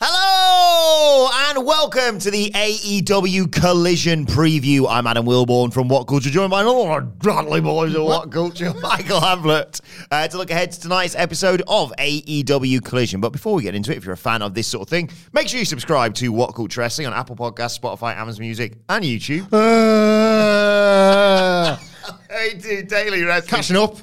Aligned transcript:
Hello 0.00 1.28
and 1.48 1.66
welcome 1.66 2.20
to 2.20 2.30
the 2.30 2.50
AEW 2.50 3.50
Collision 3.50 4.26
preview. 4.26 4.86
I'm 4.88 5.08
Adam 5.08 5.26
Wilbourn 5.26 5.72
from 5.72 5.88
What 5.88 6.04
Culture, 6.04 6.30
joined 6.30 6.52
by 6.52 6.60
another 6.60 7.00
Bradley 7.00 7.60
boys 7.60 7.96
of 7.96 8.04
What 8.04 8.30
Culture, 8.30 8.72
Michael 8.80 9.18
Hamflett, 9.18 9.80
uh, 10.12 10.28
to 10.28 10.38
look 10.38 10.52
ahead 10.52 10.70
to 10.70 10.80
tonight's 10.80 11.16
episode 11.16 11.62
of 11.66 11.92
AEW 11.98 12.84
Collision. 12.84 13.20
But 13.20 13.30
before 13.30 13.54
we 13.54 13.64
get 13.64 13.74
into 13.74 13.90
it, 13.90 13.96
if 13.96 14.04
you're 14.04 14.14
a 14.14 14.16
fan 14.16 14.40
of 14.40 14.54
this 14.54 14.68
sort 14.68 14.82
of 14.82 14.88
thing, 14.88 15.10
make 15.32 15.48
sure 15.48 15.58
you 15.58 15.66
subscribe 15.66 16.14
to 16.14 16.28
What 16.28 16.54
Culture 16.54 16.80
Wrestling 16.80 17.08
on 17.08 17.12
Apple 17.12 17.34
Podcasts, 17.34 17.80
Spotify, 17.80 18.16
Amazon 18.16 18.42
Music, 18.42 18.78
and 18.88 19.04
YouTube. 19.04 19.52
Uh, 19.52 21.76
hey, 22.30 22.56
dude, 22.56 22.86
daily 22.86 23.24
wrestling. 23.24 23.50
catching 23.50 23.76
up 23.76 23.96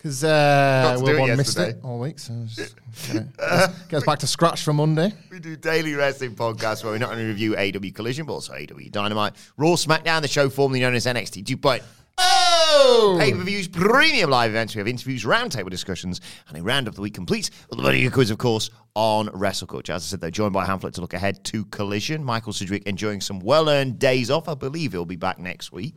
because 0.00 0.24
uh, 0.24 0.96
to 0.96 1.04
do 1.04 1.10
it 1.10 1.14
Wilbourn 1.14 1.36
missed 1.36 1.58
it 1.58 1.78
all 1.84 1.98
week. 1.98 2.18
So 2.18 2.32
just 2.46 2.74
get, 3.12 3.16
it, 3.16 3.36
get 3.36 3.98
us 3.98 4.04
back 4.04 4.18
to 4.20 4.26
scratch 4.26 4.62
for 4.62 4.72
Monday. 4.72 5.12
We 5.30 5.40
do 5.40 5.56
daily 5.56 5.92
wrestling 5.94 6.34
podcasts 6.34 6.82
where 6.82 6.94
we 6.94 6.98
not 6.98 7.12
only 7.12 7.26
review 7.26 7.52
AEW 7.52 7.94
Collision, 7.94 8.24
but 8.24 8.32
also 8.32 8.54
AEW 8.54 8.90
Dynamite, 8.90 9.34
Raw, 9.58 9.72
SmackDown, 9.72 10.22
the 10.22 10.28
show 10.28 10.48
formerly 10.48 10.80
known 10.80 10.94
as 10.94 11.04
NXT 11.04 11.44
2.0. 11.44 11.82
Oh! 12.16 13.16
Pay 13.20 13.32
per 13.32 13.42
views, 13.42 13.68
premium 13.68 14.30
live 14.30 14.52
events. 14.52 14.74
We 14.74 14.78
have 14.78 14.88
interviews, 14.88 15.24
roundtable 15.24 15.68
discussions, 15.68 16.22
and 16.48 16.56
a 16.56 16.62
round 16.62 16.88
of 16.88 16.94
the 16.94 17.02
week 17.02 17.12
complete 17.12 17.50
with 17.68 17.78
the 17.78 17.84
video 17.84 18.10
quiz, 18.10 18.30
of 18.30 18.38
course, 18.38 18.70
on 18.94 19.28
Wrestle 19.34 19.66
Culture. 19.66 19.92
As 19.92 20.04
I 20.04 20.06
said, 20.06 20.22
they're 20.22 20.30
joined 20.30 20.54
by 20.54 20.64
Hamflett 20.64 20.94
to 20.94 21.02
look 21.02 21.12
ahead 21.12 21.44
to 21.44 21.66
Collision. 21.66 22.24
Michael 22.24 22.54
Sidgwick 22.54 22.84
enjoying 22.86 23.20
some 23.20 23.38
well 23.40 23.68
earned 23.68 23.98
days 23.98 24.30
off. 24.30 24.48
I 24.48 24.54
believe 24.54 24.92
he'll 24.92 25.04
be 25.04 25.16
back 25.16 25.38
next 25.38 25.72
week. 25.72 25.94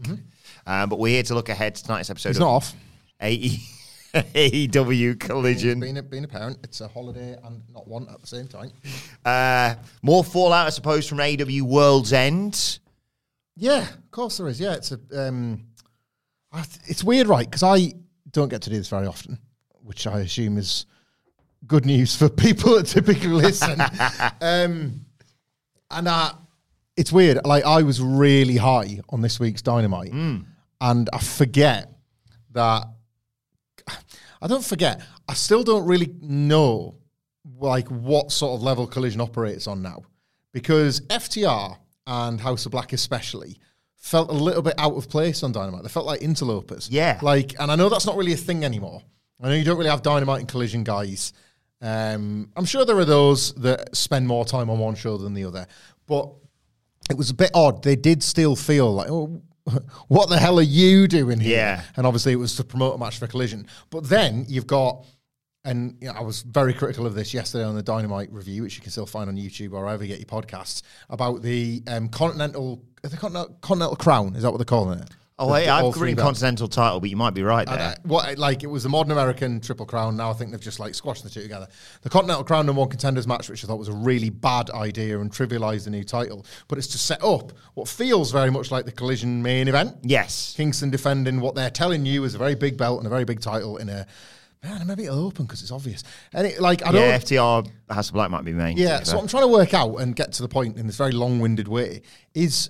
Um, 0.67 0.89
but 0.89 0.99
we're 0.99 1.13
here 1.13 1.23
to 1.23 1.35
look 1.35 1.47
ahead 1.47 1.75
to 1.75 1.83
tonight's 1.83 2.09
episode 2.09 2.29
He's 2.29 2.37
of 2.37 2.41
not 2.41 2.49
off. 2.49 2.73
AE 3.21 3.59
AEW 4.14 5.19
Collision. 5.19 5.80
Being 5.80 5.97
a, 5.97 6.03
being 6.03 6.23
a 6.23 6.28
parent, 6.28 6.59
it's 6.64 6.81
a 6.81 6.88
holiday 6.88 7.36
and 7.44 7.61
not 7.73 7.88
one 7.88 8.08
at 8.09 8.22
the 8.22 8.28
same 8.28 8.47
time. 8.47 8.72
Uh, 9.25 9.75
more 10.02 10.23
fallout, 10.23 10.67
I 10.67 10.70
suppose, 10.70 11.08
from 11.08 11.17
AEW 11.17 11.64
World's 11.64 12.14
End. 12.14 12.80
Yeah, 13.55 13.81
of 13.81 14.11
course 14.11 14.38
there 14.38 14.47
is. 14.47 14.59
Yeah, 14.59 14.73
it's 14.73 14.92
a. 14.92 14.99
Um, 15.27 15.65
I 16.52 16.64
it's 16.86 17.04
weird, 17.04 17.27
right? 17.27 17.49
Because 17.49 17.64
I 17.64 17.93
don't 18.32 18.49
get 18.49 18.61
to 18.64 18.70
do 18.70 18.77
this 18.77 18.87
very 18.89 19.08
often, 19.08 19.39
which 19.83 20.05
I 20.08 20.20
assume 20.20 20.58
is 20.58 20.86
good 21.66 21.86
news 21.86 22.16
for 22.16 22.30
people 22.45 22.76
that 22.76 22.87
typically 22.87 23.27
listen. 23.30 23.80
um, 24.42 25.05
and 25.89 26.08
uh, 26.08 26.33
it's 26.98 27.11
weird. 27.11 27.45
Like 27.45 27.66
I 27.66 27.82
was 27.82 28.02
really 28.02 28.58
high 28.58 28.99
on 29.10 29.21
this 29.21 29.39
week's 29.39 29.61
Dynamite, 29.61 30.11
and 30.82 31.10
I 31.11 31.17
forget 31.20 31.92
that. 32.52 32.87
I 34.43 34.48
don't 34.48 34.64
forget. 34.64 35.02
I 35.27 35.33
still 35.33 35.64
don't 35.64 35.86
really 35.86 36.14
know 36.21 36.95
like 37.59 37.87
what 37.87 38.31
sort 38.31 38.59
of 38.59 38.61
level 38.61 38.86
Collision 38.86 39.21
operates 39.21 39.67
on 39.67 39.81
now, 39.81 40.04
because 40.52 40.99
FTR 41.02 41.77
and 42.05 42.42
House 42.42 42.65
of 42.65 42.73
Black 42.73 42.92
especially 42.92 43.58
felt 43.95 44.30
a 44.30 44.33
little 44.33 44.61
bit 44.61 44.73
out 44.77 44.95
of 44.95 45.08
place 45.08 45.43
on 45.43 45.54
Dynamite. 45.54 45.83
They 45.83 45.89
felt 45.89 46.05
like 46.05 46.21
interlopers. 46.21 46.89
Yeah. 46.89 47.20
Like, 47.21 47.55
and 47.58 47.71
I 47.71 47.76
know 47.76 47.87
that's 47.87 48.05
not 48.05 48.17
really 48.17 48.33
a 48.33 48.37
thing 48.37 48.65
anymore. 48.65 49.02
I 49.42 49.48
know 49.48 49.55
you 49.55 49.64
don't 49.64 49.77
really 49.77 49.89
have 49.89 50.02
Dynamite 50.02 50.42
and 50.42 50.49
Collision 50.49 50.83
guys. 50.83 51.31
Um, 51.81 52.49
I'm 52.58 52.65
sure 52.65 52.83
there 52.86 52.98
are 52.98 53.05
those 53.05 53.54
that 53.55 53.95
spend 53.95 54.27
more 54.27 54.43
time 54.43 54.70
on 54.70 54.77
one 54.77 54.95
show 54.95 55.17
than 55.17 55.33
the 55.33 55.45
other, 55.45 55.67
but 56.05 56.30
it 57.10 57.17
was 57.17 57.30
a 57.30 57.33
bit 57.33 57.52
odd. 57.54 57.81
They 57.81 57.95
did 57.95 58.21
still 58.21 58.58
feel 58.58 58.93
like, 58.93 59.10
oh, 59.10 59.42
what 60.07 60.29
the 60.29 60.37
hell 60.37 60.59
are 60.59 60.63
you 60.63 61.07
doing 61.07 61.39
here? 61.39 61.57
Yeah. 61.57 61.83
And 61.95 62.05
obviously, 62.05 62.33
it 62.33 62.37
was 62.37 62.55
to 62.57 62.63
promote 62.63 62.95
a 62.95 62.97
match 62.97 63.17
for 63.17 63.27
Collision. 63.27 63.67
But 63.89 64.09
then 64.09 64.45
you've 64.47 64.67
got, 64.67 65.05
and 65.63 65.97
you 66.01 66.07
know, 66.07 66.13
I 66.13 66.21
was 66.21 66.41
very 66.41 66.73
critical 66.73 67.05
of 67.05 67.15
this 67.15 67.33
yesterday 67.33 67.63
on 67.63 67.75
the 67.75 67.83
Dynamite 67.83 68.31
review, 68.31 68.63
which 68.63 68.75
you 68.75 68.81
can 68.81 68.91
still 68.91 69.05
find 69.05 69.29
on 69.29 69.37
YouTube 69.37 69.73
or 69.73 69.83
wherever 69.85 70.03
you 70.03 70.15
get 70.15 70.19
your 70.19 70.41
podcasts, 70.41 70.81
about 71.09 71.41
the 71.41 71.81
um, 71.87 72.09
Continental, 72.09 72.83
the 73.01 73.17
Continental, 73.17 73.55
Continental 73.61 73.95
Crown. 73.95 74.35
Is 74.35 74.43
that 74.43 74.51
what 74.51 74.57
they're 74.57 74.65
calling 74.65 74.99
it? 74.99 75.09
Oh, 75.39 75.48
The- 75.48 75.54
wait, 75.54 75.66
the 75.66 75.71
I've 75.71 75.94
three 75.95 76.02
written 76.10 76.16
belts. 76.17 76.39
Continental 76.39 76.67
title, 76.67 76.99
but 76.99 77.10
you 77.10 77.17
might 77.17 77.33
be 77.33 77.42
right 77.42 77.67
there. 77.67 77.80
Uh, 77.80 77.95
what 78.04 78.38
like 78.38 78.64
it 78.64 78.67
was 78.67 78.83
the 78.83 78.89
modern 78.89 79.11
American 79.11 79.60
Triple 79.60 79.86
Crown. 79.88 80.16
Now 80.16 80.30
I 80.30 80.33
think 80.33 80.52
they've 80.52 80.60
just 80.61 80.80
like 80.80 80.94
squashed 80.94 81.23
the 81.23 81.30
two 81.30 81.42
together. 81.42 81.67
The 82.04 82.10
Continental 82.10 82.44
Crown 82.44 82.67
number 82.67 82.80
one 82.82 82.89
contenders 82.89 83.26
match, 83.27 83.49
which 83.49 83.64
I 83.64 83.67
thought 83.67 83.80
was 83.80 83.88
a 83.88 83.93
really 83.93 84.30
bad 84.30 84.70
idea 84.70 85.20
and 85.20 85.32
trivialized 85.32 85.86
the 85.86 85.89
new 85.89 86.04
title, 86.04 86.45
but 86.67 86.77
it's 86.77 86.88
to 86.88 86.98
set 86.99 87.23
up 87.23 87.52
what 87.73 87.88
feels 87.88 88.32
very 88.32 88.52
much 88.52 88.70
like 88.70 88.86
the 88.86 88.92
Collision 88.92 89.42
main 89.42 89.67
event. 89.67 89.98
yes. 90.04 90.54
Kingston 90.55 90.92
defending 90.92 91.39
what 91.42 91.55
they're 91.55 91.72
telling 91.72 92.05
you 92.05 92.23
is 92.26 92.36
a 92.36 92.38
very 92.38 92.54
big 92.55 92.77
belt 92.77 92.99
and 92.99 93.08
a 93.08 93.10
very 93.10 93.26
big 93.26 93.42
title 93.42 93.77
in 93.77 93.89
a 93.89 94.05
man. 94.64 94.86
Maybe 94.86 95.05
it'll 95.05 95.26
open 95.26 95.45
because 95.45 95.64
it's 95.64 95.72
obvious. 95.72 96.04
And 96.33 96.45
it, 96.45 96.61
like 96.61 96.86
I 96.86 96.92
don't. 96.92 97.02
Yeah, 97.02 97.17
FTR 97.17 97.67
House 97.89 98.10
of 98.10 98.14
Black 98.14 98.30
might 98.30 98.45
be 98.45 98.54
main. 98.54 98.77
Yeah, 98.77 99.02
so 99.02 99.16
what 99.16 99.23
I'm 99.23 99.27
trying 99.27 99.43
to 99.43 99.48
work 99.48 99.73
out 99.73 99.95
and 99.95 100.16
get 100.16 100.32
to 100.33 100.43
the 100.43 100.48
point 100.48 100.77
in 100.77 100.86
this 100.86 100.95
very 100.95 101.11
long-winded 101.11 101.67
way 101.67 102.04
is 102.36 102.70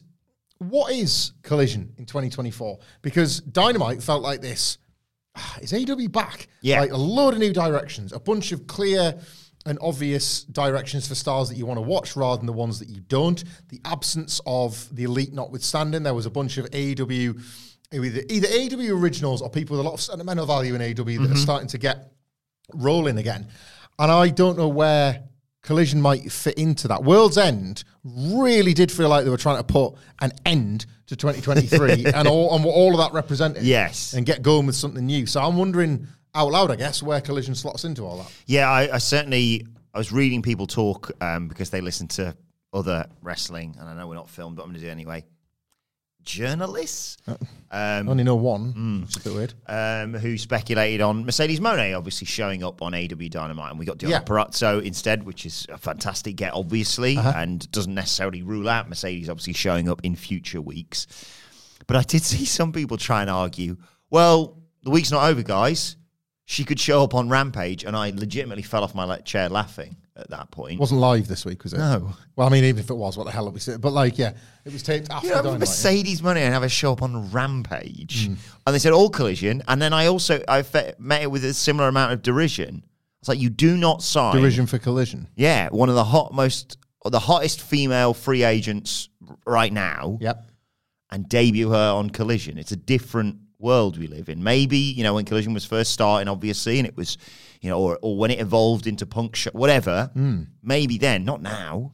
what 0.70 0.92
is 0.94 1.34
Collision 1.42 1.94
in 1.98 2.06
2024? 2.06 2.80
Because 3.02 3.40
Dynamite 3.42 4.02
felt 4.04 4.22
like 4.24 4.42
this. 4.42 4.78
ah, 5.36 5.58
Is 5.62 5.72
AEW 5.72 6.12
back? 6.12 6.48
Yeah. 6.62 6.82
like 6.82 6.92
a 6.92 6.98
load 6.98 7.34
of 7.34 7.40
new 7.40 7.54
directions, 7.54 8.14
a 8.14 8.20
bunch 8.20 8.52
of 8.52 8.68
clear 8.68 9.20
and 9.66 9.78
obvious 9.82 10.44
directions 10.44 11.08
for 11.08 11.16
stars 11.16 11.48
that 11.48 11.56
you 11.56 11.66
want 11.66 11.78
to 11.78 11.82
watch 11.82 12.16
rather 12.18 12.38
than 12.38 12.46
the 12.48 12.52
ones 12.54 12.80
that 12.80 12.90
you 12.90 13.00
don't. 13.08 13.42
The 13.70 13.80
absence 13.86 14.42
of 14.46 14.94
the 14.94 15.04
elite 15.06 15.32
notwithstanding, 15.34 16.04
there 16.04 16.14
was 16.14 16.26
a 16.26 16.30
bunch 16.30 16.58
of 16.58 16.66
AEW. 16.72 17.42
Either, 17.94 18.22
either 18.30 18.48
AEW 18.48 19.00
originals 19.02 19.42
or 19.42 19.50
people 19.50 19.78
with 19.78 19.86
a 19.86 19.88
lot 19.88 19.94
of 19.94 20.02
sentimental 20.02 20.46
value 20.46 20.76
in 20.76 20.82
AEW 20.82 21.22
that 21.22 21.32
are 21.32 21.36
starting 21.38 21.68
to 21.70 21.78
get 21.78 22.12
rolling 22.74 23.18
again. 23.20 23.48
And 24.00 24.12
I 24.12 24.30
don't 24.30 24.58
know 24.58 24.68
where 24.68 25.24
Collision 25.64 26.02
might 26.02 26.32
fit 26.32 26.58
into 26.58 26.90
that. 26.90 27.04
World's 27.04 27.38
End 27.38 27.84
really 28.04 28.74
did 28.74 28.92
feel 28.92 29.10
like 29.10 29.24
they 29.24 29.30
were 29.30 29.38
trying 29.38 29.58
to 29.58 29.64
put 29.64 29.96
an 30.22 30.32
end 30.46 30.86
to 31.08 31.16
2023 31.16 32.06
and 32.14 32.28
all 32.28 32.54
and 32.54 32.64
what 32.64 32.74
all 32.74 32.92
of 32.92 32.98
that 32.98 33.14
represented. 33.14 33.64
Yes. 33.64 34.14
And 34.14 34.26
get 34.26 34.42
going 34.42 34.66
with 34.66 34.76
something 34.76 35.06
new. 35.06 35.26
So 35.26 35.42
I'm 35.42 35.58
wondering 35.58 36.08
out 36.36 36.52
loud, 36.52 36.70
I 36.70 36.76
guess, 36.76 37.02
where 37.02 37.22
Collision 37.22 37.56
slots 37.56 37.86
into 37.86 38.06
all 38.06 38.18
that. 38.18 38.32
Yeah, 38.46 38.70
I, 38.70 38.96
I 38.96 38.98
certainly. 39.00 39.66
I 39.96 40.00
was 40.00 40.12
reading 40.12 40.42
people 40.42 40.66
talk 40.66 41.12
um, 41.22 41.48
because 41.48 41.70
they 41.70 41.80
listen 41.80 42.08
to 42.08 42.36
other 42.74 43.06
wrestling, 43.22 43.76
and 43.80 43.88
I 43.88 43.94
know 43.94 44.08
we're 44.08 44.16
not 44.16 44.28
filmed, 44.28 44.56
but 44.56 44.64
I'm 44.64 44.70
going 44.70 44.80
to 44.80 44.82
do 44.82 44.88
it 44.88 44.92
anyway. 44.92 45.24
Journalists 46.24 47.18
um, 47.72 48.10
only 48.10 48.24
know 48.24 48.36
one, 48.36 49.06
is 49.10 49.18
a 49.18 49.20
bit 49.22 49.34
weird. 49.34 49.54
um, 49.68 50.14
who 50.14 50.38
speculated 50.38 51.02
on 51.02 51.26
Mercedes 51.26 51.60
Moné 51.60 51.98
obviously 51.98 52.26
showing 52.26 52.64
up 52.64 52.82
on 52.82 52.94
AEW 52.94 53.30
Dynamite, 53.30 53.72
and 53.72 53.80
we 53.80 53.86
got 53.86 53.98
Deonna 53.98 54.10
Yeah. 54.10 54.22
Purrazzo 54.22 54.84
instead, 54.84 55.24
which 55.24 55.46
is 55.46 55.66
a 55.70 55.78
fantastic 55.78 56.36
get, 56.36 56.54
obviously, 56.54 57.18
and 57.18 57.70
doesn't 57.72 57.94
necessarily 57.94 58.42
rule 58.42 58.70
out 58.70 58.90
Mercedes 58.90 59.30
obviously 59.30 59.54
showing 59.54 59.90
up 59.90 60.02
in 60.04 60.16
future 60.16 60.62
weeks. 60.62 61.08
But 61.88 61.98
I 61.98 62.04
did 62.04 62.22
see 62.24 62.46
some 62.46 62.72
people 62.72 62.98
try 62.98 63.22
and 63.22 63.30
argue, 63.30 63.78
well, 64.10 64.58
the 64.84 64.90
week's 64.90 65.12
not 65.12 65.30
over, 65.30 65.44
guys. 65.44 65.98
She 66.46 66.64
could 66.66 66.80
show 66.80 67.04
up 67.04 67.16
on 67.16 67.30
Rampage, 67.30 67.84
and 67.86 67.96
I 67.96 68.12
legitimately 68.12 68.64
fell 68.64 68.84
off 68.84 68.94
my 68.94 69.18
chair 69.20 69.50
laughing 69.50 69.96
at 70.16 70.30
that 70.30 70.52
point. 70.52 70.74
It 70.74 70.80
wasn't 70.80 71.02
live 71.02 71.28
this 71.28 71.44
week, 71.46 71.64
was 71.64 71.74
it? 71.74 71.78
No. 71.80 72.14
Well, 72.36 72.48
I 72.48 72.52
mean, 72.52 72.64
even 72.66 72.80
if 72.84 72.90
it 72.90 72.94
was, 72.96 73.18
what 73.18 73.26
the 73.26 73.32
hell 73.32 73.48
are 73.48 73.52
we 73.52 73.60
saying? 73.60 73.80
But 73.80 73.94
like, 73.94 74.18
yeah, 74.18 74.34
it 74.66 74.72
was 74.72 74.84
taped 74.84 75.10
after 75.10 75.28
you 75.28 75.34
know. 75.34 75.58
Mercedes 75.58 76.22
Moné 76.22 76.38
and 76.38 76.54
have 76.54 76.64
a 76.64 76.70
show 76.70 76.94
up 76.94 77.02
on 77.02 77.32
Rampage, 77.32 78.28
Hmm. 78.28 78.34
and 78.68 78.76
they 78.76 78.80
said 78.80 78.94
all 78.94 79.10
collision, 79.10 79.64
and 79.68 79.82
then 79.82 79.94
I 79.94 80.08
also 80.08 80.44
I 80.48 80.62
fe- 80.62 80.94
met 81.00 81.22
it 81.24 81.32
with 81.32 81.44
a 81.46 81.54
similar 81.54 81.88
amount 81.88 82.14
of 82.14 82.22
derision. 82.22 82.84
It's 83.22 83.30
like 83.30 83.40
you 83.40 83.50
do 83.50 83.78
not 83.78 84.04
sign. 84.04 84.36
Derision 84.36 84.68
for 84.68 84.78
collision. 84.80 85.28
Yeah, 85.36 85.70
one 85.70 85.90
of 85.90 85.96
the 85.96 86.04
hot 86.04 86.34
most, 86.34 86.78
the 87.06 87.20
hottest 87.20 87.62
female 87.62 88.14
free 88.14 88.44
agents 88.44 89.10
right 89.46 89.72
now, 89.74 90.18
Yep. 90.22 90.46
and 91.12 91.28
debut 91.30 91.70
her 91.70 91.92
on 91.94 92.10
Collision. 92.10 92.58
It's 92.58 92.72
a 92.74 92.76
different 92.76 93.38
world 93.60 93.98
we 93.98 94.08
live 94.08 94.28
in. 94.28 94.44
Maybe 94.44 94.78
you 94.78 95.04
know 95.04 95.14
when 95.14 95.24
Collision 95.26 95.54
was 95.54 95.64
first 95.66 95.92
starting, 95.94 96.28
obviously, 96.28 96.80
and 96.80 96.88
it 96.88 96.98
was, 96.98 97.18
you 97.64 97.70
know, 97.70 97.80
or, 97.80 97.98
or 98.02 98.18
when 98.18 98.30
it 98.30 98.40
evolved 98.40 98.86
into 98.88 99.06
punk, 99.06 99.36
sh- 99.36 99.48
whatever. 99.54 100.12
Hmm. 100.14 100.44
Maybe 100.62 100.98
then, 100.98 101.24
not 101.26 101.42
now. 101.42 101.94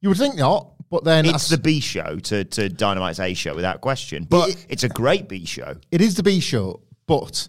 You 0.00 0.08
would 0.10 0.18
think 0.18 0.36
not, 0.36 0.70
but 0.90 1.02
then 1.04 1.26
It's 1.26 1.48
the 1.48 1.58
B 1.58 1.80
show 1.80 2.18
to 2.20 2.44
to 2.44 2.68
Dynamite's 2.68 3.18
A 3.20 3.34
show 3.34 3.54
without 3.54 3.80
question. 3.80 4.24
But 4.30 4.50
It- 4.50 4.66
it's 4.68 4.84
a 4.84 4.88
great 4.88 5.28
B 5.28 5.44
show. 5.44 5.74
it 5.90 6.00
is 6.00 6.14
the 6.14 6.22
B 6.22 6.38
show, 6.40 6.80
but 7.06 7.48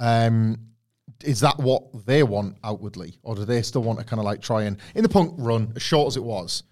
um, 0.00 0.56
is 1.24 1.40
that 1.40 1.58
what 1.58 2.06
they 2.06 2.22
want 2.22 2.56
outwardly, 2.62 3.18
or 3.22 3.34
do 3.34 3.44
they 3.44 3.62
still 3.62 3.82
want 3.82 3.98
to 3.98 4.04
kind 4.04 4.20
of 4.20 4.24
like 4.24 4.40
try 4.40 4.62
and 4.64 4.76
in 4.94 5.02
the 5.02 5.08
punk 5.08 5.34
run, 5.36 5.72
as 5.76 5.82
short 5.82 6.06
as 6.08 6.16
it 6.16 6.22
was? 6.24 6.62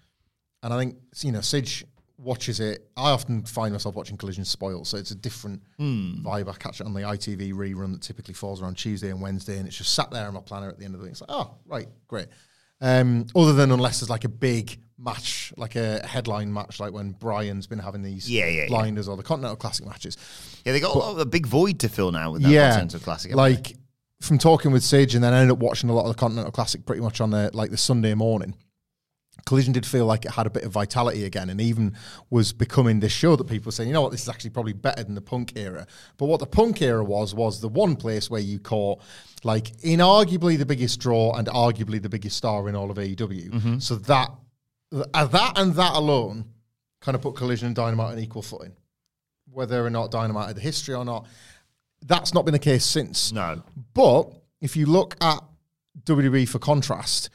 And 0.61 0.73
I 0.73 0.77
think 0.79 0.95
you 1.21 1.31
know, 1.33 1.41
Sidge 1.41 1.83
watches 2.23 2.59
it. 2.59 2.87
I 2.97 3.11
often 3.11 3.43
find 3.43 3.73
myself 3.73 3.95
watching 3.95 4.17
Collision 4.17 4.45
Spoil, 4.45 4.85
so 4.85 4.97
it's 4.97 5.11
a 5.11 5.15
different 5.15 5.61
vibe. 5.79 6.49
I 6.49 6.53
catch 6.53 6.79
it 6.81 6.85
on 6.85 6.93
the 6.93 7.01
ITV 7.01 7.53
rerun 7.53 7.91
that 7.93 8.01
typically 8.01 8.33
falls 8.33 8.61
around 8.61 8.75
Tuesday 8.77 9.09
and 9.09 9.21
Wednesday, 9.21 9.57
and 9.57 9.67
it's 9.67 9.77
just 9.77 9.93
sat 9.93 10.09
there 10.11 10.27
on 10.27 10.33
my 10.33 10.39
planner 10.41 10.69
at 10.69 10.79
the 10.79 10.85
end 10.85 10.95
of 10.95 11.01
the 11.01 11.03
week. 11.05 11.11
It's 11.11 11.21
like, 11.21 11.29
oh, 11.31 11.55
right, 11.65 11.87
great. 12.07 12.27
Um, 12.81 13.27
other 13.35 13.53
than 13.53 13.71
unless 13.71 13.99
there's 13.99 14.09
like 14.09 14.23
a 14.25 14.29
big 14.29 14.79
match, 14.97 15.53
like 15.57 15.75
a 15.75 16.05
headline 16.05 16.51
match, 16.51 16.79
like 16.79 16.91
when 16.93 17.11
Bryan's 17.11 17.67
been 17.67 17.79
having 17.79 18.01
these 18.01 18.29
Yeah, 18.29 18.45
yeah, 18.47 18.63
yeah. 18.63 18.67
blinders 18.67 19.07
or 19.07 19.15
the 19.17 19.23
Continental 19.23 19.55
Classic 19.57 19.85
matches. 19.85 20.17
Yeah, 20.65 20.73
they 20.73 20.79
got 20.79 20.95
a, 20.95 20.99
lot 20.99 21.11
of, 21.11 21.19
a 21.19 21.25
big 21.25 21.45
void 21.45 21.79
to 21.79 21.89
fill 21.89 22.11
now 22.11 22.31
with 22.31 22.41
that 22.43 22.49
yeah, 22.49 22.69
Continental 22.71 22.99
Classic. 22.99 23.31
haven't 23.31 23.43
they? 23.45 23.55
like 23.55 23.75
from 24.21 24.37
talking 24.37 24.71
with 24.71 24.83
Sidge, 24.83 25.15
and 25.15 25.23
then 25.23 25.33
I 25.33 25.39
ended 25.41 25.51
up 25.53 25.59
watching 25.59 25.89
a 25.89 25.93
lot 25.93 26.03
of 26.05 26.15
the 26.15 26.19
Continental 26.19 26.51
Classic 26.51 26.85
pretty 26.85 27.01
much 27.01 27.19
on 27.21 27.29
the 27.31 27.51
like 27.53 27.71
the 27.71 27.77
Sunday 27.77 28.13
morning. 28.13 28.55
Collision 29.45 29.73
did 29.73 29.85
feel 29.85 30.05
like 30.05 30.25
it 30.25 30.31
had 30.31 30.47
a 30.47 30.49
bit 30.49 30.63
of 30.63 30.71
vitality 30.71 31.25
again, 31.25 31.49
and 31.49 31.59
even 31.59 31.95
was 32.29 32.53
becoming 32.53 32.99
this 32.99 33.11
show 33.11 33.35
that 33.35 33.45
people 33.45 33.65
were 33.65 33.71
saying, 33.71 33.89
you 33.89 33.93
know 33.93 34.01
what, 34.01 34.11
this 34.11 34.21
is 34.21 34.29
actually 34.29 34.51
probably 34.51 34.73
better 34.73 35.03
than 35.03 35.15
the 35.15 35.21
punk 35.21 35.53
era. 35.57 35.85
But 36.17 36.27
what 36.27 36.39
the 36.39 36.45
punk 36.45 36.81
era 36.81 37.03
was 37.03 37.35
was 37.35 37.59
the 37.59 37.67
one 37.67 37.95
place 37.95 38.29
where 38.29 38.39
you 38.41 38.59
caught 38.59 39.01
like 39.43 39.75
inarguably 39.81 40.57
the 40.57 40.65
biggest 40.65 40.99
draw 40.99 41.33
and 41.35 41.47
arguably 41.47 42.01
the 42.01 42.09
biggest 42.09 42.37
star 42.37 42.69
in 42.69 42.75
all 42.75 42.89
of 42.89 42.97
AEW. 42.97 43.81
So 43.81 43.95
that 43.95 44.29
uh, 45.13 45.25
that 45.25 45.53
and 45.57 45.73
that 45.73 45.93
alone 45.93 46.45
kind 47.01 47.15
of 47.15 47.21
put 47.21 47.35
Collision 47.35 47.67
and 47.67 47.75
Dynamite 47.75 48.13
on 48.13 48.19
equal 48.19 48.41
footing. 48.41 48.73
Whether 49.51 49.85
or 49.85 49.89
not 49.89 50.09
Dynamite 50.11 50.47
had 50.47 50.55
the 50.55 50.61
history 50.61 50.95
or 50.95 51.03
not, 51.03 51.27
that's 52.05 52.33
not 52.33 52.45
been 52.45 52.53
the 52.53 52.59
case 52.59 52.85
since. 52.85 53.31
no. 53.31 53.61
But 53.93 54.31
if 54.61 54.77
you 54.77 54.85
look 54.85 55.15
at 55.21 55.43
WWE 56.05 56.47
for 56.47 56.59
contrast, 56.59 57.29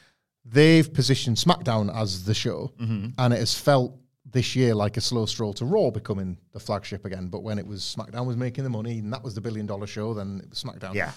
they've 0.50 0.93
positioned 0.93 1.37
SmackDown 1.37 1.95
as 1.95 2.25
the 2.25 2.35
show, 2.35 2.73
Mm-hmm. 2.81 3.09
and 3.19 3.35
it 3.35 3.39
has 3.39 3.55
felt 3.59 3.95
this 4.31 4.55
year 4.55 4.75
like 4.75 4.97
a 4.97 5.00
slow 5.00 5.25
stroll 5.27 5.55
to 5.55 5.65
Raw 5.65 5.91
becoming 5.91 6.37
the 6.53 6.61
flagship 6.61 7.05
again. 7.05 7.29
But 7.29 7.43
when 7.43 7.59
it 7.59 7.67
was 7.67 7.81
SmackDown 7.97 8.27
was 8.27 8.37
making 8.37 8.65
the 8.65 8.71
money, 8.71 8.99
and 8.99 9.12
that 9.12 9.23
was 9.23 9.35
the 9.35 9.41
billion 9.41 9.67
dollar 9.67 9.87
show, 9.87 10.12
then 10.15 10.41
it 10.43 10.50
was 10.50 10.62
SmackDown. 10.62 10.95
Yeah. 10.95 11.12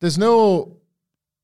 There's 0.00 0.16
no 0.18 0.76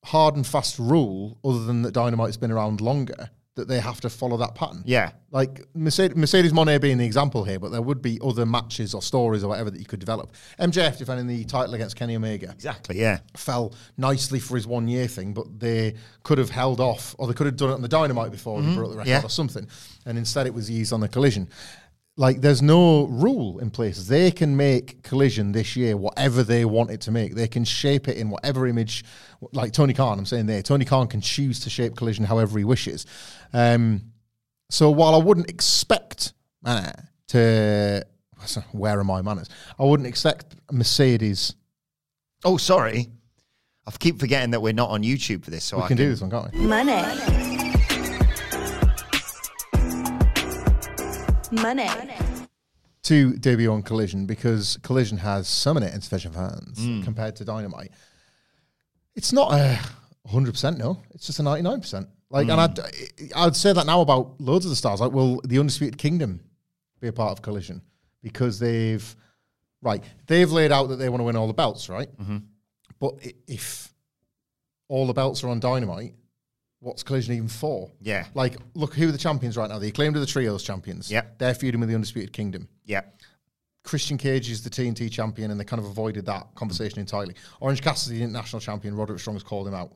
hard 0.04 0.36
and 0.36 0.46
fast 0.46 0.78
rule 0.78 1.38
other 1.44 1.64
than 1.64 1.82
that 1.82 1.92
Dynamite's 1.92 2.36
been 2.36 2.50
around 2.52 2.80
longer 2.80 3.28
that 3.56 3.68
they 3.68 3.80
have 3.80 4.00
to 4.02 4.10
follow 4.10 4.36
that 4.36 4.54
pattern. 4.54 4.82
Yeah. 4.86 5.12
Like 5.30 5.66
Mercedes, 5.74 6.16
Mercedes 6.16 6.52
Moné 6.52 6.80
being 6.80 6.98
the 6.98 7.04
example 7.06 7.42
here, 7.42 7.58
but 7.58 7.70
there 7.72 7.82
would 7.82 8.02
be 8.02 8.20
other 8.22 8.46
matches 8.46 8.94
or 8.94 9.02
stories 9.02 9.42
or 9.42 9.48
whatever 9.48 9.70
that 9.70 9.78
you 9.78 9.86
could 9.86 9.98
develop. 9.98 10.32
MJF 10.60 10.98
defending 10.98 11.26
the 11.26 11.44
title 11.44 11.74
against 11.74 11.96
Kenny 11.96 12.16
Omega 12.16 12.50
Exactly. 12.52 13.00
Yeah. 13.00 13.18
fell 13.34 13.74
nicely 13.96 14.38
for 14.40 14.56
his 14.56 14.66
one 14.66 14.86
year 14.88 15.08
thing, 15.08 15.32
but 15.32 15.58
they 15.58 15.94
could 16.22 16.38
have 16.38 16.50
held 16.50 16.80
off, 16.80 17.14
or 17.18 17.26
they 17.26 17.32
could 17.34 17.46
have 17.46 17.56
done 17.56 17.70
it 17.70 17.74
on 17.74 17.82
the 17.82 17.88
Dynamite 17.88 18.30
before 18.30 18.60
they 18.60 18.66
mm-hmm. 18.68 18.76
broke 18.76 18.90
the 18.92 18.98
record 18.98 19.10
Yeah. 19.10 19.24
or 19.24 19.30
something, 19.30 19.66
and 20.04 20.18
instead 20.18 20.46
it 20.46 20.54
was 20.54 20.70
used 20.70 20.92
on 20.92 21.00
the 21.00 21.08
Collision. 21.08 21.48
Like, 22.18 22.40
there's 22.40 22.62
no 22.62 23.04
rule 23.04 23.58
in 23.58 23.68
place. 23.70 24.06
They 24.06 24.30
can 24.30 24.56
make 24.56 25.02
Collision 25.02 25.52
this 25.52 25.76
year 25.76 25.98
whatever 25.98 26.42
they 26.42 26.64
want 26.64 26.90
it 26.90 27.02
to 27.02 27.10
make. 27.10 27.34
They 27.34 27.46
can 27.46 27.62
shape 27.62 28.08
it 28.08 28.16
in 28.16 28.30
whatever 28.30 28.66
image, 28.66 29.04
like 29.52 29.72
Tony 29.72 29.92
Khan. 29.92 30.18
I'm 30.18 30.24
saying 30.24 30.46
there, 30.46 30.62
Tony 30.62 30.86
Khan 30.86 31.08
can 31.08 31.20
choose 31.20 31.60
to 31.60 31.70
shape 31.70 31.94
Collision 31.94 32.24
however 32.24 32.58
he 32.58 32.64
wishes. 32.64 33.04
Um, 33.52 34.12
so 34.70 34.90
while 34.90 35.14
I 35.14 35.18
wouldn't 35.18 35.50
expect 35.50 36.32
uh, 36.64 36.92
to 37.28 38.04
where 38.72 38.98
are 38.98 39.04
my 39.04 39.22
manners? 39.22 39.48
I 39.78 39.84
wouldn't 39.84 40.06
expect 40.06 40.56
Mercedes. 40.70 41.54
Oh, 42.44 42.56
sorry. 42.56 43.08
I 43.86 43.90
keep 43.98 44.18
forgetting 44.18 44.50
that 44.50 44.60
we're 44.60 44.72
not 44.72 44.90
on 44.90 45.02
YouTube 45.02 45.44
for 45.44 45.50
this. 45.50 45.64
So 45.64 45.76
we 45.78 45.84
I 45.84 45.88
can, 45.88 45.96
can 45.96 46.06
do 46.06 46.10
this 46.10 46.20
one, 46.20 46.30
can't 46.30 46.52
we? 46.52 46.60
Money. 46.60 47.02
Money. 51.52 51.88
To 53.04 53.36
debut 53.36 53.72
on 53.72 53.82
Collision 53.82 54.26
because 54.26 54.78
Collision 54.82 55.18
has 55.18 55.46
so 55.46 55.72
many 55.72 55.86
insufficient 55.86 56.34
fans 56.34 56.78
mm. 56.78 57.04
compared 57.04 57.36
to 57.36 57.44
Dynamite. 57.44 57.92
It's 59.14 59.32
not 59.32 59.52
a 59.52 59.78
100%, 60.28 60.76
no. 60.76 61.00
It's 61.14 61.26
just 61.26 61.38
a 61.38 61.42
99%. 61.42 62.08
Like, 62.30 62.48
mm. 62.48 62.52
and 62.52 62.60
I'd, 62.60 62.78
hmm. 62.78 63.26
I'd 63.36 63.56
say 63.56 63.72
that 63.72 63.86
now 63.86 64.00
about 64.00 64.40
loads 64.40 64.64
of 64.64 64.70
the 64.70 64.76
stars. 64.76 65.00
Like, 65.00 65.12
will 65.12 65.40
the 65.42 65.58
Undisputed 65.58 65.98
Kingdom 65.98 66.40
be 67.00 67.08
a 67.08 67.12
part 67.12 67.32
of 67.32 67.42
Collision? 67.42 67.82
Because 68.22 68.58
they've, 68.58 69.16
right, 69.82 70.02
they've 70.26 70.50
laid 70.50 70.72
out 70.72 70.88
that 70.88 70.96
they 70.96 71.08
want 71.08 71.20
to 71.20 71.24
win 71.24 71.36
all 71.36 71.46
the 71.46 71.54
belts, 71.54 71.88
right? 71.88 72.08
Mm-hmm. 72.18 72.38
But 72.98 73.14
if 73.46 73.92
all 74.88 75.06
the 75.06 75.12
belts 75.12 75.44
are 75.44 75.48
on 75.48 75.60
Dynamite, 75.60 76.14
what's 76.80 77.02
Collision 77.02 77.34
even 77.34 77.48
for? 77.48 77.90
Yeah. 78.00 78.26
Like, 78.34 78.56
look 78.74 78.94
who 78.94 79.12
the 79.12 79.18
champions 79.18 79.56
right 79.56 79.68
now. 79.68 79.78
The 79.78 79.88
Acclaimed 79.88 80.16
are 80.16 80.20
the 80.20 80.26
Trios 80.26 80.62
champions. 80.62 81.10
Yeah. 81.10 81.22
They're 81.38 81.54
feuding 81.54 81.80
with 81.80 81.88
the 81.88 81.94
Undisputed 81.94 82.32
Kingdom. 82.32 82.68
Yeah. 82.84 83.02
Christian 83.84 84.18
Cage 84.18 84.50
is 84.50 84.64
the 84.64 84.70
TNT 84.70 85.10
champion, 85.10 85.52
and 85.52 85.60
they 85.60 85.64
kind 85.64 85.80
of 85.80 85.86
avoided 85.86 86.26
that 86.26 86.48
conversation 86.56 86.98
entirely. 86.98 87.34
Orange 87.60 87.82
Cassidy, 87.82 88.18
the 88.18 88.24
international 88.24 88.60
champion, 88.60 88.96
Roderick 88.96 89.20
Strong 89.20 89.36
has 89.36 89.42
called 89.44 89.68
him 89.68 89.74
out. 89.74 89.92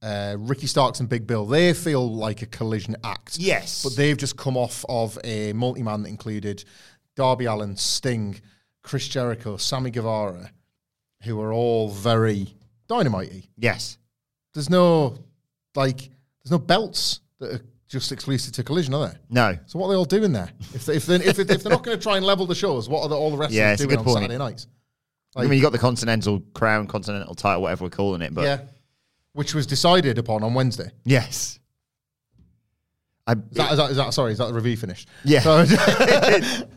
Uh, 0.00 0.36
Ricky 0.38 0.66
Starks 0.68 1.00
and 1.00 1.08
Big 1.08 1.26
Bill, 1.26 1.44
they 1.44 1.72
feel 1.72 2.08
like 2.14 2.42
a 2.42 2.46
collision 2.46 2.96
act. 3.02 3.38
Yes. 3.38 3.82
But 3.82 3.96
they've 3.96 4.16
just 4.16 4.36
come 4.36 4.56
off 4.56 4.84
of 4.88 5.18
a 5.24 5.52
multi 5.52 5.82
man 5.82 6.02
that 6.02 6.08
included 6.08 6.64
Darby 7.16 7.46
Allin, 7.46 7.76
Sting, 7.76 8.40
Chris 8.82 9.08
Jericho, 9.08 9.56
Sammy 9.56 9.90
Guevara, 9.90 10.50
who 11.24 11.40
are 11.40 11.52
all 11.52 11.90
very 11.90 12.54
dynamite 12.88 13.48
Yes. 13.56 13.98
There's 14.54 14.70
no, 14.70 15.18
like, 15.74 15.98
there's 16.42 16.50
no 16.52 16.58
belts 16.58 17.20
that 17.40 17.54
are 17.54 17.60
just 17.88 18.12
exclusive 18.12 18.52
to 18.54 18.62
collision, 18.62 18.94
are 18.94 19.08
there? 19.08 19.18
No. 19.28 19.58
So 19.66 19.78
what 19.78 19.86
are 19.86 19.90
they 19.90 19.96
all 19.96 20.04
doing 20.04 20.32
there? 20.32 20.50
If 20.74 20.86
they, 20.86 20.94
if 20.96 21.06
they, 21.06 21.16
if, 21.16 21.38
it- 21.38 21.50
if 21.50 21.62
they're 21.62 21.72
not 21.72 21.82
going 21.82 21.96
to 21.98 22.02
try 22.02 22.16
and 22.16 22.24
level 22.24 22.46
the 22.46 22.54
shows, 22.54 22.88
what 22.88 23.02
are 23.02 23.08
the, 23.08 23.16
all 23.16 23.30
the 23.30 23.36
rest 23.36 23.52
Yeah, 23.52 23.72
of 23.72 23.78
them 23.78 23.88
doing 23.88 23.96
good 23.96 23.98
on 23.98 24.04
point. 24.04 24.16
Saturday 24.24 24.38
nights? 24.38 24.66
I 25.36 25.42
mean, 25.42 25.52
you 25.58 25.62
got 25.62 25.72
the 25.72 25.78
Continental 25.78 26.40
Crown, 26.54 26.86
Continental 26.86 27.34
title, 27.34 27.62
whatever 27.62 27.84
we're 27.84 27.90
calling 27.90 28.22
it. 28.22 28.32
But 28.34 28.44
yeah, 28.44 28.60
which 29.38 29.54
was 29.54 29.68
decided 29.68 30.18
upon 30.18 30.42
on 30.42 30.52
Wednesday. 30.52 30.90
yes. 31.04 31.60
I, 33.24 33.32
Is 33.34 33.38
that, 33.52 33.70
is 33.72 33.76
that, 33.78 33.90
is 33.92 33.96
that 33.98 34.14
sorry? 34.14 34.32
Is 34.32 34.38
that 34.38 34.46
the 34.48 34.54
review 34.54 34.76
finished? 34.76 35.08
Yeah. 35.22 35.40
So, 35.40 35.52
I 35.58 35.64
don't, 35.66 36.68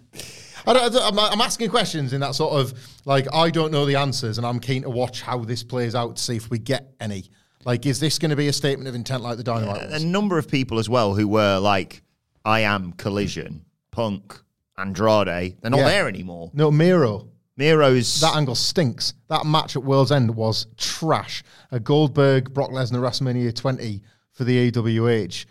I 0.68 0.74
don't- 0.90 0.96
I'm, 0.96 1.18
I'm 1.18 1.42
asking 1.42 1.70
questions 1.72 2.14
in 2.14 2.20
that 2.22 2.36
sort 2.36 2.54
of 2.54 2.74
like 3.06 3.26
I 3.34 3.50
don't 3.50 3.72
know 3.72 3.86
the 3.88 3.96
answers, 3.96 4.38
and 4.38 4.46
I'm 4.46 4.60
keen 4.60 4.84
to 4.84 4.90
watch 4.92 5.22
how 5.24 5.40
this 5.40 5.64
plays 5.64 5.96
out 5.96 6.18
to 6.18 6.22
see 6.22 6.36
if 6.36 6.50
we 6.52 6.60
get 6.60 6.94
any. 7.00 7.32
Like, 7.66 7.86
is 7.88 8.00
this 8.00 8.20
going 8.20 8.30
to 8.32 8.36
be 8.36 8.48
a 8.48 8.54
statement 8.54 8.88
of 8.90 8.94
intent 8.96 9.24
like 9.24 9.38
the 9.38 9.44
Dynamite 9.44 9.90
a 9.92 10.06
number 10.06 10.38
of 10.38 10.48
people 10.48 10.78
as 10.78 10.88
well 10.90 11.16
who 11.16 11.28
were 11.28 11.58
like, 11.58 12.04
I 12.46 12.60
am 12.62 12.92
Collision, 12.94 13.66
Punk, 13.92 14.38
Andrade. 14.78 15.58
They're 15.62 15.72
not 15.72 15.78
Yeah. 15.78 15.86
there 15.90 16.08
anymore. 16.08 16.52
No, 16.54 16.70
Miro. 16.70 17.30
Miro's. 17.62 18.20
That 18.22 18.36
angle 18.36 18.56
stinks. 18.56 19.14
That 19.28 19.46
match 19.46 19.76
at 19.76 19.84
World's 19.84 20.12
End 20.12 20.36
was 20.36 20.66
trash. 20.78 21.44
A 21.70 21.80
Goldberg 21.80 22.52
Brock 22.54 22.72
Lesnar 22.72 23.00
WrestleMania 23.00 23.56
20 23.56 24.02
for 24.32 24.44
the 24.44 24.72
AWH. 24.72 25.46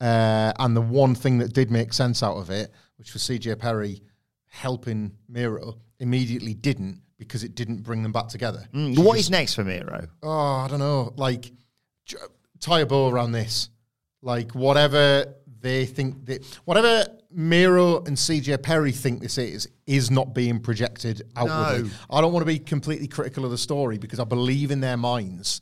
Uh, 0.00 0.52
and 0.60 0.76
the 0.76 0.80
one 0.80 1.16
thing 1.16 1.38
that 1.38 1.52
did 1.52 1.72
make 1.72 1.92
sense 1.92 2.22
out 2.22 2.36
of 2.36 2.50
it, 2.50 2.70
which 2.98 3.12
was 3.12 3.22
CJ 3.22 3.58
Perry 3.58 4.00
helping 4.46 5.12
Miro, 5.28 5.78
immediately 5.98 6.54
didn't 6.54 7.00
because 7.18 7.42
it 7.42 7.56
didn't 7.56 7.82
bring 7.82 8.02
them 8.02 8.12
back 8.12 8.28
together. 8.28 8.68
Mm, 8.72 9.02
what 9.02 9.18
is 9.18 9.28
next 9.28 9.54
for 9.54 9.64
Miro? 9.64 10.06
Oh, 10.22 10.30
I 10.30 10.68
don't 10.68 10.78
know. 10.78 11.14
Like, 11.16 11.50
j- 12.04 12.18
tie 12.60 12.80
a 12.80 12.86
bow 12.86 13.08
around 13.08 13.32
this. 13.32 13.70
Like, 14.22 14.54
whatever 14.54 15.34
they 15.60 15.84
think 15.86 16.26
that, 16.26 16.44
whatever 16.64 17.06
Miro 17.32 18.04
and 18.04 18.16
CJ 18.16 18.62
Perry 18.62 18.92
think 18.92 19.20
this 19.20 19.38
is, 19.38 19.68
is 19.86 20.10
not 20.10 20.34
being 20.34 20.60
projected 20.60 21.22
outwardly. 21.36 21.88
No. 21.88 21.94
I 22.10 22.20
don't 22.20 22.32
want 22.32 22.42
to 22.42 22.52
be 22.52 22.58
completely 22.58 23.06
critical 23.06 23.44
of 23.44 23.50
the 23.50 23.58
story 23.58 23.98
because 23.98 24.18
I 24.18 24.24
believe 24.24 24.70
in 24.70 24.80
their 24.80 24.96
minds 24.96 25.60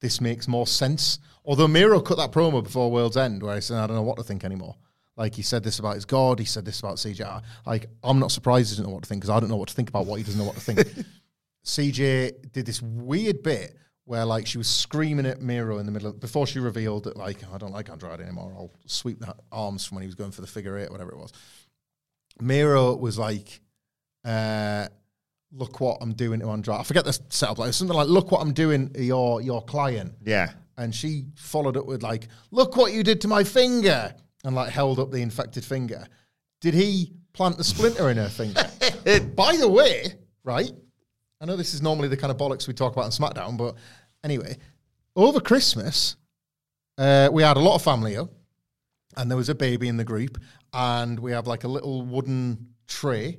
this 0.00 0.20
makes 0.20 0.48
more 0.48 0.66
sense. 0.66 1.18
Although 1.44 1.68
Miro 1.68 2.00
cut 2.00 2.16
that 2.16 2.32
promo 2.32 2.62
before 2.62 2.90
World's 2.90 3.16
End 3.16 3.42
where 3.42 3.54
he 3.54 3.60
said, 3.60 3.78
I 3.78 3.86
don't 3.86 3.96
know 3.96 4.02
what 4.02 4.16
to 4.16 4.22
think 4.22 4.44
anymore. 4.44 4.76
Like, 5.16 5.34
he 5.34 5.42
said 5.42 5.62
this 5.62 5.78
about 5.78 5.96
his 5.96 6.06
God, 6.06 6.38
he 6.38 6.46
said 6.46 6.64
this 6.64 6.80
about 6.80 6.96
CJ. 6.96 7.42
Like, 7.66 7.86
I'm 8.02 8.18
not 8.18 8.30
surprised 8.30 8.70
he 8.70 8.72
doesn't 8.76 8.86
know 8.86 8.94
what 8.94 9.02
to 9.02 9.08
think 9.08 9.20
because 9.20 9.30
I 9.30 9.38
don't 9.38 9.50
know 9.50 9.56
what 9.56 9.68
to 9.68 9.74
think 9.74 9.90
about 9.90 10.06
what 10.06 10.16
he 10.16 10.22
doesn't 10.22 10.38
know 10.38 10.46
what 10.46 10.54
to 10.54 10.60
think. 10.60 10.80
CJ 11.64 12.52
did 12.52 12.64
this 12.64 12.80
weird 12.80 13.42
bit 13.42 13.76
where 14.04 14.24
like 14.24 14.46
she 14.46 14.58
was 14.58 14.68
screaming 14.68 15.26
at 15.26 15.42
Miro 15.42 15.78
in 15.78 15.86
the 15.86 15.92
middle 15.92 16.08
of, 16.08 16.18
before 16.20 16.46
she 16.46 16.58
revealed 16.58 17.04
that 17.04 17.16
like 17.16 17.38
I 17.52 17.58
don't 17.58 17.72
like 17.72 17.90
Andrade 17.90 18.20
anymore. 18.20 18.52
I'll 18.56 18.72
sweep 18.86 19.20
the 19.20 19.34
arms 19.52 19.84
from 19.84 19.96
when 19.96 20.02
he 20.02 20.06
was 20.06 20.14
going 20.14 20.30
for 20.30 20.40
the 20.40 20.46
figure 20.46 20.78
eight, 20.78 20.90
whatever 20.90 21.12
it 21.12 21.18
was. 21.18 21.32
Miro 22.42 22.94
was 22.96 23.18
like, 23.18 23.60
uh, 24.24 24.88
"Look 25.52 25.80
what 25.80 25.98
I'm 26.00 26.12
doing 26.14 26.40
to 26.40 26.50
Andrade." 26.50 26.80
I 26.80 26.82
forget 26.82 27.04
the 27.04 27.12
setup. 27.28 27.58
Like 27.58 27.72
something 27.72 27.96
like, 27.96 28.08
"Look 28.08 28.30
what 28.30 28.40
I'm 28.40 28.52
doing 28.52 28.90
to 28.90 29.02
your 29.04 29.40
your 29.40 29.62
client." 29.62 30.14
Yeah. 30.24 30.52
and 30.76 30.94
she 30.94 31.26
followed 31.36 31.76
up 31.76 31.86
with 31.86 32.02
like, 32.02 32.28
"Look 32.50 32.76
what 32.76 32.92
you 32.92 33.02
did 33.02 33.20
to 33.22 33.28
my 33.28 33.44
finger," 33.44 34.14
and 34.44 34.54
like 34.54 34.70
held 34.70 34.98
up 34.98 35.10
the 35.10 35.18
infected 35.22 35.64
finger. 35.64 36.06
Did 36.60 36.74
he 36.74 37.12
plant 37.32 37.56
the 37.58 37.64
splinter 37.64 38.10
in 38.10 38.16
her 38.16 38.28
finger? 38.28 38.62
By 39.36 39.56
the 39.56 39.68
way, 39.68 40.14
right? 40.44 40.70
I 41.40 41.46
know 41.46 41.56
this 41.56 41.72
is 41.74 41.80
normally 41.80 42.08
the 42.08 42.16
kind 42.16 42.30
of 42.30 42.36
bollocks 42.36 42.66
we 42.68 42.74
talk 42.74 42.92
about 42.92 43.04
on 43.06 43.10
SmackDown, 43.10 43.56
but 43.56 43.74
anyway, 44.22 44.56
over 45.16 45.40
Christmas, 45.40 46.16
uh, 46.98 47.30
we 47.32 47.42
had 47.42 47.56
a 47.56 47.60
lot 47.60 47.76
of 47.76 47.82
family 47.82 48.16
up, 48.16 48.30
and 49.16 49.30
there 49.30 49.36
was 49.36 49.48
a 49.48 49.54
baby 49.54 49.88
in 49.88 49.96
the 49.96 50.04
group, 50.04 50.38
and 50.72 51.18
we 51.18 51.32
have 51.32 51.46
like 51.46 51.64
a 51.64 51.68
little 51.68 52.02
wooden 52.02 52.74
tray. 52.86 53.38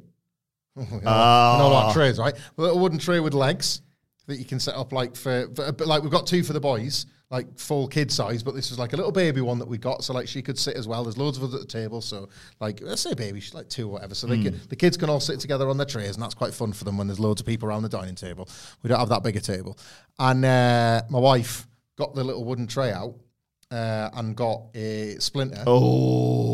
you 0.76 0.84
know, 0.84 0.88
you 0.94 1.02
know 1.02 1.70
what 1.72 1.94
trays, 1.94 2.18
right? 2.18 2.34
A 2.58 2.62
little 2.62 2.80
wooden 2.80 2.98
tray 3.00 3.20
with 3.20 3.34
legs 3.34 3.82
that 4.28 4.38
you 4.38 4.46
can 4.46 4.60
set 4.60 4.76
up 4.76 4.94
like 4.94 5.16
for, 5.16 5.48
for 5.56 5.72
but 5.72 5.88
like 5.88 6.04
we've 6.04 6.12
got 6.12 6.26
two 6.28 6.44
for 6.44 6.54
the 6.54 6.60
boys, 6.60 7.06
like 7.30 7.58
full 7.58 7.88
kid 7.88 8.12
size, 8.12 8.44
but 8.44 8.56
this 8.56 8.72
is 8.72 8.80
like 8.80 8.94
a 8.94 8.96
little 8.96 9.12
baby 9.12 9.42
one 9.42 9.60
that 9.60 9.68
we 9.68 9.78
got, 9.78 10.04
so 10.04 10.14
like 10.14 10.28
she 10.28 10.42
could 10.42 10.58
sit 10.58 10.76
as 10.76 10.88
well. 10.88 11.04
There's 11.04 11.18
loads 11.18 11.38
of 11.38 11.44
us 11.44 11.54
at 11.54 11.62
the 11.62 11.68
table, 11.68 12.02
so 12.02 12.30
like 12.60 12.80
let's 12.82 13.02
say 13.02 13.14
baby, 13.14 13.40
she's 13.40 13.54
like 13.54 13.70
two 13.70 13.88
or 13.88 13.94
whatever, 13.94 14.16
so 14.16 14.28
they 14.28 14.42
can, 14.44 14.60
the 14.70 14.76
kids 14.76 14.98
can 14.98 15.10
all 15.10 15.20
sit 15.20 15.40
together 15.40 15.70
on 15.70 15.78
their 15.78 15.86
trays, 15.86 16.16
and 16.16 16.24
that's 16.24 16.34
quite 16.34 16.54
fun 16.54 16.72
for 16.74 16.84
them 16.84 16.98
when 16.98 17.08
there's 17.08 17.20
loads 17.20 17.42
of 17.42 17.48
people 17.48 17.68
around 17.68 17.84
the 17.84 17.90
dining 17.90 18.16
table. 18.16 18.48
We 18.84 18.88
don't 18.90 19.00
have 19.00 19.10
that 19.10 19.24
big 19.24 19.36
a 19.36 19.42
table, 19.42 19.78
and 20.20 20.46
uh, 20.46 21.02
my 21.10 21.20
wife 21.20 21.68
got 21.98 22.14
the 22.16 22.24
little 22.24 22.46
wooden 22.46 22.68
tray 22.68 22.92
out 22.92 23.16
uh, 23.72 24.10
and 24.14 24.36
got 24.36 24.64
a 24.76 25.16
splinter 25.20 25.64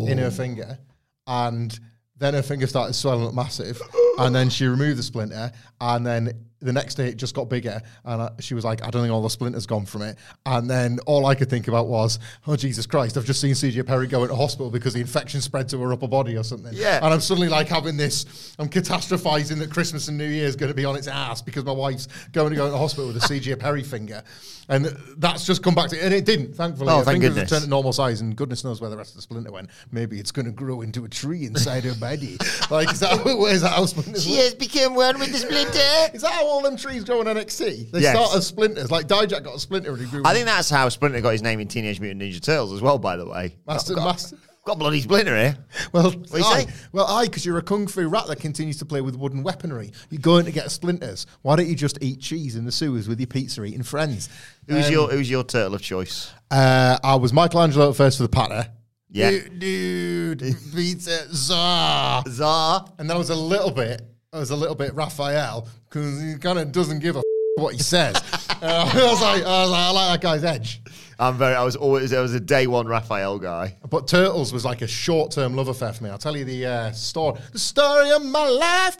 in 0.09 0.17
her 0.17 0.31
finger, 0.31 0.77
and 1.25 1.79
then 2.17 2.33
her 2.33 2.41
finger 2.41 2.67
started 2.67 2.93
swelling 2.93 3.27
up 3.27 3.33
massive, 3.33 3.81
and 4.19 4.35
then 4.35 4.49
she 4.49 4.65
removed 4.67 4.97
the 4.99 5.03
splinter, 5.03 5.51
and 5.81 6.05
then 6.05 6.46
the 6.59 6.73
next 6.73 6.95
day 6.95 7.07
it 7.09 7.17
just 7.17 7.35
got 7.35 7.49
bigger, 7.49 7.81
and 8.05 8.21
I, 8.21 8.29
she 8.39 8.53
was 8.53 8.65
like, 8.65 8.83
"I 8.83 8.89
don't 8.89 9.01
think 9.03 9.13
all 9.13 9.21
the 9.21 9.29
splinters 9.29 9.65
gone 9.65 9.85
from 9.85 10.01
it." 10.01 10.17
And 10.45 10.69
then 10.69 10.99
all 11.05 11.25
I 11.25 11.35
could 11.35 11.49
think 11.49 11.67
about 11.67 11.87
was, 11.87 12.19
"Oh 12.47 12.55
Jesus 12.55 12.85
Christ! 12.85 13.17
I've 13.17 13.25
just 13.25 13.39
seen 13.41 13.53
CJ 13.53 13.85
Perry 13.85 14.07
go 14.07 14.23
into 14.23 14.35
hospital 14.35 14.69
because 14.71 14.93
the 14.93 15.01
infection 15.01 15.41
spread 15.41 15.69
to 15.69 15.77
her 15.79 15.93
upper 15.93 16.07
body 16.07 16.35
or 16.35 16.43
something." 16.43 16.71
Yeah. 16.73 16.97
and 17.03 17.13
I'm 17.13 17.21
suddenly 17.21 17.49
like 17.49 17.67
having 17.67 17.97
this. 17.97 18.55
I'm 18.59 18.69
catastrophizing 18.69 19.59
that 19.59 19.71
Christmas 19.71 20.07
and 20.07 20.17
New 20.17 20.27
Year 20.27 20.45
is 20.47 20.55
going 20.55 20.69
to 20.71 20.75
be 20.75 20.85
on 20.85 20.95
its 20.95 21.07
ass 21.07 21.41
because 21.41 21.63
my 21.65 21.71
wife's 21.71 22.07
going 22.31 22.49
to 22.51 22.55
go 22.55 22.65
into 22.65 22.77
hospital 22.77 23.07
with 23.07 23.17
a 23.17 23.19
CJ 23.27 23.59
Perry 23.59 23.83
finger, 23.83 24.23
and 24.69 24.85
that's 25.17 25.45
just 25.45 25.61
come 25.63 25.75
back 25.75 25.89
to, 25.89 26.03
and 26.03 26.13
it 26.13 26.25
didn't. 26.25 26.55
Thankfully, 26.55 26.89
Oh, 26.91 26.99
her 26.99 27.03
thank 27.03 27.15
fingers 27.17 27.29
goodness. 27.35 27.51
returned 27.51 27.63
to 27.65 27.69
normal 27.69 27.93
size, 27.93 28.21
and 28.21 28.35
goodness 28.35 28.63
knows 28.63 28.81
where 28.81 28.89
the 28.89 28.97
rest 28.97 29.11
of 29.11 29.17
the 29.17 29.21
splinter 29.21 29.51
went. 29.51 29.69
Maybe 29.91 30.19
it's 30.19 30.31
going 30.31 30.45
to 30.47 30.51
grow 30.51 30.81
into 30.81 31.05
a 31.05 31.09
tree 31.09 31.45
inside 31.45 31.83
her 31.83 31.93
body. 31.95 32.37
Like, 32.69 32.91
is 32.91 32.99
that, 32.99 33.23
where's 33.39 33.61
that 33.61 33.71
how 33.73 33.85
splinters 33.85 34.23
She 34.25 34.35
has 34.37 34.53
become 34.53 34.93
one 34.95 35.19
with 35.19 35.31
the 35.31 35.37
splinter. 35.37 36.13
Is 36.13 36.21
that 36.21 36.31
how 36.33 36.46
all 36.47 36.61
them 36.61 36.77
trees 36.77 37.03
grow 37.03 37.19
on 37.19 37.25
NXT? 37.27 37.91
They 37.91 37.99
Yes. 38.01 38.15
start 38.15 38.35
as 38.35 38.47
splinters. 38.47 38.89
Like 38.91 39.07
Dijak 39.07 39.43
got 39.43 39.55
a 39.55 39.59
splinter 39.59 39.91
and 39.91 39.99
he 40.01 40.07
grew. 40.07 40.23
I 40.25 40.33
think 40.33 40.45
that's 40.45 40.69
how 40.69 40.87
Splinter 40.89 41.21
got 41.21 41.31
his 41.31 41.41
name 41.41 41.59
in 41.59 41.67
Teenage 41.67 41.99
Mutant 41.99 42.21
Ninja 42.21 42.41
Turtles 42.41 42.73
as 42.73 42.81
well, 42.81 42.97
by 42.97 43.15
the 43.17 43.25
way. 43.27 43.55
Master, 43.67 43.93
got, 43.95 44.05
master. 44.05 44.37
got 44.65 44.79
bloody 44.79 45.01
Splinter 45.01 45.35
here. 45.37 45.57
Well, 45.93 46.11
do 46.11 46.37
you 46.37 46.43
I, 46.43 46.63
say? 46.63 46.67
well, 46.91 47.05
I, 47.07 47.25
because 47.25 47.45
you're 47.45 47.57
a 47.57 47.61
kung 47.61 47.87
fu 47.87 48.07
rat 48.07 48.27
that 48.27 48.39
continues 48.39 48.77
to 48.79 48.85
play 48.85 49.01
with 49.01 49.15
wooden 49.15 49.43
weaponry. 49.43 49.91
You're 50.09 50.21
going 50.21 50.45
to 50.45 50.51
get 50.51 50.69
splinters. 50.71 51.25
Why 51.41 51.55
don't 51.55 51.67
you 51.67 51.75
just 51.75 51.97
eat 52.01 52.19
cheese 52.19 52.55
in 52.55 52.65
the 52.65 52.71
sewers 52.71 53.07
with 53.07 53.19
your 53.19 53.27
pizza 53.27 53.63
eating 53.63 53.83
friends? 53.83 54.29
Who's 54.67 54.87
Um, 54.87 54.91
your 54.91 55.07
Who's 55.09 55.29
your 55.29 55.43
turtle 55.43 55.75
of 55.75 55.81
choice? 55.81 56.31
Uh, 56.51 56.97
I 57.03 57.15
was 57.15 57.33
Michelangelo 57.33 57.89
at 57.89 57.95
first 57.95 58.17
for 58.17 58.23
the 58.23 58.29
patter. 58.29 58.69
Yeah. 59.09 59.29
dude, 59.31 59.59
dude 59.59 60.55
pizza 60.75 61.33
czar. 61.33 62.23
Czar. 62.29 62.85
And 62.97 63.09
that 63.09 63.17
was 63.17 63.29
a 63.29 63.35
little 63.35 63.71
bit, 63.71 64.01
was 64.33 64.51
a 64.51 64.55
little 64.55 64.75
bit 64.75 64.93
Raphael 64.93 65.67
because 65.89 66.21
he 66.21 66.35
kind 66.35 66.59
of 66.59 66.71
doesn't 66.71 66.99
give 66.99 67.15
a 67.15 67.19
f- 67.19 67.23
what 67.55 67.73
he 67.73 67.79
says. 67.79 68.15
uh, 68.61 68.91
I 68.93 69.09
was 69.09 69.21
like, 69.21 69.43
I 69.43 69.61
was 69.61 69.71
like, 69.71 69.79
I 69.79 69.91
like 69.91 70.21
that 70.21 70.21
guy's 70.21 70.43
edge. 70.43 70.81
I'm 71.19 71.37
very. 71.37 71.55
I 71.55 71.63
was 71.63 71.75
always. 71.75 72.13
I 72.13 72.21
was 72.21 72.33
a 72.33 72.39
day 72.39 72.67
one 72.67 72.87
Raphael 72.87 73.39
guy. 73.39 73.77
But 73.89 74.07
Turtles 74.07 74.53
was 74.53 74.65
like 74.65 74.81
a 74.81 74.87
short 74.87 75.31
term 75.31 75.55
love 75.55 75.67
affair 75.67 75.93
for 75.93 76.03
me. 76.03 76.09
I'll 76.09 76.17
tell 76.17 76.37
you 76.37 76.45
the 76.45 76.65
uh, 76.65 76.91
story, 76.91 77.39
the 77.51 77.59
story 77.59 78.11
of 78.11 78.23
my 78.23 78.47
life. 78.47 78.97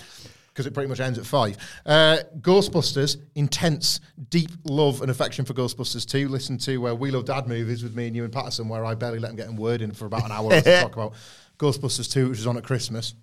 Because 0.48 0.66
it 0.66 0.74
pretty 0.74 0.90
much 0.90 1.00
ends 1.00 1.20
at 1.20 1.26
five. 1.26 1.56
Uh, 1.86 2.18
Ghostbusters, 2.40 3.18
intense, 3.36 4.00
deep 4.30 4.50
love 4.64 5.04
and 5.04 5.12
affection 5.12 5.46
for 5.46 5.54
Ghostbusters 5.54 6.04
2. 6.10 6.30
Listen 6.30 6.58
to 6.58 6.88
uh, 6.88 6.94
We 6.96 7.12
Love 7.12 7.26
Dad 7.26 7.48
movies 7.48 7.84
with 7.84 7.96
me 7.96 8.08
and 8.08 8.16
you 8.16 8.24
and 8.24 8.34
Patterson, 8.34 8.68
where 8.68 8.84
I 8.84 8.96
barely 8.96 9.20
let 9.20 9.30
him 9.30 9.38
get 9.38 9.50
in 9.50 9.56
word 9.56 9.84
in 9.84 9.92
for 9.92 10.08
about 10.08 10.26
an 10.26 10.32
hour 10.32 10.50
to 10.50 10.82
talk 10.82 10.94
about 10.98 11.14
Ghostbusters 11.60 12.12
2, 12.12 12.30
which 12.30 12.40
was 12.40 12.48
on 12.48 12.58
at 12.58 12.64
Christmas. 12.64 13.14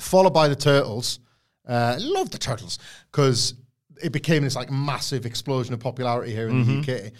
Followed 0.00 0.34
by 0.34 0.48
the 0.48 0.56
Turtles. 0.56 1.20
Uh, 1.66 1.96
love 2.00 2.30
the 2.30 2.38
Turtles 2.38 2.78
because 3.10 3.54
it 4.02 4.10
became 4.12 4.42
this 4.42 4.56
like 4.56 4.70
massive 4.70 5.26
explosion 5.26 5.74
of 5.74 5.80
popularity 5.80 6.32
here 6.34 6.48
in 6.48 6.64
the 6.84 6.92
UK. 7.06 7.12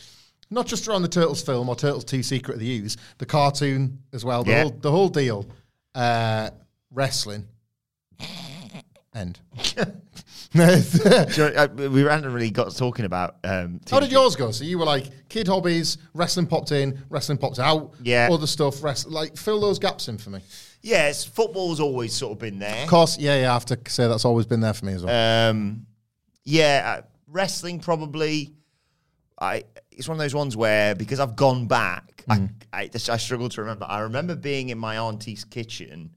Not 0.50 0.66
just 0.66 0.88
around 0.88 1.02
the 1.02 1.08
Turtles 1.08 1.42
film 1.42 1.68
or 1.68 1.76
Turtles 1.76 2.04
2 2.04 2.22
Secret 2.22 2.54
of 2.54 2.60
the 2.60 2.78
Ooze, 2.78 2.96
the 3.18 3.26
cartoon 3.26 3.98
as 4.14 4.24
well, 4.24 4.44
the, 4.44 4.50
Yeah. 4.52 4.62
whole, 4.62 4.70
the 4.70 4.90
whole 4.90 5.08
deal. 5.10 5.46
Uh, 5.94 6.50
wrestling. 6.90 7.46
End. 9.14 9.38
Uh, 10.58 11.68
we 11.76 12.02
randomly 12.04 12.50
got 12.50 12.74
talking 12.74 13.04
about. 13.04 13.36
Um, 13.44 13.80
How 13.90 14.00
did 14.00 14.10
yours 14.10 14.34
go? 14.36 14.50
So 14.50 14.64
you 14.64 14.78
were 14.78 14.84
like 14.86 15.28
kid 15.28 15.46
hobbies, 15.46 15.98
wrestling 16.14 16.46
popped 16.46 16.72
in, 16.72 17.02
wrestling 17.10 17.36
popped 17.38 17.58
out, 17.58 17.92
Yeah. 18.02 18.28
other 18.32 18.46
stuff. 18.46 18.82
Rest, 18.82 19.08
like 19.08 19.36
fill 19.36 19.60
those 19.60 19.78
gaps 19.78 20.08
in 20.08 20.16
for 20.18 20.30
me. 20.30 20.40
Yes, 20.80 21.24
football's 21.24 21.80
always 21.80 22.14
sort 22.14 22.32
of 22.32 22.38
been 22.38 22.58
there. 22.58 22.84
Of 22.84 22.88
course, 22.88 23.18
yeah, 23.18 23.40
yeah. 23.40 23.50
I 23.50 23.54
have 23.54 23.64
to 23.66 23.78
say 23.88 24.06
that's 24.06 24.24
always 24.24 24.46
been 24.46 24.60
there 24.60 24.74
for 24.74 24.84
me 24.86 24.92
as 24.94 25.04
well. 25.04 25.50
Um, 25.50 25.86
yeah, 26.44 26.98
uh, 26.98 27.02
wrestling 27.26 27.80
probably. 27.80 28.54
I 29.40 29.64
it's 29.90 30.08
one 30.08 30.16
of 30.16 30.20
those 30.20 30.34
ones 30.34 30.56
where 30.56 30.94
because 30.94 31.20
I've 31.20 31.36
gone 31.36 31.66
back, 31.66 32.24
Mm. 32.28 32.50
I, 32.72 32.82
I 32.82 32.90
I 32.94 33.16
struggle 33.16 33.48
to 33.48 33.60
remember. 33.62 33.86
I 33.88 34.00
remember 34.00 34.36
being 34.36 34.68
in 34.68 34.78
my 34.78 34.98
auntie's 34.98 35.44
kitchen. 35.44 36.10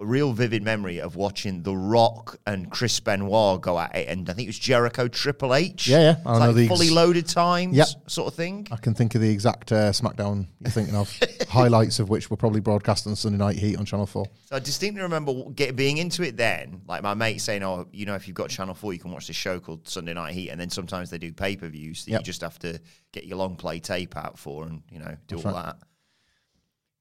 A 0.00 0.06
real 0.06 0.32
vivid 0.32 0.62
memory 0.62 0.98
of 0.98 1.14
watching 1.14 1.62
The 1.62 1.76
Rock 1.76 2.38
and 2.46 2.70
Chris 2.70 2.98
Benoit 3.00 3.60
go 3.60 3.78
at 3.78 3.94
it, 3.94 4.08
and 4.08 4.30
I 4.30 4.32
think 4.32 4.46
it 4.46 4.48
was 4.48 4.58
Jericho 4.58 5.08
Triple 5.08 5.54
H. 5.54 5.88
Yeah, 5.88 6.00
yeah, 6.00 6.16
I 6.24 6.38
know 6.38 6.46
like 6.46 6.54
the 6.56 6.68
fully 6.68 6.86
ex- 6.86 6.94
loaded 6.94 7.28
times, 7.28 7.76
Yep. 7.76 7.86
sort 8.06 8.28
of 8.28 8.34
thing. 8.34 8.66
I 8.72 8.76
can 8.76 8.94
think 8.94 9.14
of 9.14 9.20
the 9.20 9.28
exact 9.28 9.72
uh, 9.72 9.90
SmackDown 9.92 10.46
you're 10.60 10.70
thinking 10.70 10.94
of, 10.94 11.14
highlights 11.50 11.98
of 11.98 12.08
which 12.08 12.30
were 12.30 12.38
probably 12.38 12.60
broadcast 12.60 13.06
on 13.06 13.14
Sunday 13.14 13.36
Night 13.36 13.56
Heat 13.56 13.76
on 13.76 13.84
Channel 13.84 14.06
4. 14.06 14.24
So 14.46 14.56
I 14.56 14.58
distinctly 14.60 15.02
remember 15.02 15.34
get, 15.50 15.76
being 15.76 15.98
into 15.98 16.22
it 16.22 16.34
then, 16.36 16.80
like 16.88 17.02
my 17.02 17.12
mate 17.12 17.42
saying, 17.42 17.62
"Oh, 17.62 17.86
you 17.92 18.06
know, 18.06 18.14
if 18.14 18.26
you've 18.26 18.34
got 18.36 18.48
Channel 18.48 18.74
Four, 18.74 18.94
you 18.94 18.98
can 18.98 19.10
watch 19.12 19.26
this 19.26 19.36
show 19.36 19.60
called 19.60 19.86
Sunday 19.86 20.14
Night 20.14 20.32
Heat." 20.32 20.48
And 20.48 20.58
then 20.58 20.70
sometimes 20.70 21.10
they 21.10 21.18
do 21.18 21.30
pay 21.30 21.56
per 21.56 21.68
views 21.68 22.06
that 22.06 22.12
Yep. 22.12 22.20
you 22.20 22.24
just 22.24 22.40
have 22.40 22.58
to 22.60 22.80
get 23.12 23.24
your 23.26 23.36
long 23.36 23.54
play 23.54 23.78
tape 23.80 24.16
out 24.16 24.38
for, 24.38 24.64
and 24.66 24.82
you 24.90 24.98
know, 24.98 25.14
do 25.28 25.36
all 25.36 25.42
right. 25.42 25.66
that. 25.66 25.76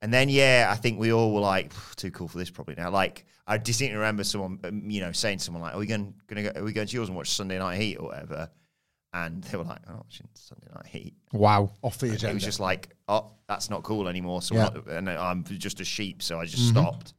And 0.01 0.13
then 0.13 0.29
yeah, 0.29 0.67
I 0.71 0.75
think 0.75 0.99
we 0.99 1.11
all 1.11 1.33
were 1.33 1.41
like, 1.41 1.73
"Too 1.97 2.11
cool 2.11 2.27
for 2.27 2.37
this 2.37 2.49
probably 2.49 2.75
now." 2.75 2.89
Like 2.89 3.25
I 3.45 3.57
distinctly 3.57 3.97
remember 3.97 4.23
someone, 4.23 4.59
um, 4.63 4.89
you 4.89 5.01
know, 5.01 5.11
saying 5.11 5.39
to 5.39 5.43
someone 5.43 5.61
like, 5.61 5.73
"Are 5.75 5.79
we 5.79 5.85
going 5.87 6.13
going 6.27 6.43
to 6.45 6.51
go? 6.53 6.59
Are 6.59 6.63
we 6.63 6.71
going 6.71 6.87
to 6.87 6.93
yours 6.95 7.09
and 7.09 7.17
watch 7.17 7.29
Sunday 7.31 7.59
Night 7.59 7.77
Heat 7.81 7.97
or 7.97 8.07
whatever?" 8.07 8.49
And 9.13 9.43
they 9.43 9.57
were 9.57 9.63
like, 9.65 9.79
"I'm 9.87 9.95
not 9.95 10.05
watching 10.05 10.27
Sunday 10.35 10.67
Night 10.73 10.85
Heat." 10.85 11.15
Wow, 11.33 11.71
off 11.81 11.97
the 11.97 12.07
It 12.07 12.13
agenda. 12.15 12.35
was 12.35 12.43
just 12.43 12.59
like, 12.59 12.89
oh, 13.07 13.31
that's 13.47 13.69
not 13.69 13.83
cool 13.83 14.07
anymore. 14.07 14.41
So 14.41 14.55
Yeah. 14.55 14.63
not- 14.73 14.87
and 14.87 15.09
I'm 15.09 15.43
just 15.43 15.81
a 15.81 15.85
sheep, 15.85 16.21
so 16.21 16.39
I 16.39 16.45
just 16.45 16.69
stopped. 16.69 17.13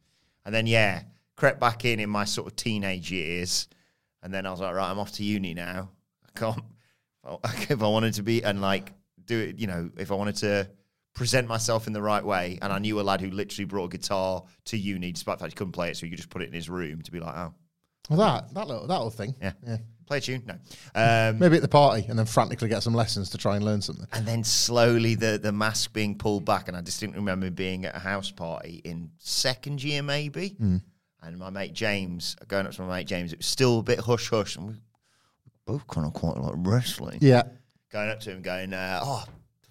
And 0.47 0.55
then 0.55 0.67
yeah, 0.67 1.03
crept 1.37 1.61
back 1.61 1.85
in 1.85 2.01
in 2.01 2.09
my 2.09 2.25
sort 2.25 2.47
of 2.47 2.57
teenage 2.57 3.11
years, 3.11 3.69
and 4.23 4.33
then 4.33 4.47
I 4.47 4.51
was 4.53 4.61
like, 4.61 4.75
right, 4.75 4.91
I'm 4.91 4.99
off 4.99 5.13
to 5.13 5.25
uni 5.25 5.53
now. 5.53 5.91
I 6.25 6.39
can't 6.39 6.63
if 7.69 7.83
I 7.83 7.87
wanted 7.89 8.15
to 8.15 8.23
be 8.23 8.43
and 8.43 8.63
like 8.63 8.93
do 9.27 9.39
it, 9.39 9.59
you 9.59 9.67
know, 9.67 9.91
if 9.99 10.11
I 10.11 10.15
wanted 10.15 10.37
to 10.37 10.71
present 11.15 11.49
myself 11.49 11.87
in 11.87 11.93
the 11.93 12.03
right 12.03 12.25
way, 12.25 12.59
and 12.63 12.73
I 12.73 12.79
knew 12.79 13.01
a 13.01 13.03
lad 13.03 13.21
who 13.21 13.31
literally 13.31 13.65
brought 13.67 13.87
a 13.87 13.89
guitar 13.97 14.43
to 14.67 14.77
uni, 14.77 15.13
despite 15.13 15.39
the 15.39 15.45
fact 15.45 15.53
he 15.53 15.57
couldn't 15.57 15.73
play 15.73 15.91
it, 15.91 15.97
so 15.97 16.07
he 16.07 16.11
could 16.11 16.17
just 16.19 16.31
put 16.31 16.43
it 16.43 16.49
in 16.49 16.55
his 16.55 16.69
room 16.71 17.03
to 17.03 17.11
be 17.13 17.21
like, 17.21 17.35
oh, 17.37 17.53
well, 18.09 18.19
that 18.19 18.55
that 18.55 18.67
little 18.67 18.87
that 18.87 18.95
little 18.95 19.11
thing. 19.11 19.35
yeah, 19.41 19.53
yeah. 19.67 19.77
play 20.07 20.19
a 20.19 20.21
tune, 20.21 20.43
no. 20.47 20.55
Um, 20.95 21.39
Maybe 21.39 21.57
at 21.57 21.63
the 21.63 21.69
party, 21.69 22.07
and 22.09 22.19
then 22.19 22.27
frantically 22.27 22.69
get 22.69 22.83
some 22.83 22.95
lessons 22.95 23.31
to 23.31 23.39
try 23.39 23.57
and 23.57 23.65
learn 23.65 23.83
something. 23.83 24.07
And 24.13 24.27
then 24.27 24.43
slowly 24.43 25.15
the, 25.15 25.39
the 25.41 25.53
mask 25.53 25.93
being 25.93 26.17
pulled 26.19 26.45
back. 26.45 26.67
And 26.69 26.77
I 26.77 26.81
distinctly 26.81 27.19
remember 27.21 27.51
being 27.51 27.85
at 27.85 27.95
a 27.95 28.01
house 28.01 28.31
party 28.31 28.81
in 28.85 29.11
second 29.19 29.83
year, 29.85 30.03
maybe. 30.03 30.57
And 31.23 31.39
my 31.39 31.51
mate 31.51 31.75
James, 31.75 32.35
going 32.49 32.67
up 32.67 32.73
to 32.73 32.83
my 32.83 32.97
mate 32.99 33.07
James, 33.07 33.33
it 33.33 33.39
was 33.39 33.47
still 33.47 33.81
a 33.81 33.83
bit 33.83 33.99
hush 34.01 34.31
hush. 34.31 34.57
And 34.57 34.69
we 34.69 34.75
both 35.67 35.87
kind 35.87 36.07
of 36.07 36.13
quite 36.15 36.37
like 36.39 36.55
wrestling. 36.57 37.19
Yeah, 37.21 37.43
Going 37.93 38.09
up 38.09 38.21
to 38.21 38.31
him, 38.31 38.41
going, 38.43 38.73
uh, 38.73 39.01
Oh, 39.03 39.25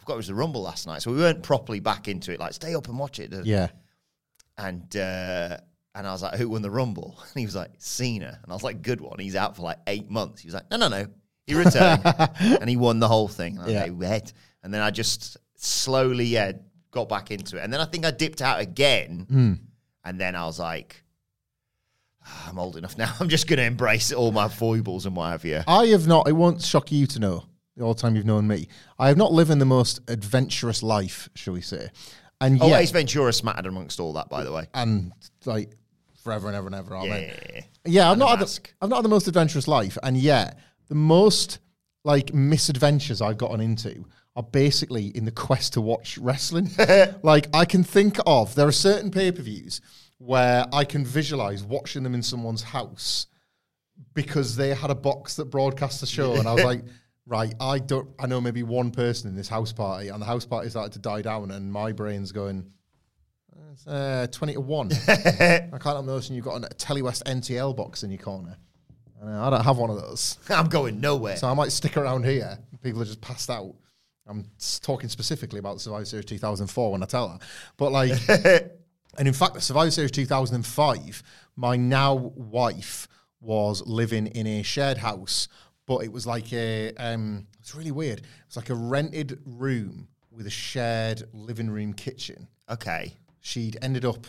forgot 0.09 0.15
it 0.15 0.17
was 0.17 0.27
the 0.27 0.33
Rumble 0.35 0.63
last 0.63 0.87
night. 0.87 1.03
So 1.03 1.11
we 1.11 1.17
weren't 1.17 1.43
properly 1.43 1.79
back 1.79 2.07
into 2.07 2.33
it. 2.33 2.39
Like, 2.39 2.53
stay 2.53 2.73
up 2.73 2.87
and 2.87 2.97
watch 2.97 3.19
it. 3.19 3.31
yeah. 3.45 3.67
And, 4.57 4.93
uh, 4.95 5.57
and 5.95 6.07
I 6.07 6.11
was 6.11 6.23
like, 6.23 6.35
Who 6.35 6.49
won 6.49 6.61
the 6.63 6.71
Rumble? 6.71 7.15
And 7.21 7.39
he 7.39 7.45
was 7.45 7.55
like, 7.55 7.71
Cena. 7.77 8.39
And 8.41 8.51
I 8.51 8.55
was 8.55 8.63
like, 8.63 8.81
Good 8.81 9.01
one. 9.01 9.19
He's 9.19 9.35
out 9.35 9.55
for 9.55 9.61
like 9.61 9.77
eight 9.87 10.09
months. 10.09 10.41
He 10.41 10.47
was 10.47 10.55
like, 10.55 10.69
No, 10.71 10.77
no, 10.77 10.87
no. 10.87 11.05
He 11.45 11.53
returned 11.53 12.01
and 12.39 12.67
he 12.69 12.75
won 12.75 12.99
the 12.99 13.07
whole 13.07 13.27
thing. 13.27 13.59
Okay, 13.59 13.73
Yeah. 13.73 13.87
red. 13.91 14.31
And 14.63 14.73
then 14.73 14.81
I 14.81 14.89
just 14.91 15.37
slowly, 15.55 16.25
yeah, 16.25 16.53
got 16.91 17.07
back 17.07 17.29
into 17.31 17.57
it. 17.57 17.63
And 17.63 17.71
then 17.71 17.79
I 17.81 17.85
think 17.85 18.05
I 18.05 18.11
dipped 18.11 18.41
out 18.41 18.59
again. 18.59 19.25
Hmm. 19.29 19.53
And 20.03 20.19
then 20.19 20.35
I 20.35 20.45
was 20.45 20.59
like, 20.59 21.03
"Ah, 22.25 22.49
I'm 22.49 22.57
old 22.59 22.75
enough 22.77 22.97
now. 22.97 23.13
I'm 23.19 23.29
just 23.29 23.47
going 23.47 23.57
to 23.57 23.63
embrace 23.65 24.11
all 24.11 24.31
my 24.31 24.47
foibles 24.49 25.05
and 25.05 25.15
what 25.15 25.29
have 25.31 25.45
you. 25.45 25.61
I 25.67 25.87
have 25.87 26.07
not. 26.07 26.27
It 26.27 26.33
won't 26.33 26.61
shock 26.61 26.91
you 26.91 27.05
to 27.07 27.19
know 27.19 27.43
the 27.79 27.93
time 28.01 28.15
you've 28.15 28.25
known 28.25 28.48
me. 28.48 28.67
I 29.00 29.07
have 29.07 29.17
not 29.17 29.31
lived 29.31 29.50
in 29.51 29.59
the 29.59 29.65
most 29.65 30.01
adventurous 30.07 30.83
life, 30.83 31.29
shall 31.36 31.53
we 31.53 31.62
say? 31.62 31.89
And 32.41 32.62
Oh, 32.62 32.67
yet, 32.67 32.81
Ace 32.81 32.91
Ventura 32.91 33.33
smattered 33.33 33.65
amongst 33.65 34.00
all 34.00 34.13
that, 34.13 34.29
by 34.29 34.43
the 34.43 34.51
way. 34.51 34.67
and 34.74 35.12
like 35.45 35.71
forever 36.24 36.48
and 36.48 36.55
ever 36.55 36.67
and 36.67 36.75
ever. 36.75 36.95
Amen. 36.95 37.33
Yeah. 37.53 37.62
Yeah, 37.86 38.05
I've 38.07 38.12
And 38.13 38.19
not, 38.19 38.39
had 38.39 38.48
the. 38.48 38.59
I've 38.81 38.89
not 38.89 38.98
had 38.98 39.05
the 39.05 39.09
most 39.09 39.27
adventurous 39.27 39.67
life, 39.67 39.98
and 40.03 40.15
yet 40.17 40.59
the 40.88 40.95
most 40.95 41.59
like 42.03 42.33
misadventures 42.33 43.21
I've 43.21 43.38
gotten 43.38 43.59
into 43.62 44.05
are 44.36 44.43
basically 44.43 45.07
in 45.07 45.25
the 45.25 45.31
quest 45.31 45.74
to 45.74 45.81
watch 45.81 46.17
wrestling. 46.17 46.69
like 47.24 47.48
I 47.53 47.65
can 47.65 47.83
think 47.83 48.17
of 48.25 48.55
there 48.55 48.67
are 48.67 48.71
certain 48.71 49.12
pay 49.12 49.31
per 49.31 49.41
views 49.41 49.81
where 50.17 50.65
I 50.74 50.83
can 50.86 51.05
visualize 51.05 51.63
watching 51.63 52.03
them 52.03 52.13
in 52.13 52.21
someone's 52.21 52.62
house 52.63 53.27
because 54.13 54.55
they 54.55 54.69
had 54.74 54.91
a 54.91 54.95
box 54.95 55.36
that 55.38 55.45
broadcast 55.45 56.00
the 56.01 56.07
show, 56.07 56.36
and 56.36 56.48
I 56.48 56.53
was 56.53 56.63
like. 56.71 56.83
Right, 57.29 57.53
I 57.62 57.77
don't. 57.77 58.09
I 58.19 58.25
know 58.25 58.41
maybe 58.41 58.63
one 58.63 58.89
person 58.89 59.29
in 59.29 59.36
this 59.36 59.48
house 59.48 59.71
party, 59.71 60.07
and 60.07 60.19
the 60.19 60.25
house 60.25 60.45
party 60.45 60.67
started 60.71 60.93
to 60.93 61.00
die 61.00 61.21
down, 61.21 61.51
and 61.51 61.71
my 61.71 61.91
brain's 61.91 62.31
going, 62.31 62.71
it's, 63.71 63.86
uh, 63.86 64.25
20 64.31 64.53
to 64.53 64.62
1. 64.62 64.91
I 65.07 65.59
can't 65.69 65.83
help 65.83 66.05
noticing 66.05 66.36
you've 66.36 66.45
got 66.45 66.63
a 66.63 66.75
Telewest 66.75 67.24
NTL 67.25 67.75
box 67.75 68.01
in 68.01 68.09
your 68.09 68.19
corner. 68.19 68.57
I, 69.21 69.25
know, 69.25 69.43
I 69.43 69.50
don't 69.51 69.63
have 69.63 69.77
one 69.77 69.91
of 69.91 69.98
those. 69.98 70.39
I'm 70.50 70.69
going 70.69 71.00
nowhere. 71.00 71.38
So 71.38 71.48
I 71.48 71.53
might 71.53 71.71
stick 71.71 71.98
around 71.98 72.25
here. 72.25 72.57
People 72.81 73.01
are 73.01 73.05
just 73.05 73.21
passed 73.21 73.50
out. 73.50 73.75
I'm 74.27 74.45
talking 74.81 75.09
specifically 75.09 75.59
about 75.59 75.75
the 75.75 75.79
Survivor 75.81 76.05
Series 76.05 76.25
2004 76.25 76.91
when 76.91 77.03
I 77.03 77.05
tell 77.05 77.29
her. 77.29 77.39
But 77.77 77.91
like, 77.91 78.12
and 79.17 79.27
in 79.27 79.33
fact, 79.33 79.55
the 79.55 79.62
Survivor 79.62 79.91
Series 79.91 80.12
2005, 80.12 81.24
my 81.55 81.75
now 81.75 82.15
wife 82.15 83.07
was 83.41 83.86
living 83.86 84.27
in 84.27 84.45
a 84.45 84.63
shared 84.63 84.98
house, 84.98 85.48
but 85.89 86.03
it 86.03 86.12
was 86.12 86.27
like 86.27 86.53
a, 86.53 86.93
um, 86.93 87.48
it's 87.60 87.74
really 87.74 87.91
weird. 87.91 88.19
It 88.19 88.25
was 88.48 88.58
like 88.58 88.69
a 88.69 88.75
rented 88.75 89.39
room 89.43 90.08
with 90.31 90.46
a 90.46 90.51
shared 90.51 91.24
living 91.34 91.69
room 91.69 91.93
kitchen 91.93 92.48
okay. 92.69 93.13
she'd 93.39 93.77
ended 93.81 94.05
up 94.05 94.27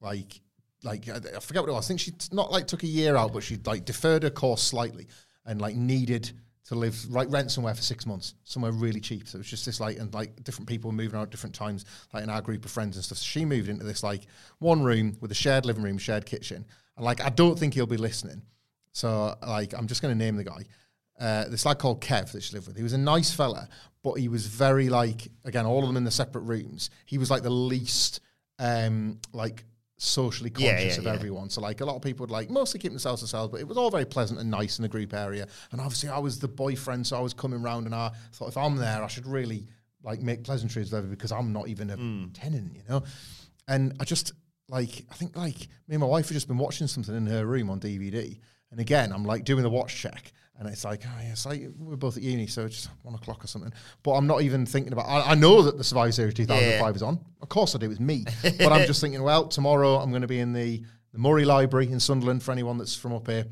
like 0.00 0.40
like 0.82 1.08
I 1.08 1.16
I 1.36 1.40
forget 1.40 1.62
what 1.62 1.70
it 1.70 1.72
was. 1.72 1.86
I 1.86 1.88
think 1.88 2.00
she 2.00 2.10
t- 2.10 2.28
not 2.32 2.50
like 2.50 2.66
took 2.66 2.82
a 2.82 2.86
year 2.88 3.16
out, 3.16 3.32
but 3.32 3.42
she'd 3.42 3.66
like 3.66 3.84
deferred 3.84 4.24
her 4.24 4.30
course 4.30 4.62
slightly 4.62 5.06
and 5.44 5.60
like 5.60 5.76
needed 5.76 6.30
to 6.66 6.74
live 6.74 7.08
like 7.08 7.30
rent 7.30 7.52
somewhere 7.52 7.74
for 7.74 7.82
six 7.82 8.04
months, 8.06 8.34
somewhere 8.42 8.72
really 8.72 9.00
cheap. 9.00 9.28
So 9.28 9.36
it 9.36 9.40
was 9.40 9.48
just 9.48 9.64
this 9.64 9.80
like 9.80 9.98
and 9.98 10.12
like 10.12 10.42
different 10.42 10.68
people 10.68 10.90
were 10.90 10.96
moving 10.96 11.18
out 11.18 11.24
at 11.24 11.30
different 11.30 11.54
times, 11.54 11.84
like 12.12 12.24
in 12.24 12.30
our 12.30 12.42
group 12.42 12.64
of 12.64 12.70
friends 12.70 12.96
and 12.96 13.04
stuff. 13.04 13.18
So 13.18 13.24
she 13.24 13.44
moved 13.44 13.68
into 13.68 13.84
this 13.84 14.02
like 14.02 14.22
one 14.58 14.82
room 14.82 15.16
with 15.20 15.30
a 15.30 15.34
shared 15.34 15.64
living 15.64 15.82
room, 15.82 15.98
shared 15.98 16.26
kitchen, 16.26 16.64
and 16.96 17.04
like 17.04 17.20
I 17.20 17.30
don't 17.30 17.58
think 17.58 17.74
he'll 17.74 17.86
be 17.86 17.96
listening. 17.96 18.42
So 18.92 19.36
like 19.46 19.72
I'm 19.72 19.86
just 19.86 20.02
going 20.02 20.16
to 20.16 20.18
name 20.18 20.36
the 20.36 20.44
guy. 20.44 20.64
Uh, 21.18 21.44
this 21.48 21.64
lad 21.64 21.78
called 21.78 22.00
Kev 22.00 22.32
that 22.32 22.42
she 22.42 22.54
lived 22.54 22.66
with. 22.66 22.76
He 22.76 22.82
was 22.82 22.92
a 22.92 22.98
nice 22.98 23.32
fella, 23.34 23.68
but 24.02 24.14
he 24.14 24.28
was 24.28 24.46
very 24.46 24.88
like 24.88 25.28
again 25.44 25.64
all 25.66 25.80
of 25.80 25.86
them 25.88 25.96
in 25.96 26.04
the 26.04 26.10
separate 26.10 26.42
rooms. 26.42 26.90
He 27.06 27.18
was 27.18 27.30
like 27.30 27.42
the 27.42 27.50
least 27.50 28.20
um 28.58 29.18
like 29.32 29.64
socially 29.98 30.50
conscious 30.50 30.94
yeah, 30.94 30.98
of 30.98 31.04
yeah. 31.04 31.12
everyone. 31.14 31.48
So 31.48 31.60
like 31.62 31.80
a 31.80 31.84
lot 31.86 31.96
of 31.96 32.02
people 32.02 32.24
would 32.24 32.30
like 32.30 32.50
mostly 32.50 32.78
keep 32.78 32.92
themselves 32.92 33.20
to 33.20 33.24
themselves, 33.24 33.50
but 33.50 33.60
it 33.60 33.66
was 33.68 33.78
all 33.78 33.90
very 33.90 34.04
pleasant 34.04 34.38
and 34.40 34.50
nice 34.50 34.78
in 34.78 34.82
the 34.82 34.88
group 34.88 35.14
area. 35.14 35.46
And 35.72 35.80
obviously 35.80 36.10
I 36.10 36.18
was 36.18 36.38
the 36.38 36.48
boyfriend, 36.48 37.06
so 37.06 37.16
I 37.16 37.20
was 37.20 37.32
coming 37.32 37.62
round 37.62 37.86
and 37.86 37.94
I 37.94 38.10
thought 38.34 38.48
if 38.48 38.58
I'm 38.58 38.76
there, 38.76 39.02
I 39.02 39.06
should 39.06 39.26
really 39.26 39.66
like 40.02 40.20
make 40.20 40.44
pleasantries 40.44 40.92
with 40.92 41.08
because 41.08 41.32
I'm 41.32 41.52
not 41.52 41.68
even 41.68 41.88
a 41.90 41.96
Hmm. 41.96 42.26
tenant, 42.34 42.74
you 42.76 42.82
know. 42.88 43.02
And 43.68 43.94
I 43.98 44.04
just 44.04 44.32
like 44.68 45.06
I 45.10 45.14
think 45.14 45.34
like 45.34 45.60
me 45.88 45.94
and 45.94 46.00
my 46.00 46.06
wife 46.06 46.26
have 46.28 46.34
just 46.34 46.48
been 46.48 46.58
watching 46.58 46.86
something 46.88 47.16
in 47.16 47.26
her 47.26 47.46
room 47.46 47.70
on 47.70 47.80
DVD. 47.80 48.38
And 48.70 48.80
again, 48.80 49.12
I'm 49.12 49.24
like 49.24 49.44
doing 49.44 49.62
the 49.62 49.70
watch 49.70 49.96
check, 49.96 50.32
and 50.58 50.68
it's 50.68 50.84
like, 50.84 51.02
oh 51.04 51.20
yeah, 51.22 51.32
it's 51.32 51.44
like 51.44 51.68
we're 51.78 51.96
both 51.96 52.16
at 52.16 52.22
uni, 52.22 52.46
so 52.46 52.64
it's 52.64 52.76
just 52.76 52.90
one 53.02 53.14
o'clock 53.14 53.44
or 53.44 53.46
something. 53.46 53.72
But 54.02 54.12
I'm 54.12 54.26
not 54.26 54.42
even 54.42 54.64
thinking 54.64 54.92
about. 54.92 55.06
I, 55.06 55.32
I 55.32 55.34
know 55.34 55.62
that 55.62 55.76
the 55.76 55.84
Survivor 55.84 56.12
Series 56.12 56.34
2005 56.34 56.96
is 56.96 57.02
on. 57.02 57.20
Of 57.42 57.48
course, 57.48 57.74
I 57.74 57.78
do. 57.78 57.90
It's 57.90 58.00
me. 58.00 58.24
but 58.42 58.72
I'm 58.72 58.86
just 58.86 59.00
thinking, 59.02 59.22
well, 59.22 59.48
tomorrow 59.48 59.96
I'm 59.96 60.10
going 60.10 60.22
to 60.22 60.28
be 60.28 60.40
in 60.40 60.52
the, 60.52 60.82
the 61.12 61.18
Murray 61.18 61.44
Library 61.44 61.90
in 61.90 62.00
Sunderland 62.00 62.42
for 62.42 62.52
anyone 62.52 62.78
that's 62.78 62.96
from 62.96 63.12
up 63.12 63.28
here, 63.28 63.44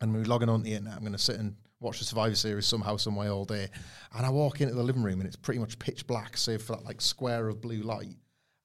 and 0.00 0.14
we're 0.14 0.24
logging 0.24 0.48
on 0.48 0.62
the 0.62 0.72
internet. 0.72 0.94
I'm 0.94 1.00
going 1.00 1.12
to 1.12 1.18
sit 1.18 1.36
and 1.36 1.54
watch 1.80 1.98
the 1.98 2.04
Survivor 2.04 2.34
Series 2.34 2.66
somehow, 2.66 2.96
some 2.96 3.16
way 3.16 3.28
all 3.28 3.44
day. 3.44 3.68
And 4.14 4.24
I 4.24 4.30
walk 4.30 4.60
into 4.62 4.74
the 4.74 4.82
living 4.82 5.02
room, 5.02 5.20
and 5.20 5.26
it's 5.26 5.36
pretty 5.36 5.60
much 5.60 5.78
pitch 5.78 6.06
black, 6.06 6.36
save 6.36 6.62
for 6.62 6.74
that 6.76 6.84
like 6.84 7.00
square 7.02 7.48
of 7.48 7.60
blue 7.60 7.82
light. 7.82 8.16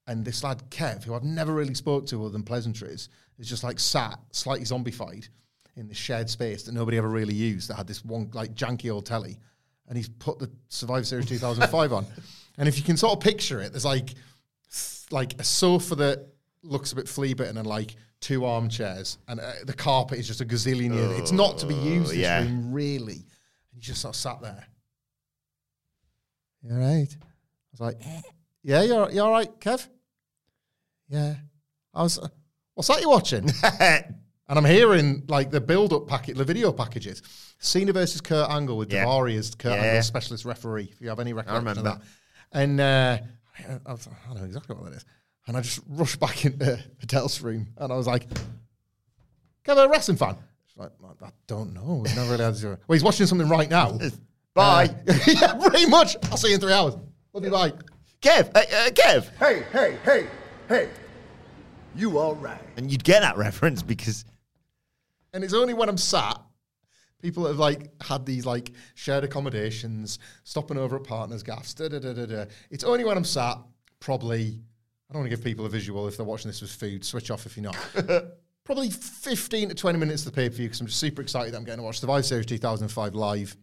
And 0.07 0.23
this 0.23 0.43
lad 0.43 0.61
Kev, 0.69 1.03
who 1.03 1.13
I've 1.13 1.23
never 1.23 1.53
really 1.53 1.73
spoke 1.73 2.05
to 2.07 2.21
other 2.21 2.31
than 2.31 2.43
pleasantries, 2.43 3.09
is 3.37 3.49
just 3.49 3.63
like 3.63 3.79
sat 3.79 4.19
slightly 4.31 4.65
zombified 4.65 5.27
in 5.75 5.87
this 5.87 5.97
shared 5.97 6.29
space 6.29 6.63
that 6.63 6.73
nobody 6.73 6.97
ever 6.97 7.09
really 7.09 7.33
used. 7.33 7.69
That 7.69 7.75
had 7.75 7.87
this 7.87 8.03
one 8.03 8.29
like 8.33 8.53
janky 8.53 8.91
old 8.91 9.05
telly, 9.05 9.37
and 9.87 9.97
he's 9.97 10.09
put 10.09 10.39
the 10.39 10.49
Survivor 10.69 11.05
Series 11.05 11.25
2005 11.27 11.93
on. 11.93 12.05
And 12.57 12.69
if 12.69 12.77
you 12.77 12.85
can 12.85 12.95
sort 12.95 13.11
of 13.11 13.19
picture 13.19 13.59
it, 13.59 13.73
there's 13.73 13.83
like 13.83 14.13
like 15.11 15.37
a 15.41 15.43
sofa 15.43 15.95
that 15.95 16.25
looks 16.63 16.93
a 16.93 16.95
bit 16.95 17.07
flea 17.09 17.33
bitten 17.33 17.57
and 17.57 17.67
like 17.67 17.95
two 18.21 18.45
armchairs, 18.45 19.17
and 19.27 19.41
uh, 19.41 19.51
the 19.65 19.73
carpet 19.73 20.19
is 20.19 20.25
just 20.25 20.39
a 20.39 20.45
gazillion 20.45 20.93
years. 20.93 21.19
It's 21.19 21.31
not 21.33 21.57
to 21.57 21.65
be 21.65 21.75
used. 21.75 22.11
This 22.11 22.19
yeah. 22.19 22.43
room 22.43 22.71
really, 22.71 23.13
and 23.17 23.73
he 23.73 23.81
just 23.81 24.01
sort 24.01 24.15
of 24.15 24.19
sat 24.19 24.41
there. 24.41 24.65
You 26.63 26.75
all 26.75 26.79
right? 26.79 27.09
I 27.11 27.25
was 27.71 27.81
like, 27.81 28.01
yeah, 28.63 28.83
you're 28.83 29.11
you're 29.11 29.25
all 29.25 29.31
right, 29.31 29.59
Kev? 29.59 29.85
Yeah. 31.09 31.35
I 31.93 32.03
was. 32.03 32.17
Uh, 32.19 32.29
What's 32.73 32.89
that 32.89 33.01
you're 33.01 33.09
watching? 33.09 33.49
And 34.47 34.59
I'm 34.59 34.65
hearing 34.65 35.23
like 35.27 35.49
the 35.51 35.59
build-up 35.61 36.07
packet, 36.07 36.37
the 36.37 36.43
video 36.45 36.71
packages. 36.71 37.21
Cena 37.59 37.93
versus 37.93 38.21
Kurt 38.21 38.49
Angle 38.49 38.77
with 38.77 38.91
Yeah. 38.93 39.05
Daivari 39.05 39.37
as 39.37 39.55
Kurt 39.55 39.71
Yeah. 39.73 39.83
Angle's 39.83 40.05
specialist 40.07 40.45
referee. 40.45 40.89
If 40.91 41.01
you 41.01 41.09
have 41.09 41.19
any 41.19 41.33
recollection 41.33 41.67
of 41.67 41.77
remember. 41.77 41.99
that. 41.99 42.59
And 42.59 42.79
uh, 42.79 43.17
I, 43.57 43.79
I, 43.85 43.91
was, 43.91 44.07
I 44.29 44.33
know 44.35 44.43
exactly 44.43 44.75
what 44.75 44.85
that 44.91 44.97
is. 44.97 45.05
And 45.47 45.57
I 45.57 45.61
just 45.61 45.79
rushed 45.89 46.19
back 46.19 46.45
into 46.45 46.79
Adele's 47.01 47.41
room, 47.41 47.67
and 47.77 47.91
I 47.91 47.95
was 47.95 48.07
like, 48.07 48.27
"Kev, 49.65 49.77
a 49.83 49.87
wrestling 49.89 50.17
fan?" 50.17 50.35
She's 50.67 50.77
like, 50.77 50.91
"I 51.21 51.25
I 51.25 51.29
don't 51.47 51.73
know. 51.73 52.01
We've 52.03 52.15
never 52.15 52.31
really 52.31 52.43
had 52.43 52.55
to." 52.55 52.67
Well, 52.87 52.95
he's 52.95 53.03
watching 53.03 53.25
something 53.27 53.47
right 53.47 53.69
now. 53.69 53.97
Bye. 54.55 54.89
Uh, 55.07 55.13
yeah, 55.27 55.53
pretty 55.53 55.85
much. 55.87 56.15
I'll 56.31 56.37
see 56.37 56.49
you 56.49 56.55
in 56.55 56.61
three 56.61 56.73
hours. 56.73 56.95
Love 57.33 57.43
you. 57.43 57.51
Bye. 57.51 57.73
Kev, 58.21 58.49
uh, 58.55 58.59
uh, 58.59 58.89
Kev. 58.89 59.29
Hey, 59.37 59.63
hey, 59.71 59.97
hey, 60.03 60.27
hey. 60.67 60.89
You 61.95 62.17
all 62.17 62.35
right? 62.35 62.59
And 62.77 62.91
you'd 62.91 63.03
get 63.03 63.21
that 63.21 63.37
reference 63.37 63.83
because 63.83 64.25
And 65.35 65.43
it's 65.43 65.53
only 65.53 65.73
when 65.73 65.89
I'm 65.89 65.97
sat, 65.97 66.39
people 67.21 67.45
have 67.45 67.59
like 67.59 67.91
had 68.01 68.25
these 68.25 68.45
like 68.45 68.71
shared 68.93 69.25
accommodations, 69.25 70.17
stopping 70.45 70.77
over 70.77 70.95
at 70.95 71.03
partners' 71.03 71.43
gaffs, 71.43 71.73
da 71.73 71.89
da 71.89 71.99
da 71.99 72.13
da 72.13 72.25
da. 72.25 72.45
It's 72.71 72.85
only 72.85 73.03
when 73.03 73.17
I'm 73.17 73.25
sat, 73.25 73.57
probably, 73.99 74.61
I 75.09 75.13
don't 75.13 75.23
want 75.23 75.29
to 75.29 75.35
give 75.35 75.43
people 75.43 75.65
a 75.65 75.69
visual 75.69 76.07
if 76.07 76.15
they're 76.15 76.25
watching 76.25 76.47
this 76.47 76.61
with 76.61 76.71
food, 76.71 77.03
switch 77.03 77.31
off 77.31 77.45
if 77.45 77.57
you're 77.57 77.65
not. 77.65 77.77
probably 78.63 78.89
15 78.89 79.69
to 79.69 79.75
20 79.75 79.99
minutes 79.99 80.25
of 80.25 80.31
the 80.31 80.35
pay 80.35 80.47
per 80.47 80.55
view 80.55 80.67
because 80.67 80.79
I'm 80.79 80.87
just 80.87 80.99
super 80.99 81.21
excited 81.21 81.53
that 81.53 81.57
I'm 81.57 81.65
getting 81.65 81.79
to 81.79 81.83
watch 81.83 81.99
Survivor 81.99 82.23
Series 82.23 82.45
2005 82.45 83.13
live. 83.13 83.57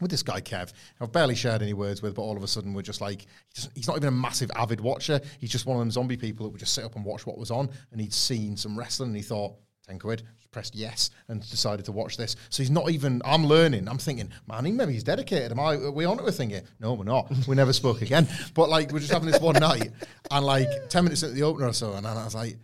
With 0.00 0.10
this 0.10 0.22
guy 0.22 0.42
Kev, 0.42 0.74
I've 1.00 1.10
barely 1.10 1.34
shared 1.34 1.62
any 1.62 1.72
words 1.72 2.02
with, 2.02 2.14
but 2.14 2.22
all 2.22 2.36
of 2.36 2.42
a 2.44 2.46
sudden 2.46 2.74
we're 2.74 2.82
just 2.82 3.00
like, 3.00 3.22
he 3.54 3.62
he's 3.74 3.88
not 3.88 3.96
even 3.96 4.08
a 4.08 4.12
massive 4.12 4.50
avid 4.54 4.80
watcher. 4.80 5.20
He's 5.40 5.50
just 5.50 5.64
one 5.66 5.76
of 5.76 5.80
them 5.80 5.90
zombie 5.90 6.18
people 6.18 6.44
that 6.44 6.50
would 6.50 6.60
just 6.60 6.74
sit 6.74 6.84
up 6.84 6.94
and 6.94 7.04
watch 7.04 7.26
what 7.26 7.36
was 7.38 7.50
on. 7.50 7.70
And 7.90 8.00
he'd 8.00 8.12
seen 8.12 8.56
some 8.56 8.78
wrestling 8.78 9.08
and 9.08 9.16
he 9.16 9.22
thought, 9.22 9.56
10 9.88 9.98
quid, 9.98 10.22
pressed 10.50 10.74
yes 10.74 11.10
and 11.28 11.48
decided 11.50 11.84
to 11.86 11.92
watch 11.92 12.16
this. 12.16 12.36
So 12.50 12.62
he's 12.62 12.70
not 12.70 12.90
even, 12.90 13.22
I'm 13.24 13.46
learning. 13.46 13.88
I'm 13.88 13.98
thinking, 13.98 14.30
man, 14.46 14.64
he 14.64 14.72
maybe 14.72 14.92
he's 14.92 15.04
dedicated. 15.04 15.52
Am 15.52 15.60
I, 15.60 15.74
are 15.74 15.90
we 15.90 16.04
on 16.04 16.18
it 16.18 16.30
thing 16.32 16.50
here? 16.50 16.62
No, 16.80 16.94
we're 16.94 17.04
not. 17.04 17.32
We 17.46 17.56
never 17.56 17.72
spoke 17.72 18.02
again. 18.02 18.28
But 18.54 18.68
like, 18.68 18.92
we're 18.92 19.00
just 19.00 19.12
having 19.12 19.30
this 19.30 19.40
one 19.40 19.56
night 19.56 19.90
and 20.30 20.44
like 20.44 20.68
10 20.88 21.04
minutes 21.04 21.22
into 21.22 21.34
the 21.34 21.42
opener 21.42 21.68
or 21.68 21.72
so. 21.72 21.94
And 21.94 22.06
I 22.06 22.24
was 22.24 22.34
like, 22.34 22.56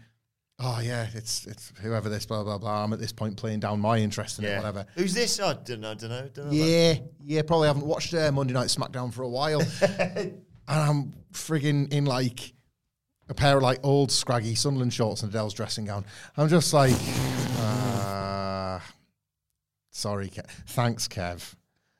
oh 0.60 0.80
yeah, 0.82 1.06
it's 1.14 1.46
it's 1.46 1.72
whoever 1.80 2.08
this, 2.08 2.26
blah, 2.26 2.42
blah, 2.42 2.58
blah. 2.58 2.84
I'm 2.84 2.92
at 2.92 2.98
this 2.98 3.12
point 3.12 3.36
playing 3.36 3.60
down 3.60 3.80
my 3.80 3.98
interest 3.98 4.38
in 4.38 4.44
it, 4.44 4.56
whatever. 4.56 4.86
Who's 4.94 5.14
this? 5.14 5.40
I 5.40 5.54
don't 5.54 5.80
know. 5.80 5.94
Don't 5.94 6.10
know. 6.10 6.28
Don't 6.32 6.46
know. 6.46 6.52
Yeah, 6.52 6.94
yeah, 7.22 7.42
probably 7.42 7.68
haven't 7.68 7.86
watched 7.86 8.14
uh, 8.14 8.30
Monday 8.32 8.54
Night 8.54 8.68
SmackDown 8.68 9.12
for 9.12 9.22
a 9.22 9.28
while. 9.28 9.62
and 9.82 10.42
I'm 10.68 11.14
frigging 11.32 11.92
in 11.92 12.04
like 12.04 12.52
a 13.28 13.34
pair 13.34 13.56
of 13.56 13.62
like 13.62 13.80
old 13.82 14.10
scraggy 14.10 14.54
Sunderland 14.54 14.92
shorts 14.92 15.22
and 15.22 15.30
Adele's 15.30 15.54
dressing 15.54 15.86
gown. 15.86 16.04
I'm 16.36 16.48
just 16.48 16.72
like, 16.72 16.94
sorry, 19.94 20.28
Kev. 20.28 20.46
thanks, 20.66 21.08
Kev. 21.08 21.54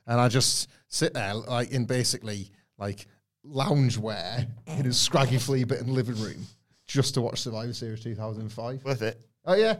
And 0.07 0.21
I 0.21 0.29
just 0.29 0.69
sit 0.89 1.15
there 1.15 1.35
like 1.35 1.71
in 1.71 1.87
basically 1.87 2.51
like 2.79 3.07
loungewear 3.47 4.47
in 4.67 4.85
his 4.85 4.99
scraggy 5.01 5.39
flea 5.39 5.65
bitten 5.65 5.95
living 5.95 6.17
room 6.17 6.47
just 6.87 7.15
to 7.15 7.23
watch 7.23 7.41
Survivor 7.41 7.73
Series 7.73 8.03
2005. 8.03 8.85
Worth 8.85 9.03
it. 9.03 9.21
Oh 9.47 9.55
yeah, 9.55 9.77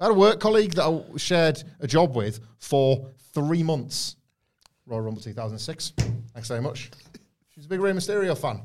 I 0.00 0.04
had 0.04 0.10
a 0.10 0.14
work 0.14 0.40
colleague 0.40 0.74
that 0.74 0.84
I 0.84 1.16
shared 1.16 1.62
a 1.80 1.86
job 1.86 2.16
with 2.16 2.40
for 2.58 3.06
three 3.32 3.62
months. 3.62 4.16
Royal 4.86 5.02
Rumble 5.02 5.20
2006. 5.22 5.92
Thanks 6.34 6.48
very 6.48 6.60
much. 6.60 6.90
She's 7.54 7.66
a 7.66 7.68
big 7.68 7.80
Rey 7.80 7.92
Mysterio 7.92 8.36
fan. 8.36 8.62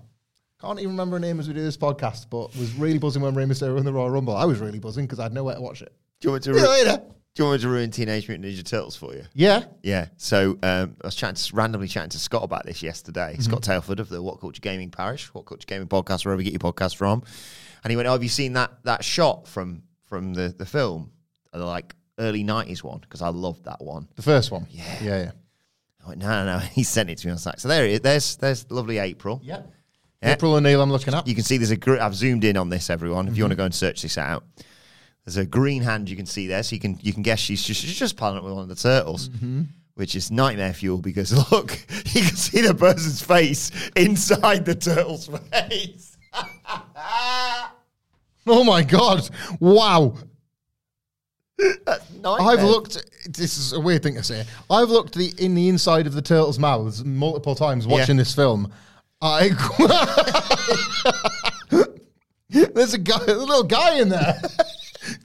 Can't 0.60 0.80
even 0.80 0.92
remember 0.92 1.18
her 1.18 1.20
name 1.20 1.40
as 1.40 1.48
we 1.48 1.54
do 1.54 1.62
this 1.62 1.78
podcast, 1.78 2.30
but 2.32 2.56
was 2.56 2.74
really 2.76 2.98
buzzing 2.98 3.22
when 3.22 3.36
Rey 3.36 3.44
Mysterio 3.44 3.76
won 3.76 3.86
the 3.86 3.94
Royal 3.94 4.10
Rumble. 4.10 4.36
I 4.36 4.46
was 4.46 4.60
really 4.60 4.80
buzzing 4.80 5.06
because 5.06 5.20
I 5.20 5.24
had 5.24 5.34
nowhere 5.34 5.56
to 5.56 5.62
watch 5.62 5.82
it. 5.82 5.94
Do 6.22 6.28
you 6.28 6.32
want 6.32 6.44
to? 6.46 6.54
See 6.56 6.60
you 6.62 6.68
later. 6.68 7.04
Do 7.36 7.44
you 7.44 7.50
want 7.50 7.60
me 7.60 7.64
to 7.64 7.70
ruin 7.70 7.92
Teenage 7.92 8.30
Mutant 8.30 8.48
Ninja 8.48 8.64
Turtles 8.64 8.96
for 8.96 9.14
you? 9.14 9.24
Yeah. 9.34 9.66
Yeah. 9.84 10.08
So 10.16 10.58
um, 10.64 10.96
I 11.04 11.08
was 11.08 11.16
chatting 11.16 11.36
to, 11.36 11.56
randomly 11.56 11.90
chatting 11.90 12.12
to 12.12 12.20
Scott 12.20 12.44
about 12.44 12.66
this 12.66 12.82
yesterday. 12.82 13.36
Scott 13.40 13.62
Tailford 13.62 14.00
of 14.00 14.08
the 14.08 14.22
What 14.24 14.40
Culture 14.40 14.62
Gaming 14.62 14.90
Parish, 14.90 15.34
What 15.34 15.46
Culture 15.46 15.66
Gaming 15.68 15.90
podcast, 15.90 16.24
wherever 16.24 16.42
you 16.42 16.50
get 16.50 16.64
your 16.64 16.72
podcast 16.72 16.96
from. 16.96 17.24
And 17.84 17.92
he 17.92 17.98
went, 17.98 18.08
"Oh, 18.08 18.14
have 18.14 18.24
you 18.24 18.30
seen 18.30 18.54
that 18.54 18.72
that 18.84 19.04
shot 19.04 19.50
from 19.50 19.84
from 20.06 20.34
the 20.34 20.56
the 20.58 20.66
film, 20.66 21.12
Uh, 21.54 21.60
the 21.60 21.66
like 21.66 21.94
early 22.20 22.44
'90s 22.46 22.82
one? 22.84 23.00
Because 23.00 23.22
I 23.22 23.28
loved 23.30 23.66
that 23.66 23.82
one." 23.82 24.08
The 24.16 24.22
first 24.22 24.50
one. 24.50 24.66
Yeah. 24.70 25.04
Yeah, 25.04 25.18
yeah. 25.24 25.32
I 26.06 26.08
went, 26.08 26.22
"No, 26.22 26.28
no, 26.46 26.58
no." 26.58 26.60
He 26.72 26.84
sent 26.84 27.10
it 27.10 27.18
to 27.18 27.28
me 27.28 27.32
on 27.34 27.38
Slack. 27.38 27.60
So 27.60 27.68
there 27.68 27.86
it 27.86 27.92
is. 27.92 28.00
There's 28.00 28.36
there's 28.38 28.72
lovely 28.72 28.98
April. 29.00 29.42
Yeah. 29.44 29.64
Yeah. 30.24 30.32
April 30.32 30.54
O'Neil, 30.54 30.82
I'm 30.82 30.90
looking 30.90 31.14
at. 31.14 31.28
You 31.28 31.36
can 31.36 31.44
see 31.44 31.58
there's 31.58 31.72
a. 31.72 31.76
Gr- 31.76 32.00
I've 32.00 32.16
zoomed 32.16 32.46
in 32.46 32.56
on 32.56 32.70
this, 32.70 32.90
everyone. 32.90 33.28
If 33.28 33.36
you 33.36 33.44
want 33.44 33.52
to 33.52 33.58
go 33.58 33.66
and 33.66 33.76
search 33.76 34.02
this 34.04 34.18
out, 34.18 34.46
there's 35.26 35.38
a 35.38 35.46
green 35.46 35.82
hand 35.82 36.10
you 36.10 36.16
can 36.16 36.28
see 36.28 36.48
there, 36.48 36.62
so 36.62 36.76
you 36.76 36.80
can 36.80 37.00
you 37.02 37.12
can 37.12 37.24
guess 37.24 37.40
she's 37.40 37.64
just 37.64 37.82
she's 37.82 37.98
just 37.98 38.16
piling 38.16 38.38
up 38.38 38.44
with 38.44 38.54
one 38.54 38.64
of 38.64 38.70
the 38.70 38.76
turtles, 38.76 39.30
mm-hmm. 39.30 39.64
which 39.96 40.16
is 40.16 40.30
nightmare 40.30 40.74
fuel 40.74 41.00
because 41.00 41.34
look, 41.52 41.72
you 42.14 42.22
can 42.22 42.36
see 42.36 42.62
the 42.62 42.76
person's 42.76 43.22
face 43.22 43.72
inside 43.96 44.66
the 44.66 44.76
turtle's 44.76 45.28
face. 45.52 46.18
Oh 48.48 48.64
my 48.64 48.84
God. 48.84 49.28
Wow. 49.60 50.14
I've 52.24 52.62
looked. 52.62 53.04
This 53.28 53.58
is 53.58 53.74
a 53.74 53.80
weird 53.80 54.04
thing 54.04 54.14
to 54.14 54.24
say. 54.24 54.46
I've 54.70 54.90
looked 54.90 55.16
the, 55.16 55.34
in 55.40 55.56
the 55.56 55.68
inside 55.68 56.06
of 56.06 56.14
the 56.14 56.22
turtles' 56.22 56.60
mouths 56.60 57.04
multiple 57.04 57.56
times 57.56 57.88
watching 57.88 58.18
this 58.18 58.36
film. 58.36 58.72
I 59.20 59.50
there's 62.50 62.94
a 62.94 63.00
guy, 63.00 63.18
a 63.28 63.34
little 63.34 63.64
guy 63.64 64.00
in 64.00 64.10
there. 64.10 64.40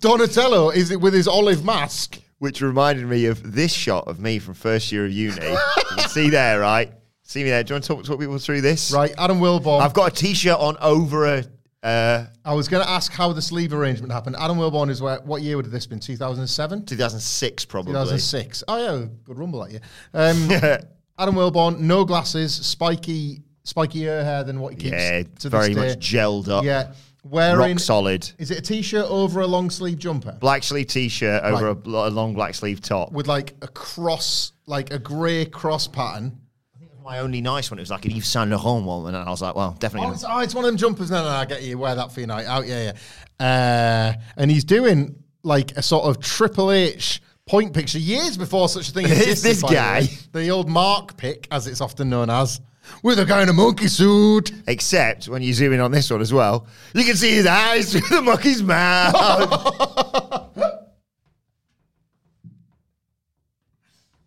Donatello 0.01 0.71
is 0.71 0.91
it 0.91 1.01
with 1.01 1.15
his 1.15 1.29
olive 1.29 1.65
mask? 1.65 2.21
which 2.41 2.63
reminded 2.63 3.07
me 3.07 3.27
of 3.27 3.53
this 3.53 3.71
shot 3.73 4.09
of 4.09 4.19
me 4.19 4.39
from 4.39 4.55
first 4.55 4.91
year 4.91 5.05
of 5.05 5.13
uni. 5.13 5.35
you 5.47 5.59
can 5.95 6.09
see 6.09 6.31
there, 6.31 6.59
right? 6.59 6.91
See 7.23 7.45
me 7.45 7.51
there. 7.51 7.63
Do 7.63 7.73
you 7.73 7.75
want 7.75 7.85
to 7.85 7.89
talk, 7.95 8.05
talk 8.05 8.19
people 8.19 8.39
through 8.39 8.63
this? 8.63 8.93
Right, 8.93 9.13
Adam 9.19 9.41
Wilbourn. 9.41 9.83
I've 9.83 9.93
got 9.93 10.11
a 10.11 10.15
t-shirt 10.15 10.59
on 10.59 10.77
over 10.81 11.27
a. 11.27 11.45
Uh, 11.83 12.27
I 12.45 12.55
was 12.55 12.67
going 12.67 12.83
to 12.83 12.91
ask 12.91 13.13
how 13.13 13.33
the 13.33 13.43
sleeve 13.43 13.73
arrangement 13.75 14.13
happened. 14.13 14.37
Adam 14.39 14.57
Wilbourn 14.57 14.89
is 14.89 15.03
where? 15.03 15.21
What 15.21 15.43
year 15.43 15.57
would 15.57 15.67
have 15.67 15.73
this 15.73 15.87
been? 15.87 16.01
2007, 16.01 16.87
2006 16.87 17.65
probably. 17.67 17.93
2006. 17.93 18.65
Oh 18.67 18.77
yeah, 18.79 19.07
good 19.25 19.39
rumble 19.39 19.63
that 19.63 19.71
year. 19.71 19.81
Um, 20.15 20.51
Adam 21.19 21.35
Wilbourn, 21.35 21.79
no 21.79 22.07
glasses, 22.07 22.55
spiky, 22.55 23.43
spikier 23.67 24.25
hair 24.25 24.45
than 24.45 24.61
what 24.61 24.73
he 24.73 24.79
keeps. 24.81 24.93
Yeah, 24.93 25.23
to 25.41 25.51
very 25.51 25.75
much 25.75 25.99
gelled 25.99 26.49
up. 26.49 26.65
Yeah, 26.65 26.95
wearing. 27.25 27.73
Rock 27.73 27.79
solid. 27.81 28.31
Is 28.39 28.51
it 28.51 28.59
a 28.59 28.63
t-shirt 28.63 29.07
over 29.09 29.41
a 29.41 29.47
long 29.47 29.71
sleeve 29.71 29.99
jumper 29.99 30.37
Black 30.41 30.63
sleeve 30.63 30.87
t-shirt 30.89 31.43
over 31.45 31.69
a, 31.69 31.75
a 31.75 32.11
long 32.11 32.35
black 32.35 32.55
sleeve 32.55 32.81
top. 32.81 33.13
with 33.13 33.27
like 33.27 33.55
a 33.63 33.69
cross, 33.69 34.53
like 34.67 34.93
a 34.93 34.99
grey 34.99 35.45
cross 35.45 35.87
pattern? 35.87 36.39
I 36.75 36.79
think 36.79 36.93
my 37.03 37.19
only 37.19 37.41
nice 37.41 37.71
one, 37.71 37.79
it 37.79 37.83
was 37.83 37.91
like 37.91 38.05
an 38.05 38.13
Yves 38.13 38.29
Saint 38.29 38.51
Laurent 38.51 38.85
one, 38.87 39.15
and 39.15 39.17
I 39.17 39.31
was 39.31 39.43
like, 39.43 39.55
well, 39.55 39.77
definitely. 39.79 40.09
Oh 40.09 40.13
it's, 40.13 40.25
oh, 40.27 40.39
it's 40.41 40.55
one 40.55 40.65
of 40.65 40.69
them 40.71 40.77
jumpers. 40.77 41.11
No, 41.11 41.19
no, 41.23 41.31
no, 41.31 41.37
I 41.37 41.45
get 41.45 41.63
you. 41.63 41.79
Wear 41.79 41.95
that 41.95 42.13
for 42.13 42.21
your 42.21 42.29
night 42.29 42.47
out. 42.47 42.67
Yeah, 42.67 42.93
yeah. 43.41 44.15
Uh, 44.17 44.21
and 44.37 44.51
he's 44.51 44.65
doing 44.65 45.23
like 45.43 45.73
a 45.77 45.83
sort 45.83 46.05
of 46.05 46.23
Triple 46.23 46.71
H 46.73 47.23
point 47.47 47.75
picture 47.75 47.99
years 47.99 48.37
before 48.37 48.69
such 48.69 48.91
a 48.91 48.93
thing 48.93 49.05
existed. 49.07 49.49
this 49.49 49.63
by 49.63 49.69
the 49.69 49.75
guy. 49.75 50.01
way. 50.01 50.09
the 50.33 50.51
old 50.51 50.69
Mark 50.69 51.17
pick, 51.17 51.49
as 51.51 51.67
it's 51.67 51.81
often 51.81 52.09
known 52.11 52.31
as, 52.31 52.61
with 53.03 53.19
a 53.19 53.27
kind 53.27 53.49
of 53.51 53.57
monkey 53.57 53.89
suit. 53.89 54.53
Except 54.67 55.29
when 55.29 55.43
you 55.43 55.53
zoom 55.53 55.73
in 55.73 55.81
on 55.81 55.91
this 55.91 56.11
one 56.11 56.21
as 56.21 56.33
well, 56.33 56.67
you 56.95 57.05
can 57.05 57.17
see 57.17 57.33
his 57.35 57.47
eyes 57.47 57.93
through 57.99 58.09
the 58.17 58.23
monkey's 58.23 58.63
mouth. 58.63 60.47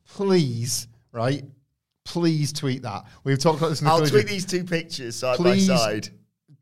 Please, 0.07 0.87
right? 1.11 1.43
Please 2.05 2.53
tweet 2.53 2.83
that. 2.83 3.05
We've 3.23 3.39
talked 3.39 3.57
about 3.59 3.69
this 3.69 3.79
in 3.81 3.85
the 3.85 3.91
I'll 3.91 3.97
collision. 3.97 4.17
tweet 4.19 4.27
these 4.27 4.45
two 4.45 4.63
pictures 4.63 5.15
side 5.15 5.37
Please. 5.37 5.67
by 5.67 5.75
side. 5.75 6.09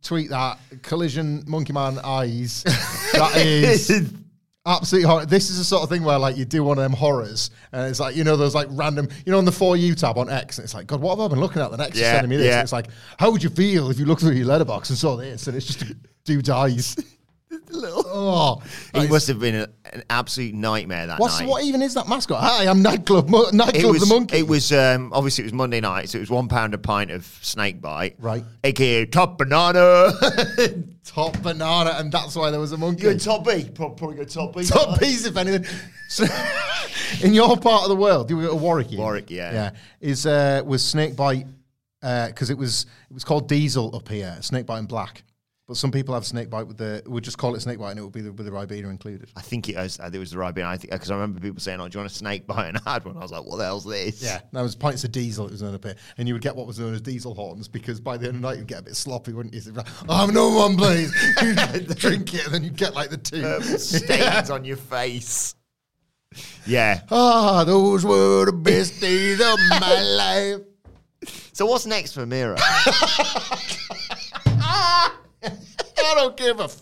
tweet 0.03 0.29
that 0.29 0.57
collision 0.83 1.43
monkey 1.47 1.73
man 1.73 1.99
eyes. 2.03 2.63
that 3.13 3.33
is 3.35 4.13
absolutely 4.65 5.07
horror. 5.09 5.25
This 5.25 5.49
is 5.49 5.57
the 5.57 5.63
sort 5.63 5.83
of 5.83 5.89
thing 5.89 6.03
where 6.03 6.19
like 6.19 6.37
you 6.37 6.45
do 6.45 6.63
one 6.63 6.77
of 6.77 6.83
them 6.83 6.93
horrors, 6.93 7.49
and 7.71 7.89
it's 7.89 7.99
like 7.99 8.15
you 8.15 8.23
know 8.23 8.35
those 8.37 8.55
like 8.55 8.67
random, 8.71 9.07
you 9.25 9.31
know, 9.31 9.37
on 9.37 9.45
the 9.45 9.51
for 9.51 9.75
you 9.77 9.95
tab 9.95 10.17
on 10.17 10.29
X, 10.29 10.57
and 10.57 10.65
it's 10.65 10.73
like, 10.73 10.87
God, 10.87 11.01
what 11.01 11.17
have 11.17 11.25
I 11.25 11.27
been 11.29 11.39
looking 11.39 11.61
at? 11.61 11.71
The 11.71 11.77
next 11.77 11.97
Yeah, 11.97 12.03
is 12.05 12.11
sending 12.11 12.29
me 12.29 12.37
this. 12.37 12.45
yeah. 12.47 12.59
And 12.59 12.63
it's 12.63 12.73
like, 12.73 12.87
how 13.17 13.31
would 13.31 13.43
you 13.43 13.49
feel 13.49 13.89
if 13.89 13.99
you 13.99 14.05
looked 14.05 14.21
through 14.21 14.31
your 14.33 14.47
letterbox 14.47 14.89
and 14.89 14.97
saw 14.97 15.15
this, 15.15 15.47
and 15.47 15.55
it's 15.57 15.65
just 15.67 15.81
a 15.81 16.41
dies. 16.41 16.49
eyes. 16.49 16.95
oh, 18.33 18.61
He 18.93 19.07
must 19.07 19.27
have 19.27 19.39
been 19.39 19.55
a, 19.55 19.67
an 19.93 20.03
absolute 20.09 20.53
nightmare 20.53 21.07
that 21.07 21.19
what's 21.19 21.39
night. 21.39 21.49
what 21.49 21.63
even 21.63 21.81
is 21.81 21.93
that 21.93 22.07
mascot? 22.07 22.39
Hi, 22.41 22.67
I'm 22.67 22.81
nightclub, 22.81 23.29
mo- 23.29 23.47
it 23.47 23.53
nightclub 23.53 23.93
was, 23.93 24.07
the 24.07 24.13
monkey. 24.13 24.37
It 24.37 24.47
was 24.47 24.71
um, 24.71 25.11
obviously 25.13 25.43
it 25.43 25.47
was 25.47 25.53
Monday 25.53 25.81
night, 25.81 26.09
so 26.09 26.17
it 26.17 26.21
was 26.21 26.29
one 26.29 26.47
pound 26.47 26.73
a 26.73 26.77
pint 26.77 27.11
of 27.11 27.25
snake 27.41 27.81
bite, 27.81 28.15
Right. 28.19 28.43
AKA 28.63 29.05
top 29.07 29.37
banana. 29.37 30.11
top 31.05 31.41
banana, 31.41 31.95
and 31.97 32.11
that's 32.11 32.35
why 32.35 32.51
there 32.51 32.59
was 32.59 32.71
a 32.71 32.77
monkey. 32.77 33.03
you 33.03 33.17
top 33.17 33.45
B, 33.45 33.69
probably 33.73 34.15
go 34.15 34.23
top 34.23 34.55
B. 34.55 34.63
top 34.65 34.99
piece, 34.99 35.25
if 35.25 35.35
anything. 35.37 35.65
So, 36.09 36.25
in 37.23 37.33
your 37.33 37.57
part 37.57 37.83
of 37.83 37.89
the 37.89 37.95
world, 37.95 38.29
you 38.29 38.37
we 38.37 38.43
go 38.43 38.49
to 38.51 38.55
Warwick? 38.55 38.91
Warwick, 38.91 39.29
yeah. 39.29 39.53
yeah. 39.53 39.71
Is 39.99 40.25
uh, 40.25 40.61
was 40.65 40.83
snakebite 40.83 41.47
uh 42.03 42.27
because 42.27 42.49
it 42.49 42.57
was 42.57 42.85
it 43.09 43.13
was 43.13 43.23
called 43.23 43.47
diesel 43.47 43.95
up 43.95 44.07
here, 44.07 44.37
snakebite 44.41 44.79
in 44.79 44.85
black. 44.85 45.23
But 45.67 45.77
some 45.77 45.91
people 45.91 46.13
have 46.15 46.25
snake 46.25 46.49
bite 46.49 46.67
with 46.67 46.77
the 46.77 47.01
we 47.05 47.21
just 47.21 47.37
call 47.37 47.55
it 47.55 47.61
snake 47.61 47.79
bite 47.79 47.91
and 47.91 47.99
it 47.99 48.03
would 48.03 48.11
be 48.11 48.21
the, 48.21 48.33
with 48.33 48.45
the 48.45 48.51
ribena 48.51 48.89
included. 48.89 49.29
I 49.37 49.41
think 49.41 49.69
it 49.69 49.77
was. 49.77 49.99
It 49.99 50.17
was 50.17 50.31
the 50.31 50.37
Ribena. 50.37 50.65
I 50.65 50.75
think 50.75 50.91
because 50.91 51.11
I 51.11 51.13
remember 51.13 51.39
people 51.39 51.61
saying, 51.61 51.79
"Oh, 51.79 51.87
do 51.87 51.97
you 51.97 52.01
want 52.01 52.11
a 52.11 52.15
snake 52.15 52.45
bite?" 52.45 52.69
And 52.69 52.79
I 52.85 52.93
had 52.93 53.05
one. 53.05 53.15
I 53.15 53.21
was 53.21 53.31
like, 53.31 53.45
"What 53.45 53.57
the 53.57 53.63
hell's 53.63 53.85
this?" 53.85 54.21
Yeah, 54.21 54.41
that 54.51 54.61
was 54.61 54.75
pints 54.75 55.03
of 55.03 55.11
diesel. 55.11 55.45
It 55.45 55.51
was 55.51 55.61
known 55.61 55.75
up 55.75 55.85
here, 55.85 55.95
and 56.17 56.27
you 56.27 56.33
would 56.33 56.41
get 56.41 56.55
what 56.55 56.67
was 56.67 56.79
known 56.79 56.93
as 56.93 57.01
diesel 57.01 57.35
horns 57.35 57.67
because 57.67 58.01
by 58.01 58.17
the 58.17 58.27
end 58.27 58.37
of 58.37 58.41
the 58.41 58.47
night 58.49 58.57
you'd 58.57 58.67
get 58.67 58.79
a 58.79 58.83
bit 58.83 58.95
sloppy, 58.95 59.33
wouldn't 59.33 59.53
you? 59.53 59.61
So 59.61 59.69
you'd 59.69 59.75
be 59.75 59.81
like, 59.81 59.87
oh, 60.09 60.23
I'm 60.27 60.33
no 60.33 60.49
one, 60.49 60.75
please. 60.75 61.13
You'd 61.41 61.97
drink 61.97 62.33
it, 62.33 62.45
and 62.45 62.53
then 62.53 62.63
you'd 62.63 62.75
get 62.75 62.93
like 62.93 63.09
the 63.09 63.17
two 63.17 63.41
Purple 63.41 63.77
stains 63.77 64.49
on 64.49 64.65
your 64.65 64.77
face. 64.77 65.55
Yeah. 66.65 67.01
Ah, 67.11 67.63
those 67.63 68.05
were 68.05 68.45
the 68.45 68.53
best 68.53 68.99
days 68.99 69.39
of 69.39 69.57
my 69.69 70.01
life. 70.17 70.61
So 71.53 71.65
what's 71.65 71.85
next 71.85 72.13
for 72.13 72.25
Miro? 72.25 72.57
I 75.43 76.13
don't 76.15 76.37
give 76.37 76.59
a 76.59 76.63
f- 76.65 76.79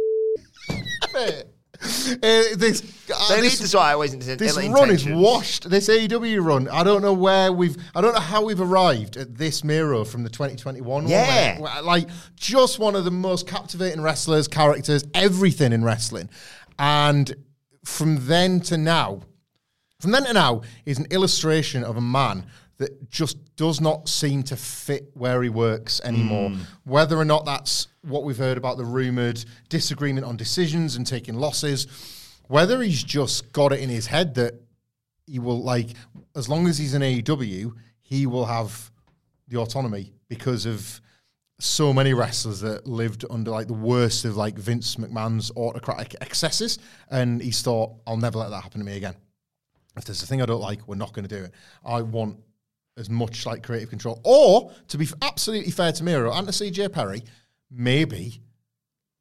Man. 1.14 1.44
Uh, 1.82 2.58
this 2.58 2.82
uh, 3.10 3.28
They 3.30 3.36
need 3.38 3.44
this, 3.52 3.60
to 3.60 3.68
sort 3.70 3.86
out 3.86 4.00
ways 4.00 4.14
into 4.14 4.36
this 4.36 4.58
run 4.58 4.90
is 4.92 5.06
washed. 5.08 5.70
This 5.70 5.88
AEW 5.88 6.44
run. 6.44 6.68
I 6.68 6.84
don't 6.84 7.02
know 7.02 7.14
where 7.14 7.54
we've. 7.54 7.78
I 7.96 8.02
don't 8.02 8.14
know 8.14 8.20
how 8.20 8.44
we've 8.44 8.60
arrived 8.60 9.16
at 9.16 9.38
this 9.38 9.64
Miro 9.64 10.04
from 10.04 10.24
the 10.24 10.30
2021. 10.30 10.84
one, 11.04 11.08
Yeah. 11.10 11.54
where- 11.58 11.62
where, 11.72 11.82
like 11.82 12.10
just 12.36 12.80
one 12.80 12.96
of 12.98 13.06
the 13.06 13.12
most 13.12 13.48
captivating 13.48 14.02
wrestlers, 14.02 14.50
characters, 14.50 15.06
everything 15.14 15.72
in 15.72 15.86
wrestling, 15.86 16.30
and 16.78 17.34
from 17.86 18.28
then 18.28 18.60
to 18.62 18.78
now, 18.78 19.22
from 20.02 20.12
then 20.12 20.26
to 20.26 20.34
now 20.34 20.62
is 20.86 21.00
an 21.00 21.06
illustration 21.12 21.86
of 21.86 21.96
a 21.96 22.02
man 22.02 22.46
that 22.80 23.12
just 23.12 23.38
does 23.58 23.80
not 23.80 24.10
seem 24.10 24.42
to 24.42 24.56
fit 24.56 25.12
where 25.14 25.44
he 25.44 25.50
works 25.50 26.02
anymore. 26.04 26.50
Mm. 26.50 26.60
Whether 26.86 27.18
or 27.18 27.26
not 27.26 27.46
that's 27.46 27.88
what 28.02 28.24
we've 28.24 28.38
heard 28.38 28.58
about 28.58 28.78
the 28.78 28.86
rumored 28.86 29.44
disagreement 29.68 30.26
on 30.26 30.38
decisions 30.38 30.96
and 30.96 31.06
taking 31.06 31.36
losses, 31.36 31.88
whether 32.48 32.82
he's 32.82 33.04
just 33.04 33.52
got 33.52 33.74
it 33.74 33.82
in 33.82 33.90
his 33.90 34.08
head 34.08 34.34
that 34.36 34.56
he 35.28 35.40
will 35.40 35.62
like 35.62 35.90
as 36.36 36.48
long 36.50 36.68
as 36.68 36.78
he's 36.78 36.94
in 36.94 37.02
AEW, 37.02 37.74
he 38.02 38.26
will 38.26 38.46
have 38.46 38.92
the 39.50 39.58
autonomy 39.58 40.14
because 40.30 40.66
of 40.66 41.02
so 41.60 41.92
many 41.92 42.14
wrestlers 42.14 42.62
that 42.62 42.88
lived 42.88 43.26
under 43.30 43.52
like 43.52 43.68
the 43.68 43.74
worst 43.74 44.24
of 44.24 44.38
like 44.38 44.58
Vince 44.58 44.96
McMahon's 44.96 45.52
autocratic 45.58 46.16
excesses, 46.22 46.80
and 47.12 47.42
he's 47.42 47.62
thought, 47.62 47.92
"I'll 48.08 48.16
never 48.16 48.40
let 48.40 48.50
that 48.52 48.64
happen 48.64 48.80
to 48.80 48.86
me 48.86 48.96
again." 48.96 49.16
If 49.98 50.06
there's 50.06 50.24
a 50.24 50.28
thing 50.28 50.42
I 50.42 50.46
don't 50.46 50.62
like, 50.62 50.88
we're 50.88 50.96
not 50.96 51.12
going 51.12 51.28
to 51.28 51.36
do 51.36 51.44
it. 51.44 51.54
I 51.84 52.02
want 52.02 52.38
as 53.00 53.10
much 53.10 53.46
like 53.46 53.64
creative 53.64 53.90
control, 53.90 54.22
or 54.24 54.72
to 54.90 54.98
be 54.98 55.08
absolutely 55.22 55.72
fair 55.72 55.92
to 55.94 56.04
Miro 56.04 56.32
and 56.32 56.48
to 56.48 56.54
CJ 56.54 56.92
Perry, 56.92 57.24
maybe 57.72 58.42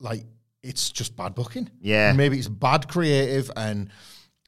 like 0.01 0.25
it's 0.63 0.91
just 0.91 1.17
bad 1.17 1.35
booking. 1.35 1.71
Yeah. 1.81 2.13
maybe 2.13 2.39
it's 2.39 2.49
bad 2.49 2.89
creative 2.89 3.51
and 3.57 3.91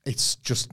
it's 0.04 0.36
just 0.36 0.72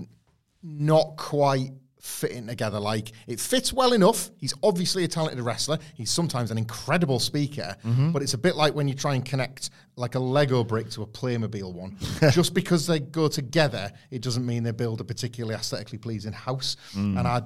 not 0.63 1.15
quite 1.17 1.71
fitting 2.07 2.47
together. 2.47 2.79
Like 2.79 3.11
it 3.27 3.39
fits 3.39 3.71
well 3.73 3.93
enough. 3.93 4.31
He's 4.37 4.53
obviously 4.63 5.03
a 5.03 5.07
talented 5.07 5.43
wrestler. 5.43 5.77
He's 5.93 6.09
sometimes 6.09 6.51
an 6.51 6.57
incredible 6.57 7.19
speaker, 7.19 7.75
mm-hmm. 7.83 8.11
but 8.11 8.21
it's 8.21 8.33
a 8.33 8.37
bit 8.37 8.55
like 8.55 8.73
when 8.73 8.87
you 8.87 8.93
try 8.93 9.15
and 9.15 9.23
connect 9.23 9.69
like 9.95 10.15
a 10.15 10.19
Lego 10.19 10.63
brick 10.63 10.89
to 10.91 11.03
a 11.03 11.07
Playmobil 11.07 11.73
one. 11.73 11.97
Just 12.31 12.53
because 12.53 12.87
they 12.87 12.99
go 12.99 13.27
together, 13.27 13.91
it 14.11 14.21
doesn't 14.21 14.45
mean 14.45 14.63
they 14.63 14.71
build 14.71 15.01
a 15.01 15.03
particularly 15.03 15.55
aesthetically 15.55 15.97
pleasing 15.97 16.33
house. 16.33 16.77
Mm. 16.93 17.19
And 17.19 17.27
I 17.27 17.41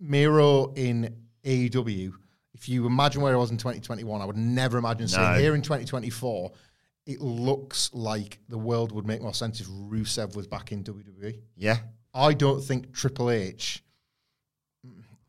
Miro 0.00 0.72
in 0.74 1.14
AEW. 1.44 2.12
If 2.52 2.68
you 2.68 2.86
imagine 2.86 3.20
where 3.20 3.34
I 3.34 3.36
was 3.36 3.50
in 3.50 3.56
2021, 3.56 4.20
I 4.20 4.24
would 4.24 4.36
never 4.36 4.78
imagine 4.78 5.08
seeing 5.08 5.22
No. 5.22 5.38
here 5.38 5.54
in 5.54 5.62
2024. 5.62 6.52
It 7.06 7.20
looks 7.20 7.90
like 7.92 8.38
the 8.48 8.56
world 8.56 8.92
would 8.92 9.06
make 9.06 9.20
more 9.20 9.34
sense 9.34 9.60
if 9.60 9.66
Rusev 9.66 10.36
was 10.36 10.46
back 10.46 10.72
in 10.72 10.82
WWE. 10.82 11.38
Yeah. 11.56 11.78
I 12.14 12.32
don't 12.32 12.62
think 12.62 12.94
Triple 12.94 13.30
H. 13.30 13.83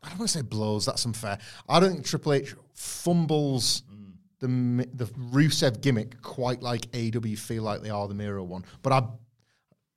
I 0.06 0.10
don't 0.10 0.18
want 0.20 0.30
to 0.30 0.38
say 0.38 0.42
blows. 0.42 0.86
That's 0.86 1.04
unfair. 1.04 1.38
I 1.68 1.80
don't 1.80 1.92
think 1.92 2.04
Triple 2.06 2.32
H 2.34 2.54
fumbles 2.74 3.82
the 4.38 4.48
mi- 4.48 4.86
the 4.94 5.06
Rusev 5.06 5.80
gimmick 5.80 6.22
quite 6.22 6.62
like 6.62 6.82
AEW 6.92 7.36
feel 7.38 7.62
like 7.64 7.82
they 7.82 7.90
are 7.90 8.06
the 8.06 8.14
Miro 8.14 8.44
one. 8.44 8.64
But 8.82 8.92
I 8.92 9.02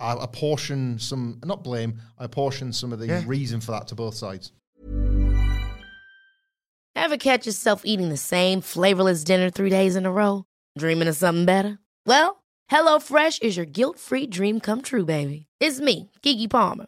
I 0.01 0.23
apportion 0.23 0.97
some 0.97 1.39
not 1.45 1.63
blame. 1.63 1.99
I 2.17 2.23
apportion 2.25 2.73
some 2.73 2.91
of 2.91 2.99
the 2.99 3.07
Yeah. 3.07 3.23
reason 3.27 3.61
for 3.61 3.71
that 3.71 3.87
to 3.89 3.95
both 3.95 4.15
sides. 4.15 4.51
Ever 6.95 7.17
catch 7.17 7.45
yourself 7.45 7.81
eating 7.85 8.09
the 8.09 8.17
same 8.17 8.61
flavorless 8.61 9.23
dinner 9.23 9.49
three 9.49 9.69
days 9.69 9.95
in 9.95 10.05
a 10.05 10.11
row? 10.11 10.45
Dreaming 10.77 11.07
of 11.07 11.15
something 11.15 11.45
better? 11.45 11.79
Well, 12.05 12.43
HelloFresh 12.71 13.41
is 13.41 13.55
your 13.57 13.65
guilt-free 13.65 14.27
dream 14.27 14.59
come 14.59 14.81
true, 14.81 15.05
baby. 15.05 15.47
It's 15.59 15.79
me, 15.79 16.11
Keke 16.23 16.49
Palmer. 16.49 16.87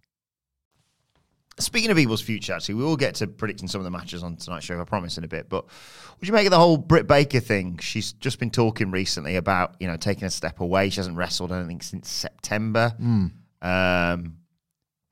Speaking 1.61 1.91
of 1.91 1.97
people's 1.97 2.21
future, 2.21 2.53
actually, 2.53 2.75
we 2.75 2.83
will 2.83 2.97
get 2.97 3.15
to 3.15 3.27
predicting 3.27 3.67
some 3.67 3.79
of 3.79 3.85
the 3.85 3.91
matches 3.91 4.23
on 4.23 4.35
tonight's 4.35 4.65
show, 4.65 4.79
I 4.79 4.83
promise, 4.83 5.17
in 5.17 5.23
a 5.23 5.27
bit. 5.27 5.49
But 5.49 5.65
would 6.19 6.27
you 6.27 6.33
make 6.33 6.45
of 6.45 6.51
the 6.51 6.59
whole 6.59 6.77
Britt 6.77 7.07
Baker 7.07 7.39
thing? 7.39 7.77
She's 7.79 8.13
just 8.13 8.39
been 8.39 8.51
talking 8.51 8.91
recently 8.91 9.35
about, 9.35 9.75
you 9.79 9.87
know, 9.87 9.97
taking 9.97 10.25
a 10.25 10.29
step 10.29 10.59
away. 10.59 10.89
She 10.89 10.97
hasn't 10.97 11.17
wrestled, 11.17 11.51
anything 11.51 11.81
since 11.81 12.09
September. 12.09 12.93
Um, 13.61 14.37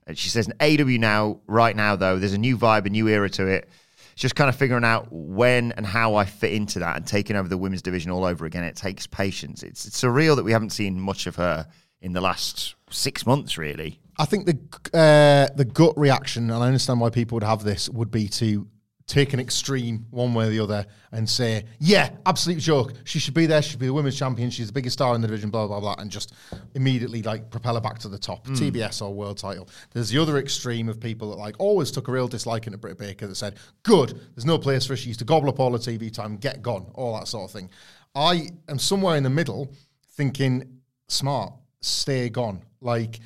and 0.08 0.18
she 0.18 0.30
says, 0.30 0.48
AEW 0.48 1.00
now, 1.00 1.40
right 1.48 1.76
now, 1.76 1.96
though, 1.96 2.18
there's 2.18 2.34
a 2.34 2.38
new 2.38 2.58
vibe, 2.58 2.86
a 2.86 2.90
new 2.90 3.08
era 3.08 3.30
to 3.30 3.46
it. 3.48 3.70
It's 4.14 4.22
just 4.22 4.36
kind 4.36 4.50
of 4.50 4.56
figuring 4.56 4.84
out 4.84 5.08
when 5.12 5.72
and 5.74 5.86
how 5.86 6.16
I 6.16 6.26
fit 6.26 6.52
into 6.52 6.80
that 6.80 6.98
and 6.98 7.06
taking 7.06 7.36
over 7.36 7.48
the 7.48 7.58
women's 7.58 7.82
division 7.82 8.12
all 8.12 8.26
over 8.26 8.46
again. 8.46 8.64
It 8.64 8.76
takes 8.76 9.08
patience. 9.08 9.64
It's, 9.64 9.86
it's 9.86 10.02
surreal 10.02 10.36
that 10.36 10.44
we 10.44 10.52
haven't 10.52 10.72
seen 10.72 11.00
much 11.00 11.28
of 11.28 11.36
her 11.36 11.68
in 12.02 12.14
the 12.14 12.22
last 12.22 12.76
six 12.90 13.26
months, 13.26 13.58
really. 13.58 14.00
I 14.20 14.26
think 14.26 14.46
the 14.46 14.60
uh, 14.98 15.48
the 15.56 15.66
gut 15.66 15.98
reaction, 15.98 16.52
and 16.52 16.62
I 16.62 16.68
understand 16.68 17.00
why 17.00 17.10
people 17.10 17.38
would 17.38 17.44
have 17.44 17.64
this, 17.64 17.90
would 17.90 18.12
be 18.12 18.28
to 18.28 18.68
take 19.08 19.34
an 19.34 19.40
extreme 19.40 20.06
one 20.12 20.36
way 20.36 20.46
or 20.46 20.50
the 20.50 20.60
other 20.60 20.86
and 21.14 21.28
say, 21.28 21.64
"Yeah, 21.80 22.12
absolute 22.26 22.60
joke. 22.60 22.94
She 23.06 23.18
should 23.18 23.34
be 23.34 23.46
there. 23.46 23.62
She 23.62 23.72
should 23.72 23.80
be 23.80 23.86
the 23.86 23.94
women's 23.94 24.20
champion. 24.20 24.50
She's 24.50 24.68
the 24.68 24.74
biggest 24.74 24.94
star 24.94 25.16
in 25.16 25.22
the 25.22 25.28
division." 25.28 25.50
Blah 25.50 25.68
blah 25.68 25.80
blah, 25.80 25.96
and 25.98 26.12
just 26.12 26.34
immediately 26.76 27.24
like 27.24 27.50
propel 27.50 27.76
her 27.76 27.82
back 27.82 27.98
to 28.00 28.10
the 28.10 28.20
top, 28.20 28.46
TBS 28.48 29.02
or 29.02 29.14
world 29.14 29.38
title. 29.38 29.70
There's 29.94 30.10
the 30.10 30.22
other 30.22 30.38
extreme 30.38 30.90
of 30.90 31.00
people 31.00 31.30
that 31.30 31.38
like 31.38 31.56
always 31.58 31.90
took 31.90 32.10
a 32.10 32.12
real 32.12 32.28
dislike 32.28 32.68
into 32.68 32.78
Britt 32.78 32.98
Baker 32.98 33.26
that 33.26 33.36
said, 33.36 33.56
"Good, 33.84 34.20
there's 34.36 34.46
no 34.46 34.58
place 34.58 34.86
for 34.86 34.94
her. 34.94 34.98
She 34.98 35.08
used 35.08 35.20
to 35.20 35.26
gobble 35.26 35.48
up 35.48 35.62
all 35.62 35.72
the 35.72 35.80
TV 35.80 36.14
time, 36.14 36.36
get 36.36 36.62
gone, 36.62 36.92
all 36.94 37.18
that 37.18 37.30
sort 37.30 37.46
of 37.46 37.52
thing." 37.52 37.70
I 38.16 38.50
am 38.68 38.80
somewhere 38.80 39.16
in 39.16 39.24
the 39.24 39.30
middle, 39.30 39.74
thinking, 40.18 40.82
"Smart, 41.08 41.54
stay 41.80 42.28
gone." 42.28 42.64
Like 42.82 43.22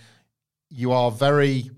you 0.73 0.91
are 0.91 1.11
very 1.11 1.69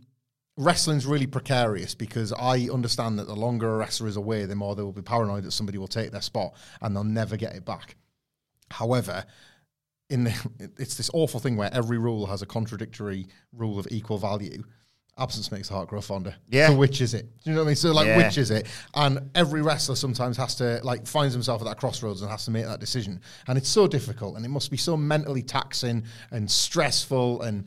wrestling's 0.58 1.06
really 1.06 1.28
precarious 1.28 1.94
because 1.94 2.32
I 2.32 2.70
understand 2.72 3.20
that 3.20 3.28
the 3.28 3.36
longer 3.36 3.74
a 3.74 3.78
wrestler 3.78 4.08
is 4.08 4.16
away, 4.16 4.46
the 4.46 4.56
more 4.56 4.74
they 4.76 4.84
will 4.84 4.94
be 4.94 5.02
paranoid 5.02 5.44
that 5.44 5.52
somebody 5.52 5.78
will 5.78 5.88
take 5.88 6.12
their 6.12 6.22
spot 6.22 6.54
and 6.82 6.96
they'll 6.96 7.04
never 7.04 7.36
get 7.36 7.56
it 7.56 7.66
back. 7.66 7.98
However, 8.72 9.26
in 10.10 10.24
the, 10.24 10.50
it's 10.80 10.96
this 10.96 11.10
awful 11.14 11.40
thing 11.42 11.58
where 11.58 11.74
every 11.74 11.98
rule 11.98 12.26
has 12.28 12.42
a 12.42 12.46
contradictory 12.46 13.28
rule 13.52 13.78
of 13.78 13.88
equal 13.92 14.18
value. 14.18 14.64
Absence 15.18 15.52
makes 15.52 15.68
the 15.70 15.74
heart 15.74 15.88
grow 15.90 16.02
fonder. 16.02 16.36
Yeah. 16.48 16.68
So 16.68 16.76
which 16.76 17.00
is 17.02 17.14
it? 17.14 17.26
Do 17.44 17.50
you 17.50 17.56
know 17.56 17.62
what 17.62 17.66
I 17.66 17.68
mean? 17.68 17.76
So 17.78 17.92
like, 17.92 18.08
Yeah. 18.08 18.18
which 18.18 18.38
is 18.38 18.52
it? 18.52 18.68
And 18.96 19.30
every 19.36 19.62
wrestler 19.62 19.96
sometimes 19.96 20.36
has 20.38 20.56
to 20.56 20.80
like 20.84 21.06
finds 21.08 21.34
himself 21.34 21.62
at 21.62 21.66
that 21.68 21.78
crossroads 21.78 22.22
and 22.22 22.30
has 22.32 22.46
to 22.46 22.52
make 22.52 22.66
that 22.66 22.80
decision. 22.82 23.22
And 23.48 23.58
it's 23.58 23.70
so 23.70 23.88
difficult, 23.88 24.36
and 24.36 24.46
it 24.46 24.50
must 24.50 24.72
be 24.72 24.78
so 24.78 24.96
mentally 24.98 25.42
taxing 25.42 26.04
and 26.32 26.52
stressful, 26.52 27.44
and 27.44 27.66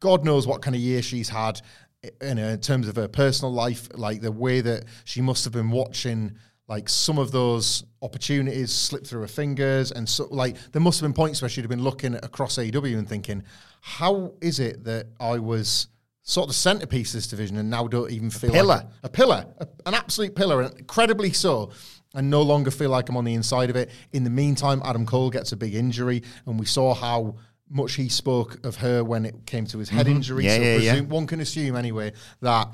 God 0.00 0.24
knows 0.24 0.46
what 0.46 0.62
kind 0.62 0.74
of 0.76 0.80
year 0.82 1.02
she's 1.02 1.28
had 1.28 1.60
eh, 2.04 2.10
in, 2.20 2.38
eh, 2.38 2.52
in 2.54 2.60
terms 2.60 2.88
of 2.88 2.96
her 2.96 3.08
personal 3.08 3.52
life, 3.52 3.88
like 3.94 4.20
the 4.20 4.32
way 4.32 4.60
that 4.60 4.84
she 5.04 5.20
must 5.20 5.44
have 5.44 5.52
been 5.52 5.70
watching 5.70 6.36
like 6.68 6.88
some 6.88 7.18
of 7.18 7.30
those 7.30 7.84
opportunities 8.02 8.72
slip 8.72 9.06
through 9.06 9.20
her 9.20 9.28
fingers 9.28 9.92
and 9.92 10.08
so 10.08 10.26
like 10.30 10.56
there 10.72 10.82
must 10.82 11.00
have 11.00 11.08
been 11.08 11.14
points 11.14 11.40
where 11.40 11.48
she'd 11.48 11.60
have 11.60 11.70
been 11.70 11.82
looking 11.82 12.14
across 12.16 12.58
AEW 12.58 12.98
and 12.98 13.08
thinking 13.08 13.42
how 13.80 14.32
is 14.40 14.58
it 14.58 14.82
that 14.84 15.06
I 15.20 15.38
was 15.38 15.86
sort 16.22 16.44
of 16.44 16.48
the 16.48 16.54
centerpiece 16.54 17.10
of 17.14 17.18
this 17.18 17.28
division 17.28 17.56
and 17.56 17.70
now 17.70 17.86
don't 17.86 18.10
even 18.10 18.30
feel 18.30 18.50
a 18.50 18.54
pillar. 18.54 18.66
like 18.76 18.86
a 19.04 19.08
pillar 19.08 19.46
a- 19.60 19.68
an 19.86 19.94
absolute 19.94 20.34
pillar 20.34 20.62
and 20.62 20.76
incredibly 20.76 21.32
so 21.32 21.70
and 22.14 22.28
no 22.28 22.42
longer 22.42 22.72
feel 22.72 22.90
like 22.90 23.08
I'm 23.08 23.16
on 23.16 23.24
the 23.24 23.34
inside 23.34 23.70
of 23.70 23.76
it 23.76 23.90
in 24.12 24.24
the 24.24 24.30
meantime 24.30 24.82
Adam 24.84 25.06
Cole 25.06 25.30
gets 25.30 25.52
a 25.52 25.56
big 25.56 25.74
injury 25.74 26.24
and 26.46 26.58
we 26.58 26.66
saw 26.66 26.94
how 26.94 27.36
much 27.68 27.94
he 27.94 28.08
spoke 28.08 28.64
of 28.64 28.76
her 28.76 29.02
when 29.02 29.24
it 29.24 29.46
came 29.46 29.66
to 29.66 29.78
his 29.78 29.88
head 29.88 30.06
injury 30.06 30.44
Mm-hmm. 30.44 30.62
Yeah, 30.62 30.76
so 30.78 30.82
yeah, 30.82 30.94
yeah. 30.94 31.00
one 31.00 31.26
can 31.26 31.40
assume 31.40 31.76
anyway 31.76 32.12
that 32.40 32.68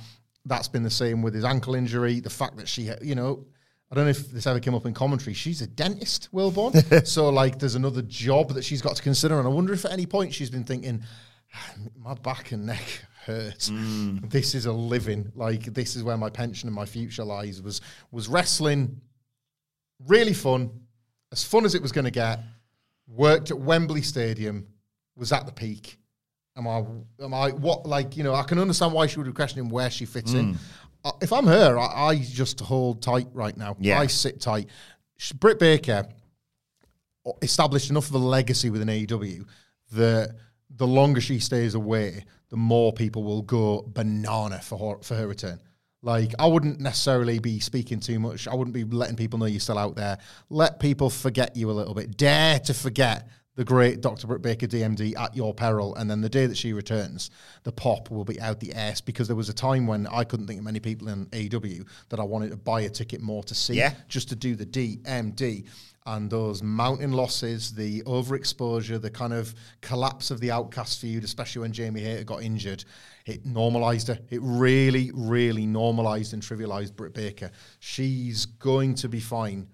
that's 0.45 0.69
been 0.69 0.83
the 0.83 0.91
same 0.91 1.23
with 1.23 1.35
his 1.35 1.45
ankle 1.45 1.75
injury. 1.75 2.21
The 2.21 2.31
fact 2.31 2.57
that 2.57 2.69
she, 2.69 2.91
you 3.01 3.15
know, 3.15 3.47
I 3.91 3.95
don't 3.95 4.05
know 4.05 4.11
if 4.11 4.31
this 4.31 4.47
ever 4.47 4.59
came 4.59 4.75
up 4.75 4.87
in 4.87 4.95
commentary. 4.95 5.35
She's 5.35 5.63
a 5.63 5.67
dentist, 5.67 6.29
Wilbourn. 6.33 7.07
so, 7.07 7.29
like, 7.29 7.59
there's 7.59 7.75
another 7.75 8.03
job 8.03 8.51
that 8.55 8.65
she's 8.65 8.83
got 8.83 8.97
to 8.97 9.03
consider. 9.03 9.39
And 9.39 9.47
I 9.47 9.51
wonder 9.51 9.73
if 9.73 9.85
at 9.85 9.93
any 9.93 10.07
point 10.07 10.35
she's 10.35 10.51
been 10.51 10.65
thinking, 10.65 11.05
"Ah, 11.55 11.75
my 11.97 12.15
back 12.15 12.53
and 12.53 12.67
neck 12.67 12.83
hurt. 13.25 13.71
This 14.29 14.55
is 14.55 14.67
a 14.67 14.73
living. 14.73 15.31
Like, 15.37 15.65
this 15.65 15.95
is 15.95 16.03
where 16.03 16.17
my 16.17 16.31
pension 16.31 16.69
and 16.69 16.75
my 16.75 16.87
future 16.87 17.25
lies. 17.25 17.63
Was 17.63 17.81
was 18.11 18.29
wrestling 18.29 19.01
really 20.07 20.35
fun, 20.35 20.71
as 21.31 21.45
fun 21.45 21.65
as 21.65 21.75
it 21.75 21.83
was 21.83 21.93
going 21.93 22.05
to 22.05 22.11
get. 22.11 22.41
Worked 23.07 23.51
at 23.51 23.59
Wembley 23.59 24.03
Stadium, 24.03 24.67
was 25.17 25.33
at 25.33 25.47
the 25.47 25.53
peak. 25.53 25.99
Am 26.57 26.67
I? 26.67 26.85
Am 27.23 27.33
I? 27.35 27.51
What? 27.51 27.87
Like 27.87 28.17
you 28.17 28.25
know, 28.25 28.35
I 28.35 28.43
can 28.43 28.59
understand 28.59 28.93
why 28.93 29.07
she 29.07 29.19
would 29.19 29.27
be 29.27 29.33
questioning 29.33 29.69
where 29.71 29.91
she 29.91 30.05
fits 30.05 30.33
in. 30.33 30.59
Uh, 31.05 31.13
if 31.21 31.33
I'm 31.33 31.47
her, 31.47 31.79
I, 31.79 32.09
I 32.11 32.17
just 32.19 32.61
hold 32.61 33.03
tight 33.03 33.27
right 33.33 33.57
now. 33.57 33.77
Yeah. 33.81 33.99
I 33.99 34.07
sit 34.07 34.41
tight. 34.41 34.69
Sh- 35.17 35.33
Britt 35.33 35.59
Baker 35.59 36.07
established 37.41 37.91
enough 37.91 38.09
of 38.09 38.15
a 38.15 38.19
legacy 38.19 38.71
within 38.71 38.89
AEW 38.89 39.45
that 39.93 40.37
the 40.71 40.87
longer 40.87 41.21
she 41.21 41.39
stays 41.39 41.75
away, 41.75 42.25
the 42.51 42.57
more 42.57 42.93
people 42.93 43.23
will 43.23 43.43
go 43.43 43.85
banana 43.87 44.61
for 44.61 44.79
her, 44.97 45.03
for 45.03 45.15
her 45.15 45.27
return. 45.27 45.61
Like, 46.03 46.35
I 46.39 46.47
wouldn't 46.47 46.81
necessarily 46.81 47.39
be 47.39 47.61
speaking 47.61 48.01
too 48.01 48.19
much. 48.19 48.49
I 48.49 48.55
wouldn't 48.55 48.75
be 48.75 48.83
letting 48.85 49.15
people 49.17 49.39
know 49.39 49.47
you're 49.47 49.61
still 49.61 49.79
out 49.79 49.95
there. 49.95 50.19
Let 50.51 50.81
people 50.81 51.11
forget 51.11 51.57
you 51.57 51.71
a 51.71 51.73
little 51.73 51.95
bit. 51.95 52.17
Dare 52.17 52.59
to 52.61 52.75
forget 52.75 53.29
the 53.55 53.65
great 53.65 54.01
Dr. 54.01 54.27
Britt 54.27 54.43
Baker 54.43 54.67
DMD 54.67 55.17
at 55.19 55.37
your 55.37 55.53
peril. 55.53 55.95
And 55.97 56.11
then 56.11 56.21
the 56.21 56.29
day 56.29 56.47
that 56.47 56.57
she 56.57 56.73
returns, 56.73 57.31
the 57.65 57.73
pop 57.73 58.11
will 58.11 58.25
be 58.25 58.41
out 58.41 58.61
the 58.61 58.73
ass 58.73 59.01
because 59.01 59.27
there 59.27 59.37
was 59.37 59.49
a 59.49 59.55
time 59.55 59.87
when 59.87 60.07
I 60.07 60.25
couldn't 60.25 60.47
think 60.47 60.59
of 60.59 60.65
many 60.65 60.81
people 60.81 61.09
in 61.09 61.27
AEW 61.27 61.87
that 62.09 62.19
I 62.19 62.25
wanted 62.25 62.51
to 62.51 62.57
buy 62.57 62.83
a 62.83 62.89
ticket 62.89 63.21
more 63.21 63.43
to 63.45 63.55
see 63.55 63.75
Yeah. 63.75 63.95
just 64.09 64.29
to 64.31 64.37
do 64.37 64.55
the 64.55 64.65
DMD. 64.67 65.65
And 66.05 66.29
those 66.29 66.65
mountain 66.65 67.13
losses, 67.13 67.75
the 67.75 68.03
overexposure, 68.03 69.01
the 69.01 69.11
kind 69.11 69.33
of 69.33 69.55
collapse 69.83 70.33
of 70.33 70.41
the 70.41 70.51
outcast 70.51 71.01
feud, 71.01 71.23
especially 71.23 71.61
when 71.61 71.73
Jamie 71.73 72.01
Hayter 72.01 72.25
got 72.25 72.43
injured, 72.43 72.85
it 73.25 73.47
normalized 73.47 74.09
her. 74.09 74.19
It 74.31 74.41
really, 74.43 75.13
really 75.15 75.65
normalized 75.65 76.33
and 76.33 76.43
trivialized 76.43 76.97
Britt 76.97 77.15
Baker. 77.15 77.53
She's 77.79 78.47
going 78.47 78.97
to 78.97 79.09
be 79.09 79.21
fine. 79.21 79.69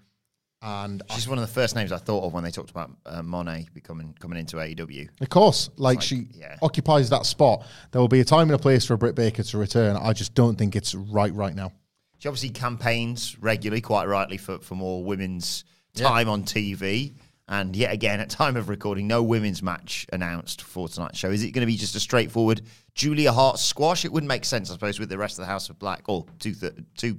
And 0.61 1.03
I- 1.09 1.15
She's 1.15 1.29
one 1.29 1.39
of 1.39 1.43
the 1.47 1.53
first 1.53 1.77
names 1.77 1.93
I 1.93 1.99
thought 1.99 2.25
of 2.25 2.33
when 2.33 2.43
they 2.43 2.51
talked 2.51 2.71
about 2.71 2.91
uh, 3.07 3.23
Moné 3.23 3.73
becoming 3.75 4.15
coming 4.19 4.39
into 4.39 4.57
AEW. 4.57 5.09
of 5.21 5.29
course, 5.29 5.71
like, 5.77 5.97
like, 5.97 6.03
she 6.03 6.27
yeah. 6.35 6.57
occupies 6.63 7.11
that 7.11 7.27
spot. 7.27 7.65
There 7.93 8.01
will 8.01 8.09
be 8.09 8.21
a 8.21 8.25
time 8.25 8.49
and 8.51 8.53
a 8.53 8.59
place 8.59 8.85
for 8.85 8.97
Britt 8.97 9.15
Baker 9.15 9.43
to 9.45 9.59
return. 9.59 9.97
I 9.97 10.13
just 10.13 10.35
don't 10.35 10.57
think 10.57 10.75
it's 10.75 10.95
right 10.95 11.33
right 11.33 11.55
now. 11.55 11.73
She 12.19 12.29
obviously 12.29 12.51
campaigns 12.51 13.39
regularly, 13.39 13.81
quite 13.81 14.09
rightly, 14.09 14.37
for, 14.39 14.59
for 14.59 14.75
more 14.75 15.05
women's 15.05 15.65
time 15.95 16.29
on 16.29 16.43
TV. 16.43 17.15
And 17.51 17.75
yet 17.77 17.93
again, 17.93 18.19
at 18.21 18.29
time 18.29 18.57
of 18.57 18.69
recording, 18.69 19.07
no 19.07 19.23
women's 19.23 19.63
match 19.63 20.07
announced 20.13 20.63
for 20.63 20.89
tonight's 20.89 21.17
show. 21.17 21.31
Is 21.31 21.43
it 21.45 21.53
going 21.53 21.63
to 21.63 21.67
be 21.67 21.77
just 21.77 21.95
a 21.95 22.01
straightforward 22.01 22.61
Julia 22.95 23.33
Hart 23.33 23.59
squash? 23.59 24.05
It 24.05 24.13
wouldn't 24.13 24.29
make 24.29 24.45
sense, 24.45 24.69
I 24.71 24.75
suppose, 24.75 24.99
with 24.99 25.09
the 25.09 25.17
rest 25.17 25.39
of 25.39 25.45
the 25.45 25.47
House 25.47 25.71
of 25.71 25.79
Black, 25.79 26.09
or 26.09 26.27
two, 26.41 26.53
th- 26.53 26.75
two, 26.97 27.19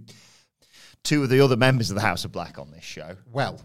two 1.04 1.24
of 1.24 1.30
the 1.30 1.40
other 1.42 1.58
members 1.58 1.90
of 1.90 1.96
the 1.96 2.02
House 2.02 2.26
of 2.26 2.32
Black 2.32 2.60
on 2.60 2.72
this 2.72 2.84
show. 2.84 3.16
Well, 3.32 3.62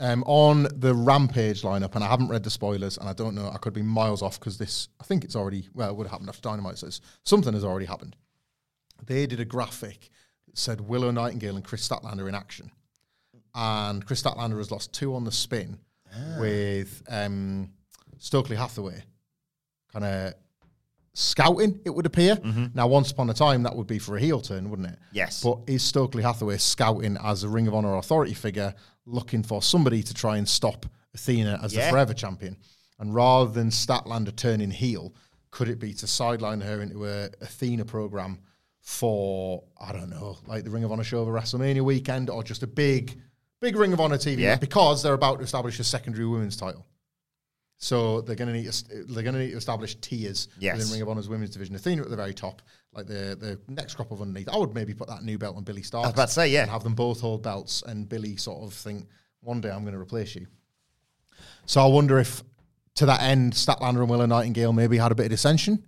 um, 0.00 0.22
on 0.26 0.68
the 0.74 0.94
Rampage 0.94 1.62
lineup, 1.62 1.94
and 1.94 2.04
I 2.04 2.08
haven't 2.08 2.28
read 2.28 2.44
the 2.44 2.50
spoilers, 2.50 2.98
and 2.98 3.08
I 3.08 3.12
don't 3.12 3.34
know, 3.34 3.50
I 3.52 3.58
could 3.58 3.72
be 3.72 3.82
miles 3.82 4.22
off 4.22 4.38
because 4.38 4.58
this, 4.58 4.88
I 5.00 5.04
think 5.04 5.24
it's 5.24 5.36
already, 5.36 5.68
well, 5.74 5.90
it 5.90 5.96
would 5.96 6.06
have 6.06 6.12
happened 6.12 6.28
after 6.28 6.42
Dynamite 6.42 6.78
says 6.78 7.00
something 7.24 7.52
has 7.52 7.64
already 7.64 7.86
happened. 7.86 8.16
They 9.04 9.26
did 9.26 9.40
a 9.40 9.44
graphic 9.44 10.10
that 10.46 10.58
said 10.58 10.80
Willow 10.80 11.10
Nightingale 11.10 11.56
and 11.56 11.64
Kris 11.64 11.86
Statlander 11.86 12.28
in 12.28 12.34
action. 12.34 12.70
And 13.54 14.04
Kris 14.06 14.22
Statlander 14.22 14.58
has 14.58 14.70
lost 14.70 14.92
two 14.92 15.14
on 15.14 15.24
the 15.24 15.32
spin 15.32 15.78
with 16.38 17.02
um, 17.08 17.70
Stokely 18.18 18.56
Hathaway 18.56 19.02
kind 19.92 20.04
of 20.04 20.34
scouting, 21.18 21.80
it 21.84 21.90
would 21.90 22.06
appear. 22.06 22.36
Mm-hmm. 22.36 22.66
Now, 22.74 22.86
once 22.86 23.10
upon 23.10 23.28
a 23.30 23.34
time, 23.34 23.64
that 23.64 23.74
would 23.74 23.86
be 23.86 23.98
for 23.98 24.16
a 24.16 24.20
heel 24.20 24.40
turn, 24.40 24.70
wouldn't 24.70 24.88
it? 24.88 24.98
Yes. 25.12 25.42
But 25.42 25.58
is 25.66 25.82
Stokely 25.82 26.22
Hathaway 26.22 26.58
scouting 26.58 27.16
as 27.22 27.42
a 27.44 27.48
Ring 27.48 27.66
of 27.66 27.74
Honor 27.74 27.96
authority 27.96 28.34
figure, 28.34 28.72
looking 29.04 29.42
for 29.42 29.60
somebody 29.62 30.02
to 30.02 30.14
try 30.14 30.36
and 30.36 30.48
stop 30.48 30.86
Athena 31.14 31.60
as 31.62 31.74
Yeah. 31.74 31.86
the 31.86 31.90
forever 31.90 32.14
champion? 32.14 32.56
And 33.00 33.14
rather 33.14 33.50
than 33.50 33.70
Statlander 33.70 34.34
turning 34.34 34.70
heel, 34.70 35.14
could 35.50 35.68
it 35.68 35.78
be 35.78 35.92
to 35.94 36.06
sideline 36.06 36.60
her 36.60 36.80
into 36.82 37.06
a 37.06 37.30
Athena 37.40 37.84
program 37.84 38.38
for, 38.80 39.64
I 39.80 39.92
don't 39.92 40.10
know, 40.10 40.38
like 40.46 40.64
the 40.64 40.70
Ring 40.70 40.84
of 40.84 40.92
Honor 40.92 41.04
show 41.04 41.18
over 41.18 41.32
WrestleMania 41.32 41.82
weekend 41.82 42.30
or 42.30 42.42
just 42.42 42.62
a 42.62 42.66
big, 42.66 43.20
big 43.60 43.76
Ring 43.76 43.92
of 43.92 44.00
Honor 44.00 44.18
TV 44.18 44.38
Yeah. 44.42 44.56
because 44.56 45.02
they're 45.02 45.14
about 45.14 45.38
to 45.38 45.44
establish 45.44 45.78
a 45.80 45.84
secondary 45.84 46.26
women's 46.26 46.56
title. 46.56 46.86
So 47.80 48.20
they're 48.22 48.34
going 48.36 48.48
to 48.52 48.54
need 48.54 48.70
to, 48.70 48.84
they're 49.06 49.22
going 49.22 49.34
to 49.34 49.40
need 49.40 49.52
to 49.52 49.56
establish 49.56 49.94
tiers 50.00 50.48
Yes. 50.58 50.76
within 50.78 50.92
Ring 50.92 51.02
of 51.02 51.08
Honor's 51.08 51.28
women's 51.28 51.50
division. 51.50 51.76
Athena 51.76 52.02
at 52.02 52.10
the 52.10 52.16
very 52.16 52.34
top, 52.34 52.60
like 52.92 53.06
the 53.06 53.36
the 53.38 53.58
next 53.72 53.94
crop 53.94 54.10
of 54.10 54.20
underneath. 54.20 54.48
I 54.48 54.56
would 54.58 54.74
maybe 54.74 54.94
put 54.94 55.06
that 55.08 55.22
new 55.22 55.38
belt 55.38 55.56
on 55.56 55.62
Billie 55.62 55.82
Starkz. 55.82 55.94
I 55.94 56.06
was 56.08 56.10
about 56.10 56.26
to 56.28 56.34
say, 56.34 56.48
yeah. 56.48 56.62
and 56.62 56.70
have 56.70 56.82
them 56.82 56.94
both 56.94 57.20
hold 57.20 57.42
belts, 57.42 57.82
and 57.86 58.08
Billie 58.08 58.36
sort 58.36 58.64
of 58.64 58.72
think 58.74 59.06
one 59.42 59.60
day 59.60 59.70
I'm 59.70 59.82
going 59.82 59.94
to 59.94 60.00
replace 60.00 60.34
you. 60.34 60.46
So 61.66 61.80
I 61.80 61.86
wonder 61.86 62.18
if 62.18 62.42
to 62.96 63.06
that 63.06 63.22
end, 63.22 63.52
Statlander 63.52 64.00
and 64.00 64.10
Willow 64.10 64.26
Nightingale 64.26 64.72
maybe 64.72 64.98
had 64.98 65.12
a 65.12 65.14
bit 65.14 65.26
of 65.26 65.30
dissension, 65.30 65.84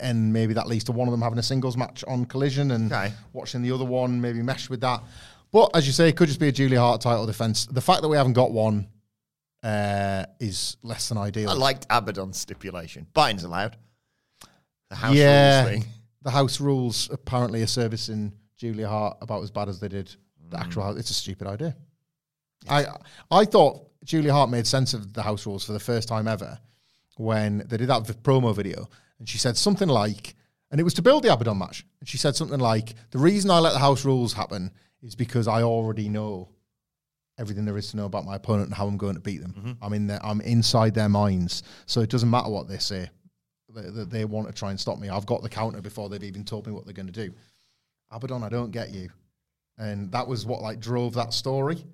and 0.00 0.32
maybe 0.32 0.54
that 0.54 0.66
leads 0.66 0.84
to 0.84 0.92
one 0.92 1.06
of 1.06 1.12
them 1.12 1.20
having 1.20 1.38
a 1.38 1.42
singles 1.42 1.76
match 1.76 2.02
on 2.08 2.24
Collision, 2.24 2.70
and 2.70 2.90
Okay. 2.90 3.12
watching 3.34 3.60
the 3.60 3.72
other 3.72 3.84
one 3.84 4.18
maybe 4.22 4.40
mesh 4.40 4.70
with 4.70 4.80
that. 4.80 5.02
But 5.52 5.70
as 5.76 5.86
you 5.86 5.92
say, 5.92 6.08
it 6.08 6.16
could 6.16 6.28
just 6.28 6.40
be 6.40 6.48
a 6.48 6.52
Julia 6.52 6.80
Hart 6.80 7.02
title 7.02 7.26
defense. 7.26 7.66
The 7.66 7.82
fact 7.82 8.00
that 8.00 8.08
we 8.08 8.16
haven't 8.16 8.32
got 8.32 8.52
one 8.52 8.88
uh, 9.62 10.24
is 10.40 10.76
less 10.82 11.08
than 11.08 11.18
ideal. 11.18 11.50
I 11.50 11.54
liked 11.54 11.86
Abaddon's 11.90 12.38
stipulation. 12.38 13.06
Buttons 13.14 13.44
allowed. 13.44 13.76
The 14.90 14.96
house 14.96 15.14
yeah, 15.16 15.60
rules 15.62 15.70
thing. 15.70 15.84
the 16.22 16.30
house 16.30 16.60
rules 16.60 17.10
apparently 17.12 17.62
are 17.62 17.66
servicing 17.66 18.32
Julia 18.56 18.88
Hart 18.88 19.16
about 19.20 19.42
as 19.42 19.50
bad 19.50 19.68
as 19.68 19.80
they 19.80 19.88
did 19.88 20.14
the 20.48 20.58
actual 20.60 20.82
Mm. 20.82 20.86
house. 20.86 20.98
It's 20.98 21.10
a 21.10 21.14
stupid 21.14 21.46
idea. 21.48 21.76
I 22.68 22.86
I 23.30 23.44
thought 23.44 23.82
Julia 24.04 24.32
Hart 24.32 24.50
made 24.50 24.66
sense 24.66 24.94
of 24.94 25.12
the 25.12 25.22
house 25.22 25.44
rules 25.46 25.64
for 25.64 25.72
the 25.72 25.80
first 25.80 26.06
time 26.08 26.28
ever 26.28 26.58
when 27.16 27.58
they 27.66 27.76
did 27.76 27.88
that 27.88 28.06
v- 28.06 28.12
promo 28.14 28.54
video, 28.54 28.88
and 29.18 29.28
she 29.28 29.38
said 29.38 29.56
something 29.56 29.88
like, 29.88 30.36
and 30.70 30.80
it 30.80 30.84
was 30.84 30.94
to 30.94 31.02
build 31.02 31.24
the 31.24 31.32
Abaddon 31.32 31.58
match, 31.58 31.84
and 32.00 32.08
she 32.08 32.18
said 32.18 32.36
something 32.36 32.60
like, 32.60 32.94
"The 33.10 33.18
reason 33.18 33.50
I 33.50 33.58
let 33.58 33.72
the 33.72 33.78
house 33.80 34.04
rules 34.04 34.34
happen 34.34 34.70
is 35.02 35.14
because 35.16 35.48
I 35.48 35.62
already 35.62 36.08
know." 36.08 36.50
Everything 37.38 37.64
there 37.64 37.76
is 37.76 37.90
to 37.90 37.96
know 37.96 38.06
about 38.06 38.24
my 38.24 38.36
opponent 38.36 38.68
and 38.68 38.74
how 38.74 38.86
I'm 38.86 38.96
going 38.96 39.14
to 39.14 39.20
beat 39.20 39.42
them. 39.42 39.52
Mm-hmm. 39.52 39.84
I'm 39.84 39.92
in 39.92 40.06
there. 40.06 40.20
I'm 40.24 40.40
inside 40.40 40.94
their 40.94 41.08
minds, 41.08 41.62
so 41.84 42.00
it 42.00 42.10
doesn't 42.10 42.30
matter 42.30 42.48
what 42.48 42.68
they 42.68 42.78
say 42.78 43.10
that 43.76 43.94
that 43.94 44.10
they 44.10 44.24
want 44.24 44.48
to 44.48 44.52
try 44.52 44.70
and 44.70 44.80
stop 44.80 44.98
me. 44.98 45.08
I've 45.08 45.26
got 45.26 45.42
the 45.42 45.48
counter 45.48 45.80
before 45.80 46.08
they've 46.08 46.22
even 46.22 46.44
told 46.44 46.66
me 46.66 46.72
what 46.72 46.84
they're 46.84 46.94
going 46.94 47.06
to 47.06 47.12
do. 47.12 47.32
Abaddon, 48.10 48.42
I 48.42 48.48
don't 48.48 48.70
get 48.70 48.90
you. 48.90 49.10
And 49.78 50.10
that 50.12 50.26
was 50.26 50.46
what 50.46 50.62
like 50.62 50.80
drove 50.80 51.14
that 51.14 51.32
story. 51.32 51.84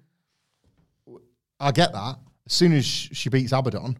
I 1.59 1.72
get 1.72 1.92
that. 1.92 2.16
As 2.46 2.52
soon 2.52 2.72
as 2.72 2.85
she 2.85 3.28
beats 3.28 3.52
Abaddon, 3.52 3.96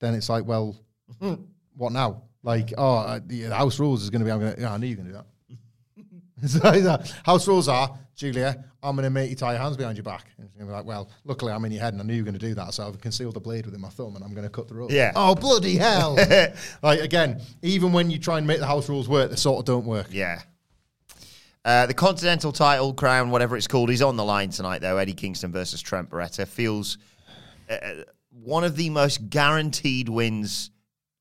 then 0.00 0.14
it's 0.14 0.28
like, 0.28 0.46
well, 0.46 0.76
what 1.76 1.92
now? 1.92 2.22
Like, 2.42 2.72
oh, 2.78 2.96
uh, 2.98 3.20
the 3.24 3.44
house 3.44 3.78
rules 3.78 4.02
is 4.02 4.10
going 4.10 4.20
to 4.20 4.24
be, 4.24 4.30
I'm 4.30 4.40
going 4.40 4.54
yeah, 4.58 4.72
I 4.72 4.76
knew 4.76 4.86
you 4.86 4.96
were 4.96 5.02
going 5.02 5.14
to 5.14 5.24
do 6.42 6.80
that. 6.82 7.12
House 7.24 7.48
rules 7.48 7.68
are, 7.68 7.98
Julia, 8.18 8.64
I'm 8.82 8.96
going 8.96 9.04
to 9.04 9.10
make 9.10 9.30
you 9.30 9.36
tie 9.36 9.52
your 9.52 9.60
hands 9.62 9.76
behind 9.76 9.96
your 9.96 10.02
back. 10.02 10.26
And 10.38 10.48
she's 10.48 10.56
going 10.56 10.66
to 10.66 10.72
be 10.72 10.76
like, 10.76 10.84
well, 10.84 11.08
luckily 11.24 11.52
I'm 11.52 11.64
in 11.64 11.70
your 11.70 11.80
head 11.80 11.94
and 11.94 12.02
I 12.02 12.04
knew 12.04 12.14
you 12.14 12.22
were 12.22 12.30
going 12.30 12.38
to 12.38 12.44
do 12.46 12.52
that. 12.54 12.74
So 12.74 12.88
I've 12.88 13.00
concealed 13.00 13.34
the 13.34 13.40
blade 13.40 13.64
within 13.64 13.80
my 13.80 13.90
thumb 13.90 14.16
and 14.16 14.24
I'm 14.24 14.32
going 14.34 14.42
to 14.42 14.50
cut 14.50 14.66
the 14.66 14.74
rope. 14.74 14.90
Yeah. 14.90 15.12
Oh, 15.14 15.36
bloody 15.36 15.76
hell. 15.76 16.16
like, 16.82 16.98
again, 16.98 17.40
even 17.62 17.92
when 17.92 18.10
you 18.10 18.18
try 18.18 18.38
and 18.38 18.46
make 18.46 18.58
the 18.58 18.66
house 18.66 18.88
rules 18.88 19.08
work, 19.08 19.30
they 19.30 19.36
sort 19.36 19.60
of 19.60 19.66
don't 19.66 19.86
work. 19.86 20.08
Yeah. 20.10 20.42
Uh, 21.64 21.86
the 21.86 21.94
Continental 21.94 22.50
title, 22.50 22.92
crown, 22.92 23.30
whatever 23.30 23.56
it's 23.56 23.68
called, 23.68 23.88
is 23.90 24.02
on 24.02 24.16
the 24.16 24.24
line 24.24 24.50
tonight, 24.50 24.80
though. 24.80 24.96
Eddie 24.96 25.12
Kingston 25.14 25.52
versus 25.52 25.80
Trent 25.80 26.10
Beretta 26.10 26.46
feels 26.48 26.98
uh, 27.70 27.76
one 28.30 28.64
of 28.64 28.74
the 28.74 28.90
most 28.90 29.30
guaranteed 29.30 30.08
wins 30.08 30.70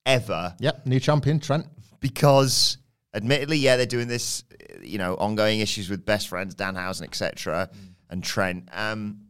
ever 0.06 0.56
Yep, 0.60 0.86
new 0.88 1.00
champion, 1.00 1.40
Trent. 1.40 1.68
because, 2.00 2.78
admittedly, 3.14 3.58
yeah, 3.58 3.76
they're 3.76 3.86
doing 3.86 4.08
this, 4.08 4.44
you 4.90 4.98
know, 4.98 5.16
ongoing 5.16 5.60
issues 5.60 5.90
with 5.90 6.06
best 6.06 6.28
friends, 6.28 6.56
Danhausen, 6.56 7.04
etc., 7.04 7.70
and 8.10 8.24
Trent. 8.24 8.70
Um, 8.72 9.22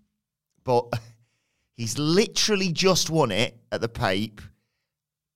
but 0.64 0.92
he's 1.78 1.98
literally 1.98 2.72
just 2.72 3.10
won 3.10 3.32
it 3.32 3.58
at 3.72 3.82
the 3.82 3.90
Pape. 3.90 4.42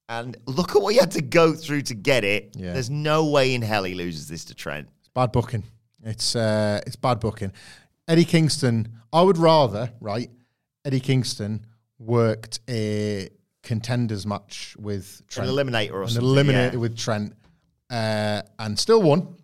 And 0.08 0.36
look 0.46 0.76
at 0.76 0.82
what 0.82 0.92
he 0.92 1.00
had 1.00 1.12
to 1.12 1.22
go 1.22 1.54
through 1.54 1.82
to 1.82 1.94
get 1.94 2.22
it. 2.24 2.54
Yeah. 2.54 2.74
There's 2.74 2.90
no 2.90 3.26
way 3.30 3.54
in 3.54 3.62
hell 3.62 3.84
he 3.84 3.94
loses 3.94 4.28
this 4.28 4.44
to 4.46 4.54
Trent. 4.54 4.88
It's 5.00 5.08
bad 5.08 5.32
booking. 5.32 5.62
It's 6.04 6.36
uh, 6.36 6.80
it's 6.86 6.96
bad 6.96 7.20
booking. 7.20 7.52
Eddie 8.08 8.24
Kingston. 8.24 8.88
I 9.12 9.22
would 9.22 9.38
rather 9.38 9.92
right. 10.00 10.30
Eddie 10.84 11.00
Kingston 11.00 11.64
worked 11.98 12.60
a 12.68 13.28
contenders 13.62 14.26
match 14.26 14.76
with 14.78 15.22
Trent, 15.28 15.48
An 15.48 15.54
eliminator 15.56 15.92
or 15.92 16.02
an 16.02 16.08
something. 16.08 16.28
eliminator 16.28 16.72
yeah. 16.72 16.78
with 16.78 16.98
Trent, 16.98 17.34
uh, 17.90 18.42
and 18.58 18.78
still 18.78 19.00
won. 19.00 19.36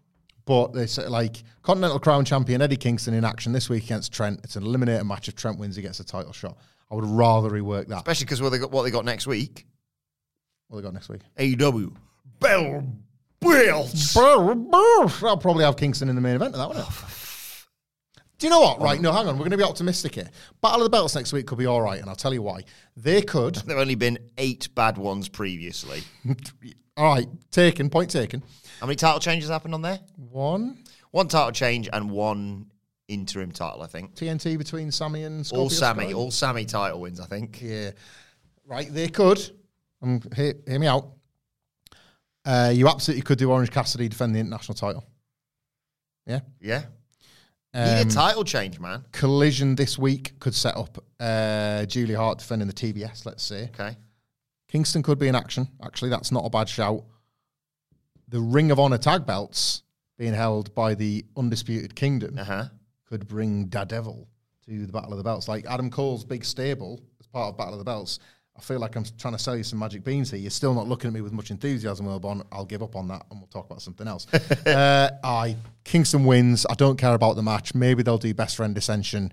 But 0.48 0.72
they 0.72 0.86
say 0.86 1.06
like 1.06 1.42
Continental 1.60 1.98
Crown 2.00 2.24
champion 2.24 2.62
Eddie 2.62 2.78
Kingston 2.78 3.12
in 3.12 3.22
action 3.22 3.52
this 3.52 3.68
week 3.68 3.84
against 3.84 4.14
Trent. 4.14 4.40
It's 4.44 4.56
an 4.56 4.64
eliminator 4.64 5.06
match. 5.06 5.28
If 5.28 5.36
Trent 5.36 5.58
wins, 5.58 5.76
he 5.76 5.82
gets 5.82 6.00
a 6.00 6.04
title 6.04 6.32
shot. 6.32 6.56
I 6.90 6.94
would 6.94 7.04
rather 7.04 7.50
rework 7.50 7.88
that. 7.88 7.98
Especially 7.98 8.24
because 8.24 8.40
what 8.40 8.48
they 8.48 8.58
got 8.58 8.70
what 8.70 8.84
they 8.84 8.90
got 8.90 9.04
next 9.04 9.26
week. 9.26 9.66
What 10.68 10.78
they 10.78 10.82
got 10.82 10.94
next 10.94 11.10
week? 11.10 11.20
AEW. 11.38 11.94
Bell 12.40 12.82
Belts. 13.40 14.16
I'll 15.22 15.36
probably 15.36 15.64
have 15.64 15.76
Kingston 15.76 16.08
in 16.08 16.14
the 16.14 16.22
main 16.22 16.36
event 16.36 16.54
of 16.54 16.60
that 16.60 16.68
one. 16.68 16.78
Oh, 16.78 17.06
Do 18.38 18.46
you 18.46 18.50
know 18.50 18.60
what? 18.60 18.80
Right, 18.80 19.02
no, 19.02 19.12
hang 19.12 19.28
on. 19.28 19.34
We're 19.34 19.40
going 19.40 19.50
to 19.50 19.58
be 19.58 19.64
optimistic 19.64 20.14
here. 20.14 20.30
Battle 20.62 20.78
of 20.78 20.84
the 20.84 20.90
Belts 20.90 21.14
next 21.14 21.34
week 21.34 21.46
could 21.46 21.58
be 21.58 21.66
all 21.66 21.82
right, 21.82 22.00
and 22.00 22.08
I'll 22.08 22.16
tell 22.16 22.32
you 22.32 22.40
why. 22.40 22.64
They 22.96 23.20
could. 23.20 23.56
There 23.56 23.76
have 23.76 23.82
only 23.82 23.96
been 23.96 24.18
eight 24.38 24.74
bad 24.74 24.96
ones 24.96 25.28
previously. 25.28 26.04
All 26.98 27.14
right, 27.14 27.28
taken. 27.50 27.88
Point 27.90 28.10
taken. 28.10 28.42
How 28.80 28.86
many 28.86 28.96
title 28.96 29.20
changes 29.20 29.48
happened 29.48 29.72
on 29.74 29.82
there? 29.82 30.00
One 30.16 30.78
One 31.12 31.28
title 31.28 31.52
change 31.52 31.88
and 31.92 32.10
one 32.10 32.66
interim 33.06 33.52
title, 33.52 33.80
I 33.82 33.86
think. 33.86 34.14
TNT 34.14 34.58
between 34.58 34.90
Sammy 34.90 35.22
and 35.22 35.46
Scorpio 35.46 35.62
All 35.62 35.70
Sammy, 35.70 36.04
Sky. 36.06 36.12
all 36.12 36.30
Sammy 36.30 36.64
title 36.66 37.00
wins, 37.00 37.20
I 37.20 37.26
think. 37.26 37.60
Yeah. 37.62 37.92
Right, 38.66 38.92
they 38.92 39.08
could. 39.08 39.40
Um, 40.02 40.20
hear, 40.36 40.54
hear 40.66 40.78
me 40.78 40.86
out. 40.86 41.08
Uh, 42.44 42.70
you 42.74 42.86
absolutely 42.88 43.22
could 43.22 43.38
do 43.38 43.50
Orange 43.50 43.70
Cassidy 43.70 44.08
defend 44.08 44.34
the 44.34 44.40
international 44.40 44.74
title. 44.74 45.04
Yeah. 46.26 46.40
Yeah. 46.60 46.82
Need 47.74 48.00
Um, 48.02 48.08
a 48.08 48.10
title 48.10 48.44
change, 48.44 48.78
man. 48.80 49.04
Collision 49.12 49.74
this 49.74 49.98
week 49.98 50.38
could 50.40 50.54
set 50.54 50.76
up 50.76 51.02
uh, 51.20 51.84
Julia 51.86 52.18
Hart 52.18 52.38
defending 52.38 52.68
the 52.68 52.74
TBS, 52.74 53.24
let's 53.24 53.42
see. 53.42 53.64
Okay. 53.74 53.96
Kingston 54.68 55.02
could 55.02 55.18
be 55.18 55.28
in 55.28 55.34
action. 55.34 55.68
Actually, 55.82 56.10
that's 56.10 56.30
not 56.30 56.44
a 56.44 56.50
bad 56.50 56.68
shout. 56.68 57.02
The 58.28 58.40
Ring 58.40 58.70
of 58.70 58.78
Honor 58.78 58.98
tag 58.98 59.24
belts 59.26 59.82
being 60.18 60.34
held 60.34 60.74
by 60.74 60.94
the 60.94 61.24
Undisputed 61.36 61.94
Kingdom 61.94 62.38
Uh 62.38 62.44
huh. 62.44 62.64
could 63.06 63.26
bring 63.26 63.66
Daredevil 63.66 64.28
to 64.66 64.86
the 64.86 64.92
Battle 64.92 65.12
of 65.12 65.18
the 65.18 65.24
Belts. 65.24 65.48
Like 65.48 65.64
Adam 65.66 65.90
Cole's 65.90 66.24
big 66.24 66.44
stable 66.44 67.00
as 67.20 67.26
part 67.26 67.48
of 67.48 67.56
Battle 67.56 67.74
of 67.74 67.78
the 67.78 67.84
Belts. 67.84 68.18
I 68.56 68.60
feel 68.60 68.80
like 68.80 68.96
I'm 68.96 69.04
trying 69.16 69.34
to 69.34 69.38
sell 69.38 69.56
you 69.56 69.62
some 69.62 69.78
magic 69.78 70.02
beans 70.02 70.32
here. 70.32 70.40
You're 70.40 70.50
still 70.50 70.74
not 70.74 70.88
looking 70.88 71.06
at 71.08 71.14
me 71.14 71.20
with 71.20 71.32
much 71.32 71.52
enthusiasm, 71.52 72.06
Wilbourn. 72.06 72.44
I'll 72.50 72.64
give 72.64 72.82
up 72.82 72.96
on 72.96 73.06
that 73.08 73.24
and 73.30 73.38
we'll 73.40 73.46
talk 73.46 73.66
about 73.66 73.80
something 73.80 74.08
else. 74.08 74.26
uh, 74.66 75.10
I 75.22 75.56
Kingston 75.84 76.24
wins. 76.24 76.66
I 76.68 76.74
don't 76.74 76.98
care 76.98 77.14
about 77.14 77.36
the 77.36 77.42
match. 77.42 77.72
Maybe 77.74 78.02
they'll 78.02 78.18
do 78.18 78.34
best 78.34 78.56
friend 78.56 78.74
dissension. 78.74 79.32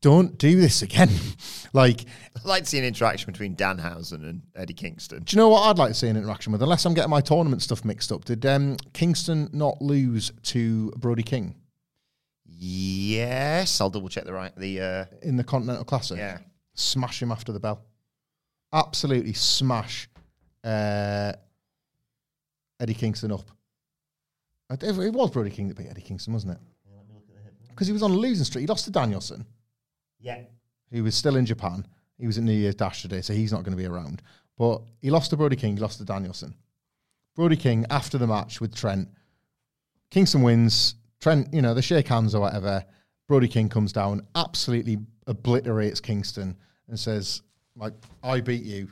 Don't 0.00 0.38
do 0.38 0.60
this 0.60 0.82
again. 0.82 1.10
like, 1.72 2.04
I'd 2.36 2.44
like 2.44 2.62
to 2.64 2.68
see 2.68 2.78
an 2.78 2.84
interaction 2.84 3.32
between 3.32 3.56
Danhausen 3.56 4.28
and 4.28 4.42
Eddie 4.54 4.74
Kingston. 4.74 5.24
do 5.24 5.34
you 5.34 5.38
know 5.38 5.48
what 5.48 5.62
I'd 5.62 5.78
like 5.78 5.90
to 5.90 5.94
see 5.94 6.08
an 6.08 6.16
interaction 6.16 6.52
with? 6.52 6.62
Unless 6.62 6.84
I'm 6.84 6.94
getting 6.94 7.10
my 7.10 7.20
tournament 7.20 7.62
stuff 7.62 7.84
mixed 7.84 8.12
up. 8.12 8.24
Did 8.24 8.46
um, 8.46 8.76
Kingston 8.92 9.48
not 9.52 9.82
lose 9.82 10.30
to 10.44 10.92
Brody 10.98 11.24
King 11.24 11.56
Yes, 12.60 13.80
I'll 13.80 13.88
double 13.88 14.08
check 14.08 14.24
the 14.24 14.32
right 14.32 14.54
the 14.56 14.80
uh 14.80 15.04
in 15.22 15.36
the 15.36 15.44
Continental 15.44 15.84
Classic? 15.84 16.18
yeah. 16.18 16.38
smash 16.74 17.22
him 17.22 17.30
after 17.30 17.52
the 17.52 17.60
bell. 17.60 17.84
Absolutely 18.72 19.32
smash 19.32 20.08
uh, 20.64 21.32
Eddie 22.80 22.94
Kingston 22.94 23.30
up. 23.30 23.48
It 24.70 24.82
it 24.82 25.12
was 25.12 25.30
Brody 25.30 25.50
King 25.50 25.68
that 25.68 25.76
beat 25.76 25.88
Eddie 25.88 26.00
Kingston, 26.00 26.32
wasn't 26.32 26.54
it? 26.54 26.58
Because 27.68 27.86
he 27.86 27.92
was 27.92 28.02
on 28.02 28.10
a 28.10 28.16
losing 28.16 28.44
streak. 28.44 28.62
He 28.62 28.66
lost 28.66 28.86
to 28.86 28.90
Danielson, 28.90 29.46
Yeah. 30.20 30.42
who 30.90 31.04
was 31.04 31.14
still 31.14 31.36
in 31.36 31.46
Japan. 31.46 31.86
He 32.18 32.26
was 32.26 32.38
at 32.38 32.44
New 32.44 32.52
Year's 32.52 32.74
Dash 32.74 33.02
today, 33.02 33.20
so 33.20 33.32
he's 33.32 33.52
not 33.52 33.62
going 33.62 33.76
to 33.76 33.82
be 33.82 33.86
around. 33.86 34.22
But 34.56 34.82
he 35.00 35.10
lost 35.10 35.30
to 35.30 35.36
Brody 35.36 35.56
King, 35.56 35.76
he 35.76 35.82
lost 35.82 35.98
to 35.98 36.04
Danielson. 36.04 36.54
Brody 37.36 37.56
King, 37.56 37.86
after 37.90 38.18
the 38.18 38.26
match 38.26 38.60
with 38.60 38.74
Trent, 38.74 39.08
Kingston 40.10 40.42
wins. 40.42 40.96
Trent, 41.20 41.52
you 41.52 41.62
know, 41.62 41.74
they 41.74 41.80
shake 41.80 42.08
hands 42.08 42.34
or 42.34 42.40
whatever. 42.40 42.84
Brody 43.28 43.48
King 43.48 43.68
comes 43.68 43.92
down, 43.92 44.26
absolutely 44.34 44.98
obliterates 45.26 46.00
Kingston 46.00 46.56
and 46.88 46.98
says, 46.98 47.42
like, 47.76 47.92
I 48.22 48.40
beat 48.40 48.64
you. 48.64 48.90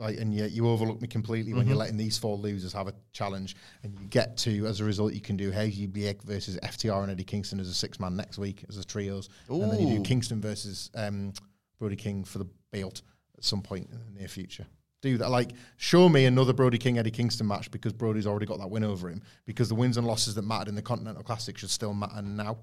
Like, 0.00 0.18
and 0.18 0.34
yet 0.34 0.52
you 0.52 0.66
overlook 0.66 1.02
me 1.02 1.06
completely 1.06 1.52
when 1.52 1.68
you're 1.68 1.76
letting 1.76 1.98
these 1.98 2.16
four 2.16 2.38
losers 2.38 2.72
have 2.72 2.88
a 2.88 2.94
challenge. 3.12 3.54
And 3.82 3.94
you 4.00 4.06
get 4.06 4.36
to, 4.38 4.66
as 4.66 4.80
a 4.80 4.84
result, 4.84 5.12
you 5.12 5.20
can 5.20 5.36
do 5.36 5.50
Hazy 5.50 5.86
Biek 5.86 6.22
versus 6.22 6.58
FTR 6.62 7.02
and 7.02 7.12
Eddie 7.12 7.22
Kingston 7.22 7.60
as 7.60 7.68
a 7.68 7.74
six 7.74 8.00
man 8.00 8.16
next 8.16 8.38
week 8.38 8.64
as 8.70 8.78
a 8.78 8.84
trios. 8.84 9.28
And 9.62 9.70
then 9.70 9.80
you 9.86 9.98
do 9.98 10.02
Kingston 10.02 10.40
versus 10.40 10.90
um, 10.94 11.34
Brody 11.78 11.96
King 11.96 12.24
for 12.24 12.38
the 12.38 12.46
belt 12.72 13.02
at 13.36 13.44
some 13.44 13.60
point 13.60 13.90
in 13.92 13.98
the 14.14 14.20
near 14.20 14.28
future. 14.28 14.66
Do 15.02 15.18
that. 15.18 15.30
Like, 15.30 15.52
show 15.76 16.08
me 16.08 16.24
another 16.24 16.54
Brody 16.54 16.78
King 16.78 16.98
Eddie 16.98 17.10
Kingston 17.10 17.46
match 17.46 17.70
because 17.70 17.92
Brody's 17.92 18.26
already 18.26 18.46
got 18.46 18.58
that 18.58 18.70
win 18.70 18.84
over 18.84 19.10
him. 19.10 19.22
Because 19.44 19.68
the 19.68 19.74
wins 19.74 19.98
and 19.98 20.06
losses 20.06 20.34
that 20.34 20.42
mattered 20.42 20.68
in 20.68 20.74
the 20.74 20.82
Continental 20.82 21.22
Classic 21.22 21.56
should 21.58 21.70
still 21.70 21.92
matter 21.92 22.22
now. 22.22 22.58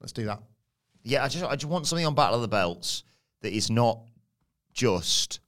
Let's 0.00 0.12
do 0.12 0.24
that. 0.26 0.42
Yeah, 1.04 1.22
I 1.22 1.28
just 1.28 1.44
I 1.44 1.54
just 1.54 1.70
want 1.70 1.86
something 1.86 2.06
on 2.06 2.14
Battle 2.14 2.36
of 2.36 2.42
the 2.42 2.48
Belts 2.48 3.04
that 3.42 3.52
is 3.52 3.70
not 3.70 4.00
just 4.72 5.38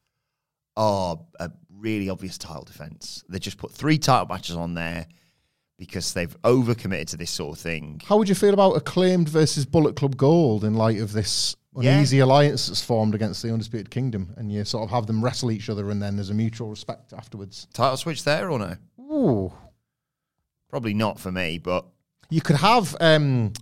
oh 0.77 1.27
a 1.41 1.51
really 1.70 2.09
obvious 2.09 2.39
title 2.39 2.64
defense. 2.64 3.24
They 3.29 3.39
just 3.39 3.59
put 3.59 3.72
three 3.72 3.99
title 3.99 4.27
matches 4.27 4.57
on 4.57 4.74
there 4.74 5.07
because 5.79 6.14
they've 6.14 6.35
overcommitted 6.43 7.09
to 7.09 7.16
this 7.16 7.31
sort 7.31 7.57
of 7.57 7.62
thing. 7.62 8.01
How 8.07 8.16
would 8.16 8.29
you 8.29 8.35
feel 8.35 8.55
about 8.55 8.77
acclaimed 8.77 9.29
versus 9.29 9.66
Bullet 9.66 9.95
Club 9.97 10.16
Gold 10.16 10.64
in 10.64 10.74
light 10.74 11.01
of 11.01 11.12
this 11.12 11.55
Yeah. 11.79 11.97
uneasy 11.97 12.20
alliance 12.20 12.68
that's 12.68 12.81
formed 12.83 13.14
against 13.14 13.43
the 13.43 13.53
Undisputed 13.53 13.91
Kingdom? 13.91 14.33
And 14.39 14.51
you 14.51 14.64
sort 14.64 14.85
of 14.85 14.91
have 14.91 15.07
them 15.07 15.22
wrestle 15.22 15.51
each 15.51 15.68
other 15.68 15.91
and 15.91 16.01
then 16.03 16.16
there's 16.16 16.31
a 16.31 16.35
mutual 16.35 16.68
respect 16.70 17.12
afterwards. 17.12 17.66
Title 17.74 17.97
switch 17.99 18.24
there 18.24 18.51
or 18.51 18.59
no? 18.59 18.77
Ooh. 19.01 19.53
Probably 20.70 20.95
not 20.95 21.20
for 21.20 21.31
me, 21.31 21.59
but 21.59 21.85
You 22.31 22.41
could 22.41 22.57
have. 22.57 22.97
um 23.01 23.53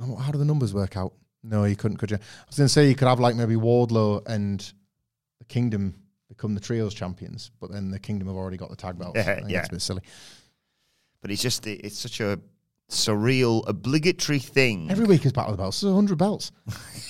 How 0.00 0.32
do 0.32 0.38
the 0.38 0.44
numbers 0.44 0.74
work 0.74 0.96
out? 0.96 1.12
No, 1.42 1.64
you 1.64 1.76
couldn't, 1.76 1.96
could 1.98 2.10
you? 2.10 2.16
I 2.16 2.44
was 2.48 2.56
going 2.56 2.66
to 2.66 2.72
say 2.72 2.88
you 2.88 2.94
could 2.94 3.08
have 3.08 3.20
like 3.20 3.36
maybe 3.36 3.54
Wardlow 3.54 4.26
and 4.26 4.72
Kingdom 5.50 5.94
become 6.28 6.54
the 6.54 6.60
trios 6.60 6.94
champions, 6.94 7.50
but 7.60 7.70
then 7.70 7.90
the 7.90 7.98
Kingdom 7.98 8.28
have 8.28 8.36
already 8.36 8.56
got 8.56 8.70
the 8.70 8.76
tag 8.76 8.98
belts. 8.98 9.16
Yeah, 9.26 9.40
yeah. 9.46 9.58
It's 9.58 9.68
a 9.68 9.72
bit 9.72 9.82
silly. 9.82 10.02
but 11.20 11.30
it's 11.30 11.42
just 11.42 11.66
it's 11.66 11.98
such 11.98 12.20
a 12.20 12.38
surreal 12.88 13.68
obligatory 13.68 14.38
thing. 14.38 14.90
Every 14.90 15.06
week 15.06 15.26
is 15.26 15.32
Battle 15.32 15.50
of 15.52 15.56
the 15.58 15.62
Belts. 15.62 15.80
There's 15.80 15.92
100 15.92 16.16
belts. 16.16 16.50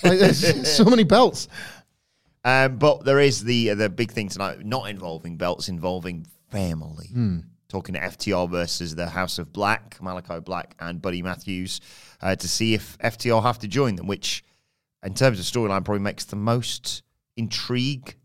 like, 0.02 0.18
there's 0.18 0.70
so 0.76 0.84
many 0.84 1.04
belts. 1.04 1.48
Um, 2.44 2.78
but 2.78 3.04
there 3.04 3.20
is 3.20 3.44
the 3.44 3.74
the 3.74 3.88
big 3.90 4.10
thing 4.12 4.28
tonight, 4.28 4.64
not 4.64 4.88
involving 4.88 5.36
belts, 5.36 5.68
involving 5.68 6.26
family. 6.50 7.10
Talking 7.68 7.94
to 7.94 8.00
FTR 8.00 8.50
versus 8.50 8.96
the 8.96 9.06
House 9.08 9.38
of 9.38 9.52
Black, 9.52 9.96
Malakai 10.00 10.44
Black 10.44 10.74
and 10.80 11.00
Buddy 11.00 11.22
Matthews, 11.22 11.80
uh, 12.20 12.34
to 12.34 12.48
see 12.48 12.74
if 12.74 12.98
FTR 12.98 13.42
have 13.44 13.60
to 13.60 13.68
join 13.68 13.94
them, 13.94 14.08
which, 14.08 14.42
in 15.04 15.14
terms 15.14 15.38
of 15.38 15.44
storyline, 15.44 15.84
probably 15.84 16.00
makes 16.00 16.24
the 16.24 16.34
most 16.34 17.02
intrigue. 17.36 18.16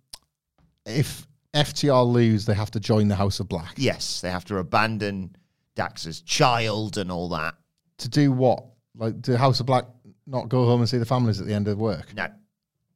If 0.86 1.28
FTR 1.54 2.06
lose, 2.12 2.46
they 2.46 2.54
have 2.54 2.72
to 2.72 2.80
join 2.80 3.08
the 3.08 3.16
House 3.16 3.40
of 3.40 3.48
Black. 3.50 3.74
Yes, 3.78 4.22
they 4.22 4.30
have 4.30 4.46
to 4.46 4.58
abandon 4.58 5.36
Dax's 5.76 6.22
child 6.22 6.98
and 6.98 7.12
all 7.12 7.30
that. 7.30 7.56
To 8.00 8.10
do 8.10 8.32
what? 8.32 8.64
Like, 8.96 9.22
do 9.22 9.36
House 9.36 9.60
of 9.60 9.66
Black 9.66 9.86
not 10.28 10.50
go 10.50 10.66
home 10.66 10.82
and 10.82 10.90
see 10.90 10.98
the 10.98 11.06
families 11.06 11.40
at 11.40 11.48
the 11.48 11.54
end 11.54 11.68
of 11.68 11.78
work? 11.78 12.14
No, 12.16 12.28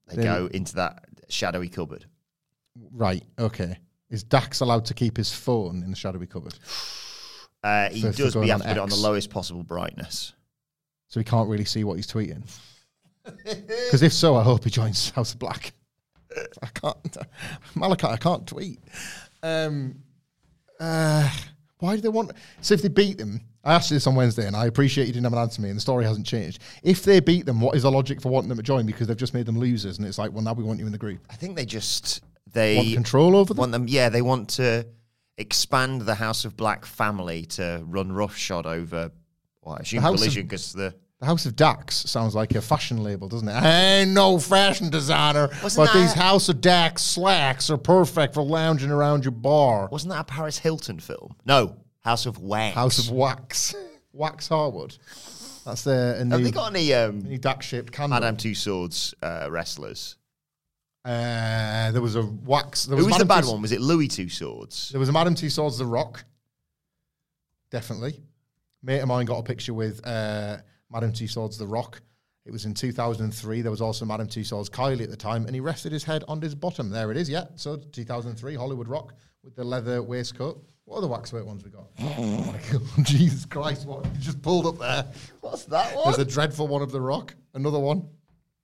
they 0.07 0.17
Then- 0.17 0.25
go 0.25 0.45
into 0.47 0.75
that 0.75 1.03
shadowy 1.29 1.69
cupboard. 1.69 2.05
Right, 2.91 3.23
okay. 3.37 3.77
Is 4.09 4.23
Dax 4.23 4.61
allowed 4.61 4.85
to 4.85 4.93
keep 4.93 5.17
his 5.17 5.31
phone 5.31 5.83
in 5.83 5.89
the 5.91 5.95
shadowy 5.97 6.27
cupboard? 6.27 6.53
Uh, 7.61 7.89
he 7.89 7.99
So 7.99 8.11
does, 8.13 8.33
but 8.35 8.47
have 8.47 8.61
on 8.61 8.61
to 8.61 8.67
put 8.69 8.77
it 8.77 8.79
on 8.79 8.87
the 8.89 8.95
lowest 8.95 9.29
possible 9.29 9.63
brightness. 9.63 10.31
So 11.09 11.19
he 11.19 11.25
can't 11.25 11.49
really 11.49 11.65
see 11.65 11.83
what 11.83 11.95
he's 11.95 12.07
tweeting? 12.07 12.43
Because 13.43 14.01
if 14.01 14.13
so, 14.13 14.37
I 14.37 14.43
hope 14.43 14.63
he 14.63 14.69
joins 14.69 15.09
House 15.09 15.33
of 15.33 15.39
Black. 15.39 15.73
I 16.62 16.68
can't. 16.68 17.18
Malakai, 17.76 18.12
I 18.12 18.18
can't 18.18 18.45
tweet. 18.47 18.80
Um, 19.41 19.95
uh, 20.80 21.30
why 21.80 21.95
do 21.95 22.01
they 22.01 22.10
want. 22.10 22.32
So 22.62 22.74
if 22.74 22.82
they 22.82 22.89
beat 22.89 23.18
them, 23.18 23.41
I 23.64 23.74
asked 23.76 23.91
you 23.91 23.95
this 23.95 24.07
on 24.07 24.16
Wednesday 24.16 24.47
and 24.47 24.55
I 24.55 24.66
appreciate 24.66 25.07
you 25.07 25.14
didn't 25.14 25.26
have 25.26 25.34
an 25.34 25.39
answer 25.39 25.55
to 25.57 25.62
me 25.62 25.70
and 25.70 25.78
the 25.78 25.82
story 25.82 26.05
hasn't 26.05 26.26
changed. 26.26 26.62
If 26.84 27.03
they 27.03 27.20
beat 27.20 27.45
them, 27.45 27.60
what 27.62 27.76
is 27.76 27.84
the 27.84 27.91
logic 27.91 28.22
for 28.22 28.30
wanting 28.30 28.49
them 28.49 28.57
to 28.57 28.64
join? 28.64 28.86
Because 28.86 29.07
they've 29.07 29.18
just 29.18 29.34
made 29.34 29.45
them 29.45 29.57
losers 29.57 29.97
and 29.97 30.07
it's 30.07 30.18
like, 30.18 30.32
well, 30.32 30.43
now 30.43 30.53
we 30.53 30.64
want 30.64 30.80
you 30.80 30.86
in 30.86 30.91
the 30.91 30.97
group. 30.97 31.20
I 31.30 31.36
think 31.36 31.55
they 31.55 31.66
just 31.66 32.22
they 32.51 32.78
Want 32.78 32.93
control 32.93 33.36
over 33.36 33.53
them? 33.53 33.57
want 33.57 33.72
them. 33.72 33.88
Yeah, 33.88 34.10
they 34.10 34.22
want 34.22 34.49
to 34.51 34.86
expand 35.38 36.01
the 36.01 36.16
House 36.16 36.45
of 36.45 36.57
Black 36.57 36.86
family 36.86 37.45
to 37.45 37.82
run 37.86 38.12
roughshod 38.12 38.66
over. 38.66 39.12
Well, 39.62 39.76
I 39.76 39.80
assume 39.82 40.01
collision 40.01 40.43
because 40.43 40.74
the 40.74 40.95
The 41.20 41.26
House 41.26 41.45
of 41.45 41.55
Dax 41.57 41.95
sounds 42.09 42.34
like 42.34 42.55
a 42.55 42.61
fashion 42.61 43.03
label, 43.03 43.28
doesn't 43.28 43.47
it? 43.49 43.51
I 43.51 43.99
ain't 43.99 44.11
no 44.11 44.39
fashion 44.39 44.89
designer, 44.89 45.49
Wasn't 45.61 45.86
but 45.88 45.93
these 45.93 46.13
House 46.13 46.47
of 46.47 46.61
Dax 46.61 47.01
slacks 47.03 47.70
are 47.70 47.78
perfect 47.78 48.34
for 48.34 48.41
lounging 48.41 48.89
around 48.89 49.26
your 49.26 49.32
bar. 49.34 49.89
wasn't 49.91 50.13
that 50.13 50.22
a 50.22 50.24
Paris 50.24 50.57
Hilton 50.59 50.99
film? 50.99 51.36
No, 51.45 51.76
House 51.99 52.26
of 52.26 52.38
Wax. 52.39 52.74
House 52.76 52.99
of 52.99 53.11
Wax. 53.11 53.76
Wax 54.13 54.47
Harwood. 54.47 54.97
That's 55.65 55.84
the 55.84 56.26
Have 56.32 56.41
they 56.41 56.51
got 56.51 56.74
any 56.74 56.93
um, 56.93 57.20
new 57.20 57.38
Dax 57.38 57.65
shaped 57.65 57.91
candle. 57.91 58.17
Madame 58.20 58.38
Tussauds 58.38 59.13
uh, 59.22 59.51
wrestlers? 59.51 60.15
Uh, 61.03 61.91
there 61.91 62.01
was 62.01 62.15
a 62.15 62.24
Wax. 62.24 62.86
There 62.86 62.97
Who 62.97 63.03
was 63.05 63.11
was 63.13 63.20
the 63.20 63.26
bad 63.26 63.43
Two- 63.43 63.51
one? 63.51 63.61
Was 63.61 63.72
it 63.74 63.82
Louis 63.82 64.07
Tussauds? 64.07 64.89
There 64.91 64.99
was 64.99 65.09
a 65.09 65.11
Madame 65.11 65.36
Tussauds, 65.36 65.78
The 65.78 65.86
Rock. 65.86 66.24
definitely. 67.72 68.20
Mate 68.82 68.99
of 68.99 69.07
mine 69.09 69.26
got 69.26 69.38
a 69.39 69.43
picture 69.43 69.74
with 69.74 70.05
uh, 70.07 70.57
Madame 70.91 71.11
Tussauds 71.11 71.57
The 71.57 71.67
Rock. 71.67 72.01
It 72.45 72.51
was 72.51 72.65
in 72.65 72.73
2003. 72.73 73.61
There 73.61 73.69
was 73.69 73.81
also 73.81 74.05
Madame 74.05 74.27
Tussauds 74.27 74.69
Kylie 74.69 75.03
at 75.03 75.09
the 75.09 75.17
time, 75.17 75.45
and 75.45 75.53
he 75.53 75.59
rested 75.59 75.91
his 75.91 76.03
head 76.03 76.23
on 76.27 76.41
his 76.41 76.55
bottom. 76.55 76.89
There 76.89 77.11
it 77.11 77.17
is, 77.17 77.29
yeah. 77.29 77.45
So 77.55 77.75
2003, 77.75 78.55
Hollywood 78.55 78.87
Rock 78.87 79.13
with 79.43 79.55
the 79.55 79.63
leather 79.63 80.01
waistcoat. 80.01 80.63
What 80.85 80.97
other 80.97 81.07
waxwork 81.07 81.45
ones 81.45 81.63
we 81.63 81.69
got? 81.69 81.87
oh 81.99 82.51
my 82.51 82.59
God, 82.71 83.05
Jesus 83.05 83.45
Christ, 83.45 83.85
what 83.85 84.03
you 84.05 84.19
just 84.19 84.41
pulled 84.41 84.65
up 84.65 84.79
there? 84.79 85.05
What's 85.41 85.65
that 85.65 85.95
one? 85.95 86.05
There's 86.05 86.17
a 86.17 86.25
dreadful 86.25 86.67
one 86.67 86.81
of 86.81 86.91
The 86.91 87.01
Rock. 87.01 87.35
Another 87.53 87.79
one. 87.79 88.07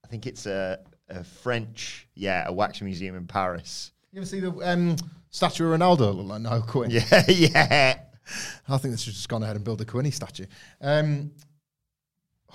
I 0.04 0.08
think 0.08 0.26
it's 0.26 0.46
a, 0.48 0.80
a 1.10 1.24
French, 1.24 2.08
yeah, 2.16 2.46
a 2.48 2.54
wax 2.54 2.82
museum 2.82 3.16
in 3.16 3.28
Paris. 3.28 3.92
You 4.12 4.22
ever 4.22 4.26
see 4.26 4.40
the 4.40 4.52
um, 4.64 4.96
statue 5.30 5.72
of 5.72 5.80
Ronaldo 5.80 6.16
look 6.16 6.42
like 6.42 6.68
Quinn? 6.68 6.90
Yeah, 6.92 7.24
yeah. 7.28 8.00
I 8.68 8.78
think 8.78 8.96
they 8.96 8.98
should 8.98 9.14
just 9.14 9.30
gone 9.30 9.44
ahead 9.44 9.56
and 9.56 9.64
build 9.64 9.82
a 9.82 9.86
Quinny 9.86 10.10
statue. 10.10 10.46
Um, 10.82 11.32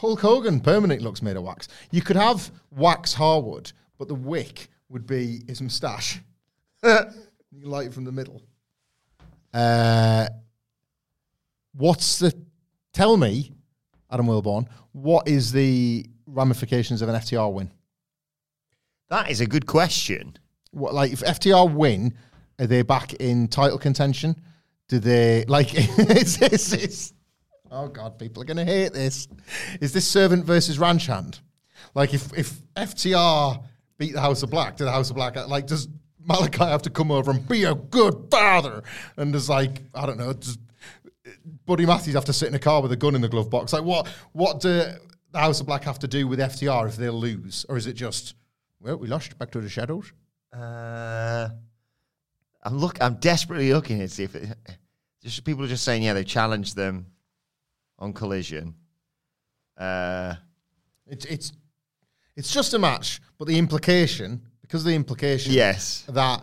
Hulk 0.00 0.20
Hogan 0.20 0.60
permanent 0.60 1.02
looks 1.02 1.20
made 1.20 1.36
of 1.36 1.42
wax. 1.42 1.68
You 1.90 2.00
could 2.00 2.16
have 2.16 2.50
wax 2.70 3.12
Harwood, 3.12 3.70
but 3.98 4.08
the 4.08 4.14
wick 4.14 4.70
would 4.88 5.06
be 5.06 5.42
his 5.46 5.60
moustache. 5.60 6.20
you 6.82 7.04
light 7.64 7.88
it 7.88 7.92
from 7.92 8.04
the 8.04 8.12
middle. 8.12 8.40
Uh, 9.52 10.26
what's 11.74 12.18
the? 12.18 12.32
Tell 12.94 13.18
me, 13.18 13.52
Adam 14.10 14.26
Wilbourn, 14.26 14.66
what 14.92 15.28
is 15.28 15.52
the 15.52 16.06
ramifications 16.26 17.02
of 17.02 17.10
an 17.10 17.16
FTR 17.16 17.52
win? 17.52 17.70
That 19.10 19.30
is 19.30 19.42
a 19.42 19.46
good 19.46 19.66
question. 19.66 20.38
What 20.70 20.94
like 20.94 21.12
if 21.12 21.20
FTR 21.20 21.70
win, 21.74 22.14
are 22.58 22.66
they 22.66 22.80
back 22.80 23.12
in 23.14 23.48
title 23.48 23.78
contention? 23.78 24.34
Do 24.88 24.98
they 24.98 25.44
like? 25.46 25.74
is 25.74 26.38
this? 26.38 26.72
Is, 26.72 27.12
oh 27.70 27.88
God, 27.88 28.18
people 28.18 28.42
are 28.42 28.46
going 28.46 28.56
to 28.56 28.64
hate 28.64 28.92
this. 28.92 29.28
Is 29.80 29.92
this 29.92 30.06
servant 30.06 30.44
versus 30.44 30.78
ranch 30.78 31.06
hand? 31.06 31.40
Like 31.94 32.14
if 32.14 32.36
if 32.36 32.52
FTR 32.74 33.62
beat 33.98 34.12
the 34.12 34.20
House 34.20 34.42
of 34.42 34.50
Black, 34.50 34.76
do 34.76 34.84
the 34.84 34.92
House 34.92 35.10
of 35.10 35.16
Black 35.16 35.36
like 35.48 35.66
does 35.66 35.88
Malakai 36.28 36.68
have 36.68 36.82
to 36.82 36.90
come 36.90 37.10
over 37.10 37.30
and 37.30 37.46
be 37.48 37.64
a 37.64 37.74
good 37.74 38.28
father? 38.30 38.82
And 39.16 39.32
there's 39.32 39.48
like 39.48 39.82
I 39.94 40.06
don't 40.06 40.18
know, 40.18 40.32
does 40.32 40.58
Buddy 41.66 41.86
Matthews 41.86 42.14
have 42.14 42.24
to 42.26 42.32
sit 42.32 42.48
in 42.48 42.54
a 42.54 42.58
car 42.58 42.82
with 42.82 42.92
a 42.92 42.96
gun 42.96 43.14
in 43.14 43.20
the 43.20 43.28
glove 43.28 43.50
box? 43.50 43.72
Like 43.72 43.84
what? 43.84 44.08
What 44.32 44.60
do 44.60 44.84
the 45.32 45.38
House 45.38 45.60
of 45.60 45.66
Black 45.66 45.84
have 45.84 45.98
to 46.00 46.08
do 46.08 46.26
with 46.28 46.38
FTR 46.38 46.88
if 46.88 46.96
they 46.96 47.08
lose, 47.08 47.64
or 47.68 47.76
is 47.76 47.86
it 47.86 47.94
just 47.94 48.34
well 48.80 48.96
we 48.96 49.08
lost 49.08 49.36
back 49.38 49.50
to 49.52 49.60
the 49.60 49.68
shadows? 49.68 50.12
Uh, 50.52 51.48
I'm 52.62 52.78
look. 52.78 53.00
I'm 53.00 53.14
desperately 53.14 53.72
looking 53.72 53.98
to 54.00 54.08
see 54.08 54.24
if 54.24 54.34
it, 54.34 54.56
just 55.22 55.44
people 55.44 55.64
are 55.64 55.68
just 55.68 55.84
saying, 55.84 56.02
yeah, 56.02 56.14
they 56.14 56.24
challenged 56.24 56.76
them 56.76 57.06
on 58.00 58.12
Collision. 58.12 58.74
Uh, 59.76 60.34
It's 61.06 61.24
it's 61.26 61.52
it's 62.36 62.52
just 62.52 62.74
a 62.74 62.78
match, 62.78 63.20
but 63.38 63.46
the 63.48 63.58
implication 63.58 64.40
because 64.62 64.82
of 64.82 64.86
the 64.86 64.94
implication, 64.94 65.52
yes, 65.52 66.04
that 66.08 66.42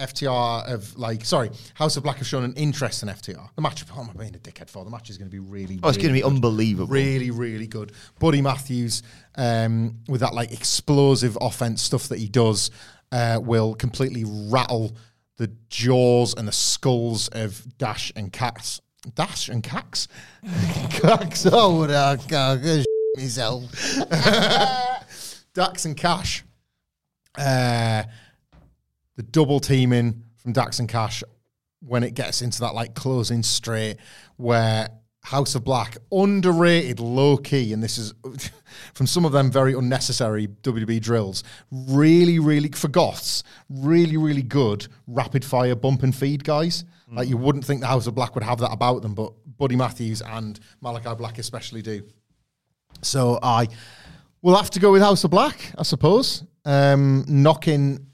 FTR 0.00 0.66
of 0.72 0.96
like 0.98 1.24
sorry, 1.24 1.50
House 1.74 1.96
of 1.96 2.02
Black 2.02 2.16
have 2.16 2.26
shown 2.26 2.44
an 2.44 2.54
interest 2.54 3.02
in 3.02 3.08
FTR. 3.08 3.50
The 3.54 3.62
match, 3.62 3.84
oh, 3.94 4.00
am 4.00 4.10
I 4.10 4.12
being 4.14 4.34
a 4.34 4.38
dickhead 4.38 4.70
for? 4.70 4.84
The 4.84 4.90
match 4.90 5.10
is 5.10 5.18
going 5.18 5.30
to 5.30 5.32
be 5.32 5.38
really. 5.38 5.78
oh, 5.82 5.88
it's 5.88 5.98
going 5.98 6.08
to 6.08 6.12
really 6.14 6.20
be 6.22 6.24
unbelievable. 6.36 6.92
really, 6.92 7.30
really 7.30 7.66
good. 7.66 7.92
Buddy 8.18 8.40
Matthews, 8.40 9.02
um, 9.36 9.98
with 10.08 10.20
that 10.22 10.34
like 10.34 10.50
explosive 10.52 11.36
offense 11.40 11.82
stuff 11.82 12.08
that 12.08 12.18
he 12.18 12.28
does, 12.28 12.70
uh, 13.12 13.38
will 13.42 13.74
completely 13.74 14.24
rattle 14.26 14.96
the 15.36 15.48
jaws 15.68 16.34
and 16.34 16.48
the 16.48 16.52
skulls 16.52 17.28
of 17.28 17.76
Dash 17.78 18.12
and 18.16 18.32
Cax. 18.32 18.80
Dash 19.14 19.48
and 19.48 19.62
Cax? 19.62 20.08
Cax. 20.44 21.48
Oh, 21.50 21.78
what 21.78 21.90
a 21.90 22.18
go 22.28 22.82
myself. 23.16 23.62
Dax 25.54 25.84
and 25.84 25.96
Cash. 25.96 26.44
Uh, 27.36 28.04
the 29.16 29.22
double 29.22 29.60
teaming 29.60 30.22
from 30.36 30.52
Dax 30.52 30.78
and 30.78 30.88
Cash 30.88 31.22
when 31.80 32.04
it 32.04 32.14
gets 32.14 32.42
into 32.42 32.60
that 32.60 32.74
like 32.74 32.94
closing 32.94 33.42
straight 33.42 33.96
where 34.36 34.88
House 35.24 35.54
of 35.54 35.64
Black 35.64 35.96
underrated 36.10 37.00
low 37.00 37.36
key 37.36 37.72
and 37.72 37.82
this 37.82 37.96
is 37.98 38.12
from 38.94 39.06
some 39.06 39.24
of 39.24 39.32
them 39.32 39.50
very 39.50 39.72
unnecessary 39.72 40.48
WWE 40.62 41.00
drills 41.00 41.44
really 41.70 42.38
really 42.38 42.70
for 42.70 42.88
goths 42.88 43.42
really 43.68 44.16
really 44.16 44.42
good 44.42 44.86
rapid 45.06 45.44
fire 45.44 45.74
bump 45.74 46.02
and 46.02 46.14
feed 46.14 46.44
guys 46.44 46.84
like 47.12 47.28
you 47.28 47.36
wouldn't 47.36 47.64
think 47.64 47.80
the 47.80 47.86
House 47.86 48.06
of 48.06 48.14
Black 48.14 48.34
would 48.34 48.44
have 48.44 48.58
that 48.58 48.72
about 48.72 49.02
them 49.02 49.14
but 49.14 49.32
Buddy 49.58 49.76
Matthews 49.76 50.22
and 50.22 50.58
Malakai 50.82 51.16
Black 51.16 51.38
especially 51.38 51.82
do 51.82 52.02
so 53.02 53.38
I 53.42 53.68
will 54.40 54.56
have 54.56 54.70
to 54.70 54.80
go 54.80 54.92
with 54.92 55.02
House 55.02 55.24
of 55.24 55.30
Black 55.30 55.72
I 55.78 55.82
suppose 55.82 56.44
um 56.64 57.24
knocking 57.28 58.06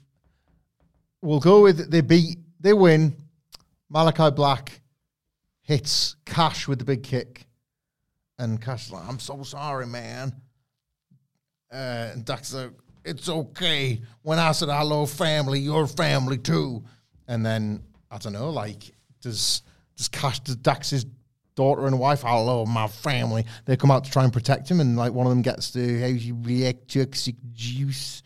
we'll 1.21 1.39
go 1.39 1.61
with 1.61 1.89
they 1.89 2.01
beat, 2.01 2.37
they 2.59 2.73
win. 2.73 3.15
Malakai 3.93 4.35
Black 4.35 4.81
hits 5.61 6.15
Cash 6.25 6.67
with 6.67 6.79
the 6.79 6.85
big 6.85 7.03
kick, 7.03 7.47
and 8.37 8.61
Cash 8.61 8.91
like, 8.91 9.07
"I'm 9.07 9.19
so 9.19 9.43
sorry, 9.43 9.87
man." 9.87 10.33
Uh, 11.71 12.11
and 12.13 12.25
Dax 12.25 12.53
like, 12.53 12.71
"It's 13.03 13.29
okay." 13.29 14.01
When 14.21 14.39
I 14.39 14.51
said 14.51 14.69
hello, 14.69 15.05
family, 15.05 15.59
your 15.59 15.87
family 15.87 16.37
too. 16.37 16.83
And 17.27 17.45
then 17.45 17.83
I 18.11 18.17
don't 18.17 18.33
know, 18.33 18.49
like 18.49 18.91
does 19.21 19.61
does 19.97 20.07
Cash 20.07 20.39
does 20.41 20.55
Dax's 20.55 21.05
daughter 21.55 21.87
and 21.87 21.99
wife, 21.99 22.21
hello, 22.21 22.65
my 22.65 22.87
family. 22.87 23.45
They 23.65 23.75
come 23.75 23.91
out 23.91 24.05
to 24.05 24.11
try 24.11 24.23
and 24.23 24.31
protect 24.31 24.69
him, 24.69 24.79
and 24.79 24.95
like 24.95 25.11
one 25.11 25.27
of 25.27 25.31
them 25.31 25.41
gets 25.41 25.71
the 25.71 25.99
how 25.99 26.07
you 26.07 26.37
react 26.41 26.93
toxic 26.93 27.35
juice. 27.53 28.23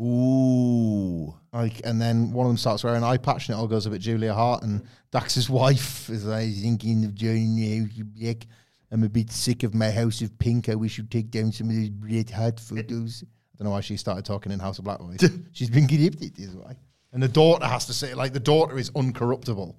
Ooh, 0.00 1.34
Like, 1.52 1.80
and 1.84 2.00
then 2.00 2.30
one 2.30 2.46
of 2.46 2.50
them 2.50 2.56
starts 2.56 2.84
wearing 2.84 2.98
an 2.98 3.04
eye 3.04 3.16
patch, 3.16 3.48
and 3.48 3.56
it 3.56 3.60
all 3.60 3.66
goes 3.66 3.84
a 3.86 3.90
bit 3.90 4.00
Julia 4.00 4.32
Hart. 4.32 4.62
And 4.62 4.84
Dax's 5.10 5.50
wife 5.62 6.08
is 6.08 6.24
like 6.24 6.54
thinking 6.54 7.04
of 7.04 7.16
joining 7.16 7.56
the 7.56 7.80
house 7.80 7.98
of 7.98 8.14
black. 8.14 8.46
I'm 8.92 9.02
a 9.02 9.08
bit 9.08 9.32
sick 9.32 9.64
of 9.64 9.74
my 9.74 9.90
house 9.90 10.22
of 10.22 10.38
pink. 10.38 10.68
I 10.68 10.76
wish 10.76 10.98
you'd 10.98 11.10
take 11.10 11.30
down 11.30 11.50
some 11.50 11.68
of 11.68 11.74
those 11.74 11.90
red 12.00 12.30
hot 12.30 12.60
photos. 12.60 13.24
I 13.24 13.58
don't 13.58 13.64
know 13.66 13.70
why 13.72 13.80
she 13.80 13.96
started 13.96 14.24
talking 14.24 14.52
in 14.52 14.60
House 14.60 14.78
of 14.78 14.84
Black 14.84 15.00
voice. 15.00 15.28
She's 15.52 15.68
been 15.68 15.88
corrupted, 15.88 16.38
is 16.38 16.54
why. 16.54 16.76
And 17.12 17.22
the 17.22 17.28
daughter 17.28 17.66
has 17.66 17.86
to 17.86 17.94
say, 17.94 18.14
like, 18.14 18.32
the 18.32 18.40
daughter 18.40 18.78
is 18.78 18.90
uncorruptible. 18.90 19.74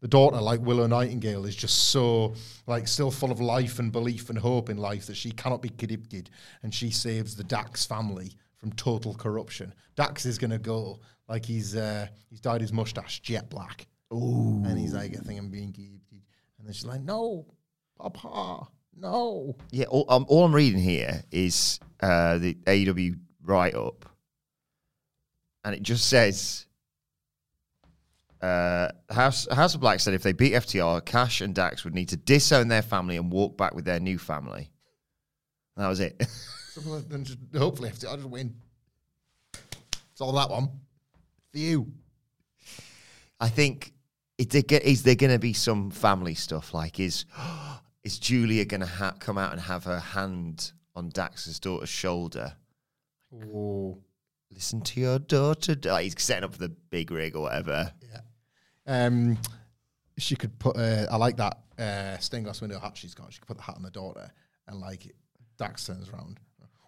The 0.00 0.08
daughter, 0.08 0.40
like 0.40 0.60
Willow 0.60 0.86
Nightingale, 0.86 1.46
is 1.46 1.56
just 1.56 1.90
so, 1.90 2.34
like, 2.66 2.88
still 2.88 3.10
full 3.10 3.30
of 3.30 3.40
life 3.40 3.78
and 3.78 3.92
belief 3.92 4.30
and 4.30 4.38
hope 4.38 4.68
in 4.68 4.76
life 4.76 5.06
that 5.06 5.16
she 5.16 5.30
cannot 5.30 5.62
be 5.62 5.70
corrupted. 5.70 6.30
And 6.62 6.74
she 6.74 6.90
saves 6.90 7.36
the 7.36 7.44
Dax 7.44 7.84
family 7.84 8.32
from 8.56 8.72
total 8.72 9.14
corruption. 9.14 9.74
Dax 9.96 10.24
is 10.24 10.38
going 10.38 10.50
to 10.52 10.58
go 10.58 11.00
like 11.28 11.44
he's 11.44 11.74
uh, 11.74 12.06
he's 12.30 12.40
dyed 12.40 12.60
his 12.60 12.72
mustache 12.72 13.20
jet 13.20 13.50
black. 13.50 13.86
Ooh. 14.12 14.62
And 14.64 14.78
he's 14.78 14.94
like, 14.94 15.16
I 15.16 15.20
think 15.20 15.38
I'm 15.38 15.50
being 15.50 15.72
corrupted. 15.72 16.22
And 16.58 16.66
then 16.66 16.72
she's 16.74 16.84
like, 16.84 17.00
no, 17.00 17.46
Papa, 17.98 18.68
no. 18.96 19.56
yeah. 19.70 19.86
All, 19.86 20.04
um, 20.08 20.26
all 20.28 20.44
I'm 20.44 20.54
reading 20.54 20.80
here 20.80 21.24
is 21.30 21.80
uh, 22.00 22.38
the 22.38 22.54
AEW 22.66 23.18
write 23.42 23.74
up, 23.74 24.04
and 25.64 25.74
it 25.74 25.82
just 25.82 26.08
says. 26.08 26.66
Uh, 28.40 28.90
House 29.08 29.46
House 29.52 29.76
of 29.76 29.80
Black 29.80 30.00
said 30.00 30.14
if 30.14 30.24
they 30.24 30.32
beat 30.32 30.52
FTR, 30.54 31.04
Cash 31.04 31.42
and 31.42 31.54
Dax 31.54 31.84
would 31.84 31.94
need 31.94 32.08
to 32.08 32.16
disown 32.16 32.66
their 32.66 32.82
family 32.82 33.16
and 33.16 33.30
walk 33.30 33.56
back 33.56 33.72
with 33.72 33.84
their 33.84 34.00
new 34.00 34.18
family. 34.18 34.68
That 35.76 35.88
was 35.88 36.00
it. 36.00 36.20
So 36.72 36.80
then 37.00 37.22
just 37.22 37.38
hopefully 37.54 37.90
I 37.90 37.92
just 37.92 38.24
win. 38.24 38.54
It's 40.10 40.20
all 40.20 40.32
that 40.32 40.48
one. 40.48 40.70
For 41.52 41.58
you. 41.58 41.92
I 43.38 43.48
think 43.48 43.92
is 44.38 44.46
there, 44.46 44.80
is 44.80 45.02
there 45.02 45.14
going 45.14 45.32
to 45.32 45.38
be 45.38 45.52
some 45.52 45.90
family 45.90 46.34
stuff 46.34 46.72
like 46.72 46.98
is 46.98 47.26
is 48.04 48.18
Julia 48.18 48.64
going 48.64 48.80
to 48.80 48.86
ha- 48.86 49.14
come 49.18 49.36
out 49.36 49.52
and 49.52 49.60
have 49.60 49.84
her 49.84 50.00
hand 50.00 50.72
on 50.96 51.10
Dax's 51.10 51.60
daughter's 51.60 51.88
shoulder? 51.88 52.54
Oh. 53.34 53.98
Listen 54.52 54.80
to 54.82 55.00
your 55.00 55.18
daughter. 55.18 55.76
Like 55.84 56.04
he's 56.04 56.14
setting 56.18 56.44
up 56.44 56.52
for 56.52 56.58
the 56.58 56.68
big 56.90 57.10
rig 57.10 57.34
or 57.36 57.42
whatever. 57.42 57.92
Yeah. 58.02 58.20
Um, 58.86 59.38
she 60.18 60.36
could 60.36 60.58
put. 60.58 60.76
Uh, 60.76 61.06
I 61.10 61.16
like 61.16 61.36
that 61.38 61.58
uh, 61.78 62.18
stained 62.18 62.44
glass 62.44 62.60
window 62.60 62.78
hat 62.78 62.96
she's 62.96 63.14
got. 63.14 63.32
She 63.32 63.38
could 63.40 63.48
put 63.48 63.56
the 63.56 63.62
hat 63.62 63.76
on 63.76 63.82
the 63.82 63.90
daughter, 63.90 64.30
and 64.68 64.80
like 64.80 65.10
Dax 65.58 65.86
turns 65.86 66.08
around. 66.10 66.38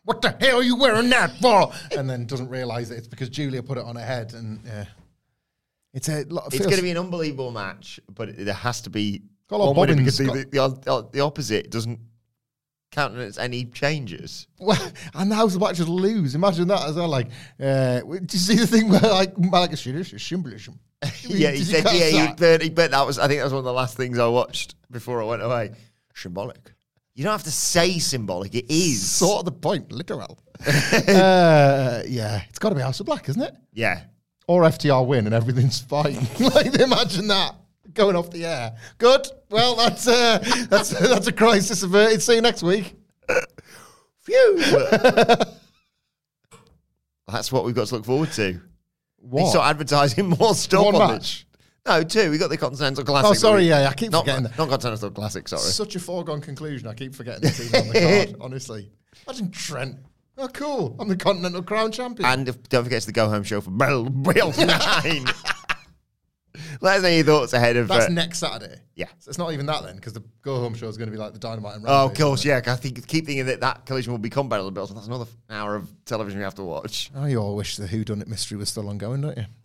What 0.05 0.21
the 0.21 0.37
hell 0.39 0.59
are 0.59 0.63
you 0.63 0.77
wearing 0.77 1.09
that 1.11 1.31
for? 1.41 1.73
and 1.97 2.09
then 2.11 2.27
doesn't 2.27 2.51
realize 2.51 2.91
that 2.91 2.99
it's 2.99 3.09
because 3.09 3.31
Julia 3.31 3.63
put 3.63 3.79
it 3.79 3.85
on 3.85 3.97
her 3.97 4.05
head, 4.05 4.35
and 4.35 4.61
yeah, 4.67 4.85
it's 5.95 6.09
a. 6.09 6.25
lot- 6.25 6.49
It's 6.53 6.59
going 6.59 6.77
to 6.77 6.83
be 6.83 6.91
an 6.91 6.99
unbelievable 6.99 7.51
match, 7.51 7.99
but 8.15 8.29
it, 8.29 8.45
there 8.45 8.53
has 8.55 8.83
to 8.83 8.91
be 8.91 9.23
Got 9.49 9.57
a 9.61 9.65
lot 9.65 9.91
of 9.91 9.97
because 9.97 10.19
the, 10.19 10.25
the, 10.51 10.69
the, 10.69 11.09
the 11.13 11.21
opposite 11.21 11.71
doesn't 11.71 12.01
countenance 12.95 13.39
any 13.39 13.65
changes. 13.65 14.47
Well, 14.59 14.81
and 15.15 15.31
the 15.31 15.35
House 15.35 15.55
of 15.55 15.61
Black 15.61 15.75
just 15.75 15.89
lose. 15.89 16.35
Imagine 16.35 16.69
that 16.69 16.89
as 16.89 16.97
well. 16.97 17.09
Like, 17.09 17.29
uh, 17.61 18.01
did 18.01 18.33
you 18.33 18.39
see 18.39 18.57
the 18.57 18.67
thing 18.67 18.89
where 18.89 19.01
like 19.01 19.37
Malachus 19.37 19.87
is 19.87 20.23
symbolism? 20.23 20.79
yeah, 21.23 21.51
he 21.51 21.65
said, 21.65 21.85
catch 21.85 21.95
yeah, 21.95 22.07
he 22.07 22.19
that? 22.19 22.37
bet, 22.39 22.63
he 22.63 22.71
bet 22.71 22.93
that 22.93 23.05
was, 23.05 23.19
I 23.19 23.27
think 23.27 23.41
that 23.41 23.45
was 23.45 23.53
one 23.53 23.59
of 23.59 23.65
the 23.65 23.73
last 23.73 23.97
things 23.97 24.19
I 24.19 24.29
watched 24.29 24.75
before 24.91 25.21
I 25.21 25.25
went 25.25 25.43
away. 25.43 25.73
Symbolic. 26.15 26.73
You 27.15 27.25
don't 27.25 27.33
have 27.33 27.43
to 27.45 27.51
say 27.51 27.99
symbolic. 27.99 28.55
It 28.55 28.73
is. 28.73 29.09
Sort 29.09 29.41
of 29.41 29.45
the 29.45 29.53
point, 29.53 29.93
literal. 29.93 30.39
uh, 30.67 32.03
yeah, 32.07 32.43
it's 32.49 32.59
got 32.59 32.71
to 32.71 32.75
be 32.75 32.81
House 32.81 33.01
of 33.01 33.07
Black, 33.07 33.29
isn't 33.29 33.43
it? 33.43 33.55
Yeah. 33.73 34.03
Or 34.47 34.63
FTR 34.63 35.07
win 35.07 35.27
and 35.27 35.35
everything's 35.35 35.81
fine. 35.81 36.15
like, 36.41 36.75
imagine 36.75 37.29
that 37.29 37.55
going 37.95 38.17
off 38.17 38.31
the 38.31 38.45
air. 38.47 38.77
Good. 38.99 39.27
Well, 39.51 39.77
that's 39.77 40.07
uh, 40.07 40.39
that's 40.69 40.91
that's 41.09 41.27
a 41.27 41.33
crisis 41.33 41.83
averted. 41.83 42.23
See 42.23 42.35
you 42.35 42.41
next 42.43 42.63
week. 42.63 42.95
Phew. 44.25 44.59
That's 47.27 47.51
what 47.51 47.65
we've 47.65 47.75
got 47.75 47.87
to 47.89 47.95
look 47.97 48.05
forward 48.05 48.33
to. 48.33 48.53
They 48.53 48.59
What? 49.19 49.51
start 49.51 49.69
advertising 49.71 50.29
more 50.41 50.55
stuff 50.55 50.85
One 50.85 50.95
on 50.97 51.11
match? 51.13 51.47
No, 51.87 52.03
two. 52.03 52.31
We 52.31 52.39
got 52.39 52.49
the 52.51 52.57
Continental 52.57 53.05
Classic. 53.05 53.31
Oh, 53.31 53.35
sorry, 53.35 53.63
we- 53.63 53.69
yeah, 53.71 53.89
I 53.89 53.95
keep 53.95 54.13
not, 54.13 54.21
forgetting 54.21 54.45
that. 54.45 54.59
Not 54.59 54.69
Continental 54.69 55.11
Classic, 55.11 55.47
sorry. 55.49 55.63
Such 55.63 55.97
a 55.97 56.01
foregone 56.01 56.41
conclusion. 56.41 56.89
I 56.89 56.95
keep 56.95 57.15
forgetting 57.15 57.43
the 57.43 57.51
team 57.51 57.81
on 57.81 57.89
the 57.89 58.25
card. 58.27 58.37
Honestly, 58.41 58.91
imagine 59.27 59.51
Trent. 59.51 59.97
Oh, 60.37 60.49
cool! 60.49 60.97
I'm 60.99 61.09
the 61.09 61.17
Continental 61.17 61.63
Crown 61.63 61.93
champion. 61.93 62.29
And 62.29 62.49
if, 62.49 62.63
don't 62.69 62.83
forget 62.85 62.97
it's 62.97 63.07
the 63.07 63.13
go 63.13 63.29
home 63.29 63.45
show 63.45 63.61
for 63.61 63.71
Bell 63.71 64.05
Bill 64.05 64.53
9. 64.57 65.27
Let 66.81 66.97
us 66.99 67.03
know 67.03 67.09
your 67.09 67.25
thoughts 67.25 67.53
ahead 67.53 67.77
of. 67.77 67.89
That's 67.89 68.07
uh, 68.07 68.09
next 68.11 68.39
Saturday. 68.39 68.77
Yeah. 68.97 69.07
So 69.19 69.29
it's 69.29 69.39
not 69.39 69.53
even 69.53 69.67
that 69.67 69.83
then, 69.83 69.97
because 69.97 70.13
the 70.13 70.23
go 70.43 70.61
home 70.61 70.75
show 70.75 70.87
is 70.87 70.97
going 70.97 71.09
to 71.09 71.13
be 71.13 71.19
like 71.19 71.33
the 71.33 71.39
Dynamite 71.39 71.77
and 71.77 71.85
Oh, 71.85 71.89
of 71.89 72.01
Rampage, 72.11 72.21
course, 72.21 72.41
isn't 72.41 72.49
yeah. 72.51 72.61
'cause 72.61 72.75
I 72.75 72.77
think 72.81 73.07
keep 73.09 73.27
thinking 73.27 73.47
that 73.47 73.61
that 73.61 73.87
collision 73.87 74.13
will 74.13 74.19
become 74.19 74.49
Battle 74.49 74.69
of 74.69 74.75
the 74.75 74.79
Bills. 74.79 74.95
That's 74.95 75.07
another 75.09 75.27
hour 75.51 75.75
of 75.75 75.89
television 76.05 76.39
we 76.39 76.45
have 76.45 76.55
to 76.57 76.63
watch. 76.63 77.11
Oh, 77.17 77.25
you 77.27 77.39
all 77.39 77.57
wish 77.57 77.77
the 77.77 77.87
Who 77.89 78.05
Done 78.05 78.21
It 78.23 78.29
mystery 78.29 78.57
was 78.57 78.69
still 78.69 78.89
ongoing, 78.89 79.21
don't 79.23 79.37
you? 79.37 79.45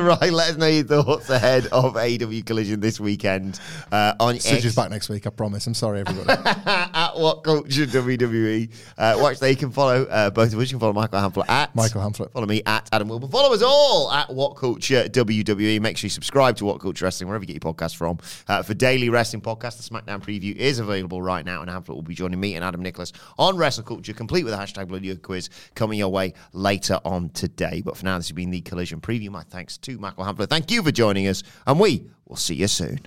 right, 0.00 0.32
let 0.32 0.50
us 0.52 0.56
know 0.56 0.66
your 0.68 0.84
thoughts 0.84 1.28
ahead 1.28 1.66
of 1.66 1.96
AW 1.96 2.40
Collision 2.46 2.80
this 2.80 2.98
weekend 2.98 3.60
uh, 3.92 4.14
on 4.20 4.36
X. 4.36 4.46
is 4.50 4.74
back 4.74 4.90
next 4.90 5.08
week. 5.08 5.26
I 5.26 5.30
promise. 5.30 5.66
I'm 5.66 5.74
sorry, 5.74 6.00
everybody. 6.06 6.40
at 6.66 7.12
What 7.16 7.44
Culture 7.44 7.86
WWE. 7.86 8.70
Uh, 8.96 9.16
watch 9.20 9.38
there. 9.38 9.50
You 9.50 9.56
can 9.56 9.70
follow 9.70 10.04
uh, 10.04 10.30
both 10.30 10.52
of 10.52 10.58
us. 10.58 10.70
You 10.70 10.78
can 10.78 10.80
follow 10.80 10.92
Michael 10.92 11.20
Hamflett 11.20 11.48
at 11.50 11.74
Michael 11.74 12.00
Hamflett. 12.00 12.32
Follow 12.32 12.46
me 12.46 12.62
at 12.64 12.88
Adam 12.92 13.08
Wilbourn. 13.08 13.30
Follow 13.30 13.52
us 13.54 13.62
all 13.62 14.10
at 14.12 14.32
What 14.32 14.56
Culture 14.56 15.04
WWE. 15.08 15.80
Make 15.80 15.96
sure 15.96 16.06
you 16.06 16.10
subscribe 16.10 16.56
to 16.56 16.64
What 16.64 16.80
Culture 16.80 17.04
Wrestling 17.04 17.28
wherever 17.28 17.42
you 17.44 17.52
get 17.52 17.62
your 17.62 17.72
podcast 17.74 17.96
from. 17.96 18.18
Uh, 18.48 18.62
for 18.62 18.74
daily 18.74 19.08
wrestling 19.08 19.42
podcast, 19.42 19.76
the 19.76 19.82
SmackDown 19.82 20.22
preview 20.22 20.54
is 20.54 20.78
available 20.78 21.20
right 21.20 21.44
now, 21.44 21.62
and 21.62 21.70
Hamflett 21.70 21.94
will 21.94 22.02
be 22.02 22.14
joining 22.14 22.38
me 22.38 22.54
and 22.54 22.64
Adam 22.64 22.82
Nicholas 22.82 23.12
on 23.38 23.56
Wrestle 23.56 23.84
Culture, 23.84 24.12
complete 24.12 24.44
with 24.44 24.54
a 24.54 24.56
hashtag 24.56 24.88
Bloody 24.88 25.08
Good 25.08 25.22
quiz 25.22 25.50
coming 25.74 25.98
your 25.98 26.08
way 26.08 26.34
later 26.52 27.00
on 27.04 27.30
today. 27.30 27.82
But 27.84 27.96
for 27.96 28.04
now, 28.04 28.18
this 28.18 28.28
has 28.28 28.34
been 28.34 28.50
the 28.50 28.60
Collision 28.60 29.00
preview. 29.00 29.30
My 29.30 29.42
thanks 29.42 29.76
to 29.78 29.98
Michael 29.98 30.24
Hamflett. 30.24 30.48
Thank 30.48 30.70
you 30.70 30.82
for 30.82 30.92
joining 30.92 31.26
us, 31.26 31.42
and 31.66 31.80
we 31.80 32.08
will 32.26 32.36
see 32.36 32.54
you 32.54 32.68
soon. 32.68 33.00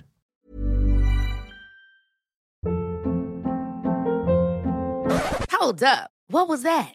Hold 5.52 5.82
up. 5.82 6.10
What 6.28 6.48
was 6.48 6.62
that? 6.62 6.94